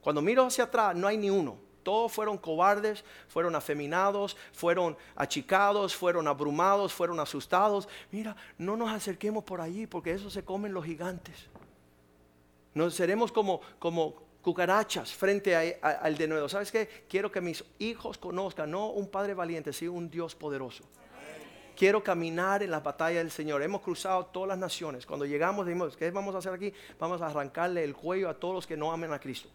Cuando 0.00 0.20
miro 0.22 0.44
hacia 0.44 0.64
atrás 0.64 0.96
no 0.96 1.06
hay 1.06 1.18
ni 1.18 1.30
uno. 1.30 1.56
Todos 1.84 2.10
fueron 2.10 2.36
cobardes, 2.36 3.04
fueron 3.28 3.54
afeminados, 3.54 4.36
fueron 4.52 4.96
achicados, 5.14 5.94
fueron 5.94 6.26
abrumados, 6.26 6.92
fueron 6.92 7.20
asustados. 7.20 7.88
Mira, 8.10 8.34
no 8.58 8.76
nos 8.76 8.90
acerquemos 8.90 9.44
por 9.44 9.60
allí 9.60 9.86
porque 9.86 10.10
eso 10.10 10.30
se 10.30 10.44
comen 10.44 10.74
los 10.74 10.84
gigantes. 10.84 11.46
Nos 12.74 12.94
seremos 12.94 13.30
como, 13.30 13.60
como, 13.78 14.25
cucarachas 14.46 15.12
frente 15.12 15.56
al 15.82 16.16
de 16.16 16.28
nuevo. 16.28 16.48
¿Sabes 16.48 16.70
qué? 16.70 17.04
Quiero 17.08 17.32
que 17.32 17.40
mis 17.40 17.64
hijos 17.80 18.16
conozcan 18.16 18.70
no 18.70 18.90
un 18.90 19.08
Padre 19.08 19.34
valiente, 19.34 19.72
sino 19.72 19.94
un 19.94 20.08
Dios 20.08 20.36
poderoso. 20.36 20.84
Quiero 21.74 22.00
caminar 22.04 22.62
en 22.62 22.70
la 22.70 22.78
batalla 22.78 23.18
del 23.18 23.32
Señor. 23.32 23.60
Hemos 23.60 23.80
cruzado 23.80 24.26
todas 24.26 24.50
las 24.50 24.58
naciones. 24.58 25.04
Cuando 25.04 25.26
llegamos, 25.26 25.66
dijimos, 25.66 25.96
¿qué 25.96 26.12
vamos 26.12 26.32
a 26.36 26.38
hacer 26.38 26.52
aquí? 26.52 26.72
Vamos 26.96 27.20
a 27.22 27.26
arrancarle 27.26 27.82
el 27.82 27.96
cuello 27.96 28.28
a 28.28 28.34
todos 28.34 28.54
los 28.54 28.66
que 28.68 28.76
no 28.76 28.92
amen 28.92 29.12
a 29.12 29.18
Cristo. 29.18 29.48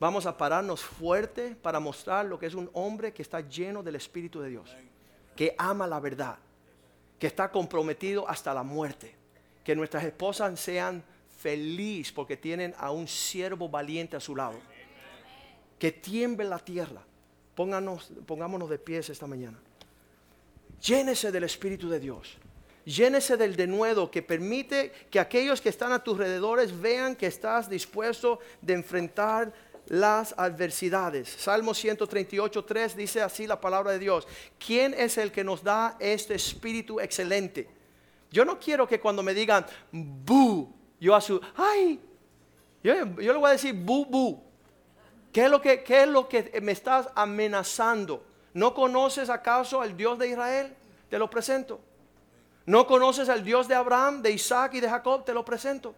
Vamos 0.00 0.24
a 0.24 0.38
pararnos 0.38 0.80
fuerte 0.80 1.54
para 1.54 1.78
mostrar 1.78 2.24
lo 2.24 2.38
que 2.38 2.46
es 2.46 2.54
un 2.54 2.70
hombre 2.72 3.12
que 3.12 3.20
está 3.20 3.42
lleno 3.42 3.82
del 3.82 3.96
Espíritu 3.96 4.40
de 4.40 4.48
Dios, 4.48 4.74
que 5.36 5.54
ama 5.58 5.86
la 5.86 6.00
verdad, 6.00 6.38
que 7.18 7.26
está 7.26 7.50
comprometido 7.50 8.26
hasta 8.26 8.54
la 8.54 8.62
muerte, 8.62 9.14
que 9.62 9.76
nuestras 9.76 10.02
esposas 10.02 10.58
sean 10.58 11.04
feliz 11.46 12.10
porque 12.10 12.36
tienen 12.36 12.74
a 12.76 12.90
un 12.90 13.06
siervo 13.06 13.68
valiente 13.68 14.16
a 14.16 14.20
su 14.20 14.34
lado. 14.34 14.58
Que 15.78 15.92
tiemble 15.92 16.44
la 16.44 16.58
tierra. 16.58 17.00
Pónganos, 17.54 18.10
pongámonos 18.26 18.68
de 18.68 18.80
pies 18.80 19.10
esta 19.10 19.28
mañana. 19.28 19.56
Llénese 20.82 21.30
del 21.30 21.44
Espíritu 21.44 21.88
de 21.88 22.00
Dios. 22.00 22.36
Llénese 22.84 23.36
del 23.36 23.54
denuedo 23.54 24.10
que 24.10 24.22
permite 24.22 24.90
que 25.08 25.20
aquellos 25.20 25.60
que 25.60 25.68
están 25.68 25.92
a 25.92 26.02
tus 26.02 26.14
alrededores 26.14 26.76
vean 26.80 27.14
que 27.14 27.28
estás 27.28 27.70
dispuesto 27.70 28.40
de 28.60 28.74
enfrentar 28.74 29.52
las 29.86 30.34
adversidades. 30.36 31.28
Salmo 31.28 31.74
138, 31.74 32.64
3 32.64 32.96
dice 32.96 33.22
así 33.22 33.46
la 33.46 33.60
palabra 33.60 33.92
de 33.92 34.00
Dios. 34.00 34.26
¿Quién 34.58 34.94
es 34.94 35.16
el 35.16 35.30
que 35.30 35.44
nos 35.44 35.62
da 35.62 35.96
este 36.00 36.34
espíritu 36.34 36.98
excelente? 36.98 37.68
Yo 38.32 38.44
no 38.44 38.58
quiero 38.58 38.88
que 38.88 38.98
cuando 38.98 39.22
me 39.22 39.32
digan, 39.32 39.64
bu, 39.92 40.75
yo 41.00 41.14
a 41.14 41.20
su, 41.20 41.40
ay, 41.56 42.00
yo, 42.82 42.94
le 42.94 43.32
voy 43.32 43.48
a 43.48 43.52
decir, 43.52 43.74
bu, 43.74 44.06
bu. 44.06 44.42
¿Qué 45.32 45.44
es, 45.44 45.50
lo 45.50 45.60
que, 45.60 45.82
¿Qué 45.82 46.04
es 46.04 46.08
lo 46.08 46.28
que 46.28 46.58
me 46.62 46.72
estás 46.72 47.08
amenazando? 47.14 48.24
¿No 48.54 48.72
conoces 48.72 49.28
acaso 49.28 49.82
al 49.82 49.96
Dios 49.96 50.18
de 50.18 50.28
Israel? 50.28 50.74
Te 51.10 51.18
lo 51.18 51.28
presento. 51.28 51.80
¿No 52.64 52.86
conoces 52.86 53.28
al 53.28 53.44
Dios 53.44 53.68
de 53.68 53.74
Abraham, 53.74 54.22
de 54.22 54.30
Isaac 54.30 54.74
y 54.74 54.80
de 54.80 54.88
Jacob? 54.88 55.24
Te 55.24 55.34
lo 55.34 55.44
presento. 55.44 55.94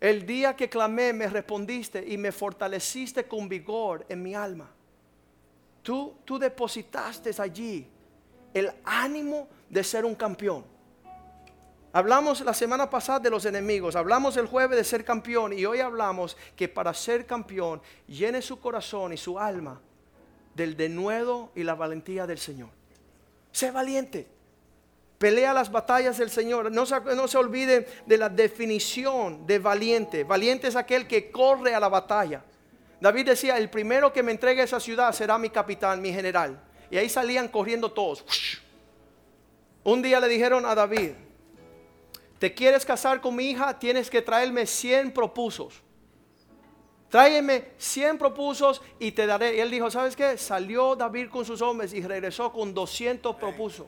El 0.00 0.24
día 0.24 0.56
que 0.56 0.68
clamé 0.68 1.12
me 1.12 1.26
respondiste 1.26 2.04
y 2.06 2.16
me 2.16 2.32
fortaleciste 2.32 3.26
con 3.26 3.48
vigor 3.48 4.06
en 4.08 4.22
mi 4.22 4.34
alma. 4.34 4.70
Tú, 5.82 6.16
tú 6.24 6.38
depositaste 6.38 7.30
allí 7.38 7.86
el 8.54 8.72
ánimo 8.84 9.48
de 9.68 9.84
ser 9.84 10.04
un 10.04 10.14
campeón. 10.14 10.75
Hablamos 11.96 12.42
la 12.42 12.52
semana 12.52 12.90
pasada 12.90 13.20
de 13.20 13.30
los 13.30 13.46
enemigos, 13.46 13.96
hablamos 13.96 14.36
el 14.36 14.44
jueves 14.44 14.76
de 14.76 14.84
ser 14.84 15.02
campeón 15.02 15.54
y 15.54 15.64
hoy 15.64 15.80
hablamos 15.80 16.36
que 16.54 16.68
para 16.68 16.92
ser 16.92 17.24
campeón 17.24 17.80
llene 18.06 18.42
su 18.42 18.60
corazón 18.60 19.14
y 19.14 19.16
su 19.16 19.38
alma 19.38 19.80
del 20.54 20.76
denuedo 20.76 21.52
y 21.54 21.62
la 21.62 21.74
valentía 21.74 22.26
del 22.26 22.36
Señor. 22.36 22.68
Sé 23.50 23.70
valiente. 23.70 24.26
Pelea 25.16 25.54
las 25.54 25.72
batallas 25.72 26.18
del 26.18 26.28
Señor. 26.28 26.70
No 26.70 26.84
se, 26.84 27.00
no 27.00 27.26
se 27.26 27.38
olvide 27.38 27.88
de 28.04 28.18
la 28.18 28.28
definición 28.28 29.46
de 29.46 29.58
valiente. 29.58 30.22
Valiente 30.22 30.68
es 30.68 30.76
aquel 30.76 31.06
que 31.06 31.30
corre 31.30 31.74
a 31.74 31.80
la 31.80 31.88
batalla. 31.88 32.44
David 33.00 33.24
decía, 33.24 33.56
el 33.56 33.70
primero 33.70 34.12
que 34.12 34.22
me 34.22 34.32
entregue 34.32 34.62
esa 34.62 34.80
ciudad 34.80 35.12
será 35.12 35.38
mi 35.38 35.48
capitán, 35.48 36.02
mi 36.02 36.12
general. 36.12 36.62
Y 36.90 36.98
ahí 36.98 37.08
salían 37.08 37.48
corriendo 37.48 37.90
todos. 37.90 38.22
Un 39.82 40.02
día 40.02 40.20
le 40.20 40.28
dijeron 40.28 40.66
a 40.66 40.74
David, 40.74 41.12
¿Te 42.38 42.52
quieres 42.52 42.84
casar 42.84 43.20
con 43.20 43.34
mi 43.34 43.50
hija? 43.50 43.78
Tienes 43.78 44.10
que 44.10 44.20
traerme 44.20 44.66
100 44.66 45.12
propusos. 45.12 45.82
Tráeme 47.08 47.72
100 47.78 48.18
propusos 48.18 48.82
y 48.98 49.12
te 49.12 49.26
daré. 49.26 49.56
Y 49.56 49.60
él 49.60 49.70
dijo, 49.70 49.90
¿sabes 49.90 50.14
qué? 50.14 50.36
Salió 50.36 50.96
David 50.96 51.30
con 51.30 51.44
sus 51.44 51.62
hombres 51.62 51.94
y 51.94 52.02
regresó 52.02 52.52
con 52.52 52.74
200 52.74 53.36
propusos. 53.36 53.86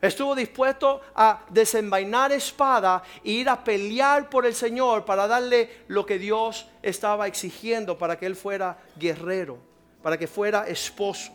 Estuvo 0.00 0.34
dispuesto 0.34 1.02
a 1.14 1.44
desenvainar 1.50 2.32
espada 2.32 3.02
e 3.22 3.32
ir 3.32 3.50
a 3.50 3.62
pelear 3.62 4.30
por 4.30 4.46
el 4.46 4.54
Señor 4.54 5.04
para 5.04 5.26
darle 5.26 5.84
lo 5.88 6.06
que 6.06 6.18
Dios 6.18 6.66
estaba 6.80 7.26
exigiendo 7.26 7.98
para 7.98 8.18
que 8.18 8.24
él 8.24 8.34
fuera 8.34 8.78
guerrero, 8.98 9.58
para 10.02 10.16
que 10.16 10.26
fuera 10.26 10.66
esposo. 10.66 11.30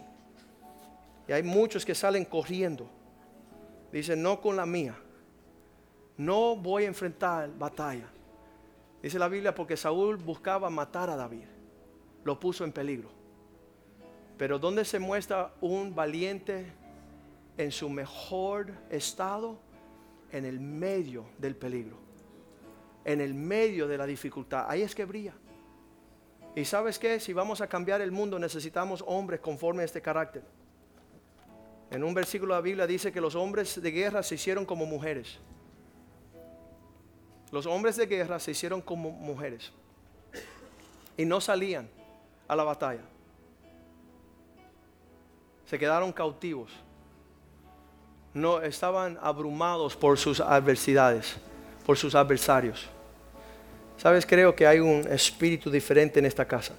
Y 1.28 1.34
hay 1.34 1.44
muchos 1.44 1.86
que 1.86 1.94
salen 1.94 2.26
corriendo. 2.26 2.90
Dicen, 3.92 4.24
no 4.24 4.42
con 4.42 4.56
la 4.56 4.66
mía 4.66 4.96
no 6.18 6.56
voy 6.56 6.84
a 6.84 6.88
enfrentar 6.88 7.50
batalla. 7.58 8.08
Dice 9.02 9.20
la 9.20 9.28
Biblia 9.28 9.54
porque 9.54 9.78
Saúl 9.78 10.18
buscaba 10.18 10.70
matar 10.70 11.10
a 11.10 11.16
David. 11.16 11.46
Lo 12.24 12.40
puso 12.40 12.64
en 12.64 12.72
peligro. 12.72 13.10
Pero 14.38 14.60
¿dónde 14.60 14.84
se 14.86 15.00
muestra 15.00 15.54
un 15.62 15.94
valiente 15.94 16.66
en 17.58 17.72
su 17.72 17.90
mejor 17.90 18.72
estado? 18.90 19.60
En 20.32 20.44
el 20.44 20.60
medio 20.60 21.26
del 21.38 21.56
peligro. 21.56 21.98
En 23.04 23.22
el 23.22 23.34
medio 23.34 23.88
de 23.88 23.98
la 23.98 24.06
dificultad. 24.06 24.66
Ahí 24.68 24.82
es 24.82 24.96
que 24.96 25.06
brilla. 25.06 25.34
Y 26.56 26.66
sabes 26.66 26.98
que 26.98 27.20
si 27.20 27.34
vamos 27.34 27.62
a 27.62 27.68
cambiar 27.68 28.02
el 28.02 28.12
mundo 28.12 28.40
necesitamos 28.40 29.04
hombres 29.06 29.40
conforme 29.42 29.84
a 29.84 29.86
este 29.86 30.02
carácter. 30.02 30.44
En 31.92 32.04
un 32.04 32.14
versículo 32.14 32.54
de 32.54 32.60
la 32.60 32.64
Biblia 32.64 32.88
dice 32.88 33.12
que 33.12 33.22
los 33.22 33.36
hombres 33.36 33.82
de 33.82 33.92
guerra 33.92 34.24
se 34.24 34.36
hicieron 34.36 34.66
como 34.66 34.86
mujeres. 34.86 35.40
Los 37.52 37.66
hombres 37.66 37.96
de 37.96 38.06
guerra 38.06 38.40
se 38.40 38.52
hicieron 38.52 38.82
como 38.82 39.12
mujeres 39.12 39.72
y 41.18 41.26
no 41.26 41.40
salían 41.40 41.88
a 42.48 42.56
la 42.56 42.64
batalla. 42.64 43.02
Se 45.66 45.80
quedaron 45.80 46.12
cautivos. 46.12 46.72
No 48.34 48.62
estaban 48.62 49.18
abrumados 49.22 49.96
por 49.96 50.18
sus 50.18 50.40
adversidades. 50.40 51.38
por 51.86 51.98
sus 51.98 52.16
adversarios. 52.16 52.88
Sabes, 53.98 54.26
creo 54.26 54.56
que 54.56 54.66
hay 54.66 54.80
un 54.80 55.08
espíritu 55.08 55.70
diferente 55.70 56.20
en 56.20 56.26
esta 56.26 56.44
casa. 56.44 56.74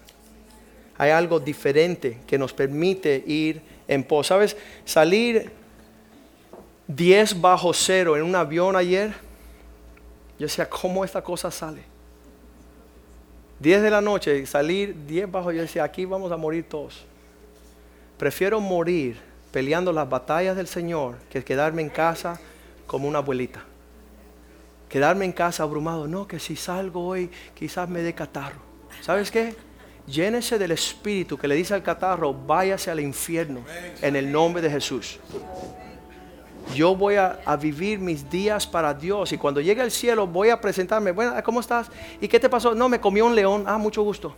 Hay 0.98 1.10
algo 1.10 1.38
diferente 1.38 2.18
que 2.26 2.36
nos 2.36 2.52
permite 2.52 3.22
ir 3.26 3.62
en 3.86 4.02
pos. 4.02 4.26
Sabes, 4.26 4.56
salir 4.84 5.52
10 6.88 7.40
bajo 7.40 7.72
cero 7.72 8.16
en 8.16 8.22
un 8.22 8.34
avión 8.34 8.74
ayer, 8.76 9.14
yo 10.38 10.46
decía, 10.46 10.68
¿cómo 10.68 11.04
esta 11.04 11.22
cosa 11.22 11.50
sale? 11.50 11.82
10 13.60 13.82
de 13.82 13.90
la 13.90 14.00
noche, 14.00 14.44
salir 14.46 15.06
10 15.06 15.30
bajo, 15.30 15.50
yo 15.50 15.62
decía, 15.62 15.84
aquí 15.84 16.04
vamos 16.04 16.30
a 16.30 16.36
morir 16.36 16.68
todos. 16.68 17.04
Prefiero 18.18 18.60
morir 18.60 19.18
peleando 19.50 19.92
las 19.92 20.08
batallas 20.08 20.56
del 20.56 20.66
Señor 20.66 21.16
que 21.30 21.42
quedarme 21.42 21.82
en 21.82 21.88
casa 21.88 22.38
como 22.86 23.08
una 23.08 23.18
abuelita. 23.18 23.64
Quedarme 24.88 25.24
en 25.24 25.32
casa 25.32 25.62
abrumado, 25.62 26.06
no, 26.06 26.28
que 26.28 26.38
si 26.38 26.54
salgo 26.54 27.06
hoy 27.06 27.30
quizás 27.54 27.88
me 27.88 28.02
dé 28.02 28.14
catarro. 28.14 28.60
¿Sabes 29.00 29.30
qué? 29.30 29.54
Llénese 30.06 30.58
del 30.58 30.70
Espíritu 30.70 31.36
que 31.36 31.48
le 31.48 31.54
dice 31.54 31.74
al 31.74 31.82
catarro, 31.82 32.32
váyase 32.32 32.90
al 32.90 33.00
infierno 33.00 33.62
en 34.00 34.14
el 34.14 34.30
nombre 34.30 34.62
de 34.62 34.70
Jesús. 34.70 35.18
Yo 36.74 36.94
voy 36.94 37.14
a, 37.16 37.38
vivir 37.60 37.98
mis 37.98 38.28
días 38.28 38.66
para 38.66 38.92
Dios 38.92 39.32
y 39.32 39.38
cuando 39.38 39.60
llegue 39.60 39.82
al 39.82 39.90
cielo 39.90 40.26
voy 40.26 40.50
a 40.50 40.60
presentarme, 40.60 41.12
bueno, 41.12 41.32
¿cómo 41.44 41.60
estás? 41.60 41.90
¿Y 42.20 42.28
qué 42.28 42.38
te 42.38 42.48
pasó? 42.48 42.74
No, 42.74 42.88
me 42.88 43.00
comió 43.00 43.26
un 43.26 43.34
león, 43.34 43.64
ah, 43.66 43.78
mucho 43.78 44.02
gusto. 44.02 44.34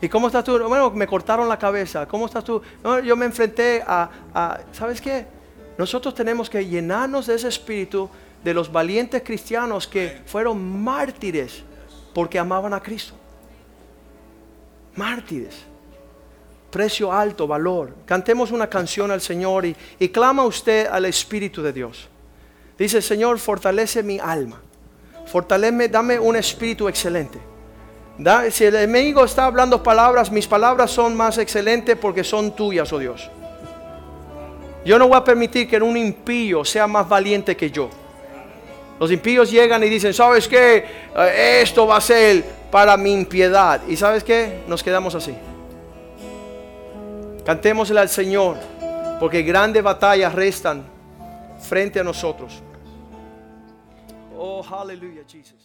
¿Y 0.00 0.08
cómo 0.08 0.26
estás 0.26 0.44
tú? 0.44 0.58
Bueno, 0.68 0.90
me 0.90 1.06
cortaron 1.06 1.48
la 1.48 1.58
cabeza. 1.58 2.06
¿Cómo 2.06 2.26
estás 2.26 2.44
tú? 2.44 2.60
No, 2.82 3.00
yo 3.00 3.16
me 3.16 3.26
enfrenté 3.26 3.82
a, 3.86 4.10
a, 4.34 4.60
¿sabes 4.72 5.00
qué? 5.00 5.26
Nosotros 5.78 6.14
tenemos 6.14 6.50
que 6.50 6.66
llenarnos 6.66 7.26
de 7.26 7.34
ese 7.34 7.48
espíritu 7.48 8.10
de 8.42 8.52
los 8.52 8.70
valientes 8.70 9.22
cristianos 9.22 9.86
que 9.86 10.20
fueron 10.26 10.82
mártires 10.82 11.62
porque 12.12 12.38
amaban 12.38 12.74
a 12.74 12.80
Cristo. 12.80 13.14
Mártires. 14.94 15.64
Precio 16.74 17.12
alto, 17.12 17.46
valor. 17.46 17.94
Cantemos 18.04 18.50
una 18.50 18.66
canción 18.66 19.12
al 19.12 19.20
Señor 19.20 19.64
y, 19.64 20.08
clama 20.08 20.44
usted 20.44 20.88
al 20.88 21.04
Espíritu 21.04 21.62
de 21.62 21.72
Dios. 21.72 22.08
Dice, 22.76 23.00
Señor, 23.00 23.38
fortalece 23.38 24.02
mi 24.02 24.18
alma. 24.18 24.60
Fortalece, 25.24 25.88
dame 25.88 26.18
un 26.18 26.34
espíritu 26.34 26.88
excelente. 26.88 27.38
si 28.50 28.64
el 28.64 28.74
enemigo 28.74 29.24
está 29.24 29.44
hablando 29.44 29.84
palabras, 29.84 30.32
mis 30.32 30.48
palabras 30.48 30.90
son 30.90 31.16
más 31.16 31.38
excelentes 31.38 31.96
porque 31.96 32.24
son 32.24 32.56
tuyas, 32.56 32.92
oh 32.92 32.98
Dios. 32.98 33.30
Yo 34.84 34.98
no 34.98 35.06
voy 35.06 35.16
a 35.16 35.22
permitir 35.22 35.68
que 35.68 35.76
un 35.76 35.96
impío 35.96 36.64
sea 36.64 36.88
más 36.88 37.08
valiente 37.08 37.56
que 37.56 37.70
yo. 37.70 37.88
Los 38.98 39.12
impíos 39.12 39.48
llegan 39.48 39.84
y 39.84 39.88
dicen, 39.88 40.12
¿sabes 40.12 40.48
qué? 40.48 40.84
Eh, 41.16 41.60
esto 41.62 41.86
va 41.86 41.98
a 41.98 42.00
ser 42.00 42.44
para 42.72 42.96
mi 42.96 43.12
impiedad. 43.12 43.80
¿Y 43.86 43.96
sabes 43.96 44.24
qué? 44.24 44.64
Nos 44.66 44.82
quedamos 44.82 45.14
así. 45.14 45.36
Cantémosle 47.44 48.00
al 48.00 48.08
Señor, 48.08 48.56
porque 49.20 49.42
grandes 49.42 49.82
batallas 49.82 50.34
restan 50.34 50.84
frente 51.60 52.00
a 52.00 52.04
nosotros. 52.04 52.62
Oh, 54.36 54.64
aleluya, 54.70 55.22
Jesus. 55.26 55.63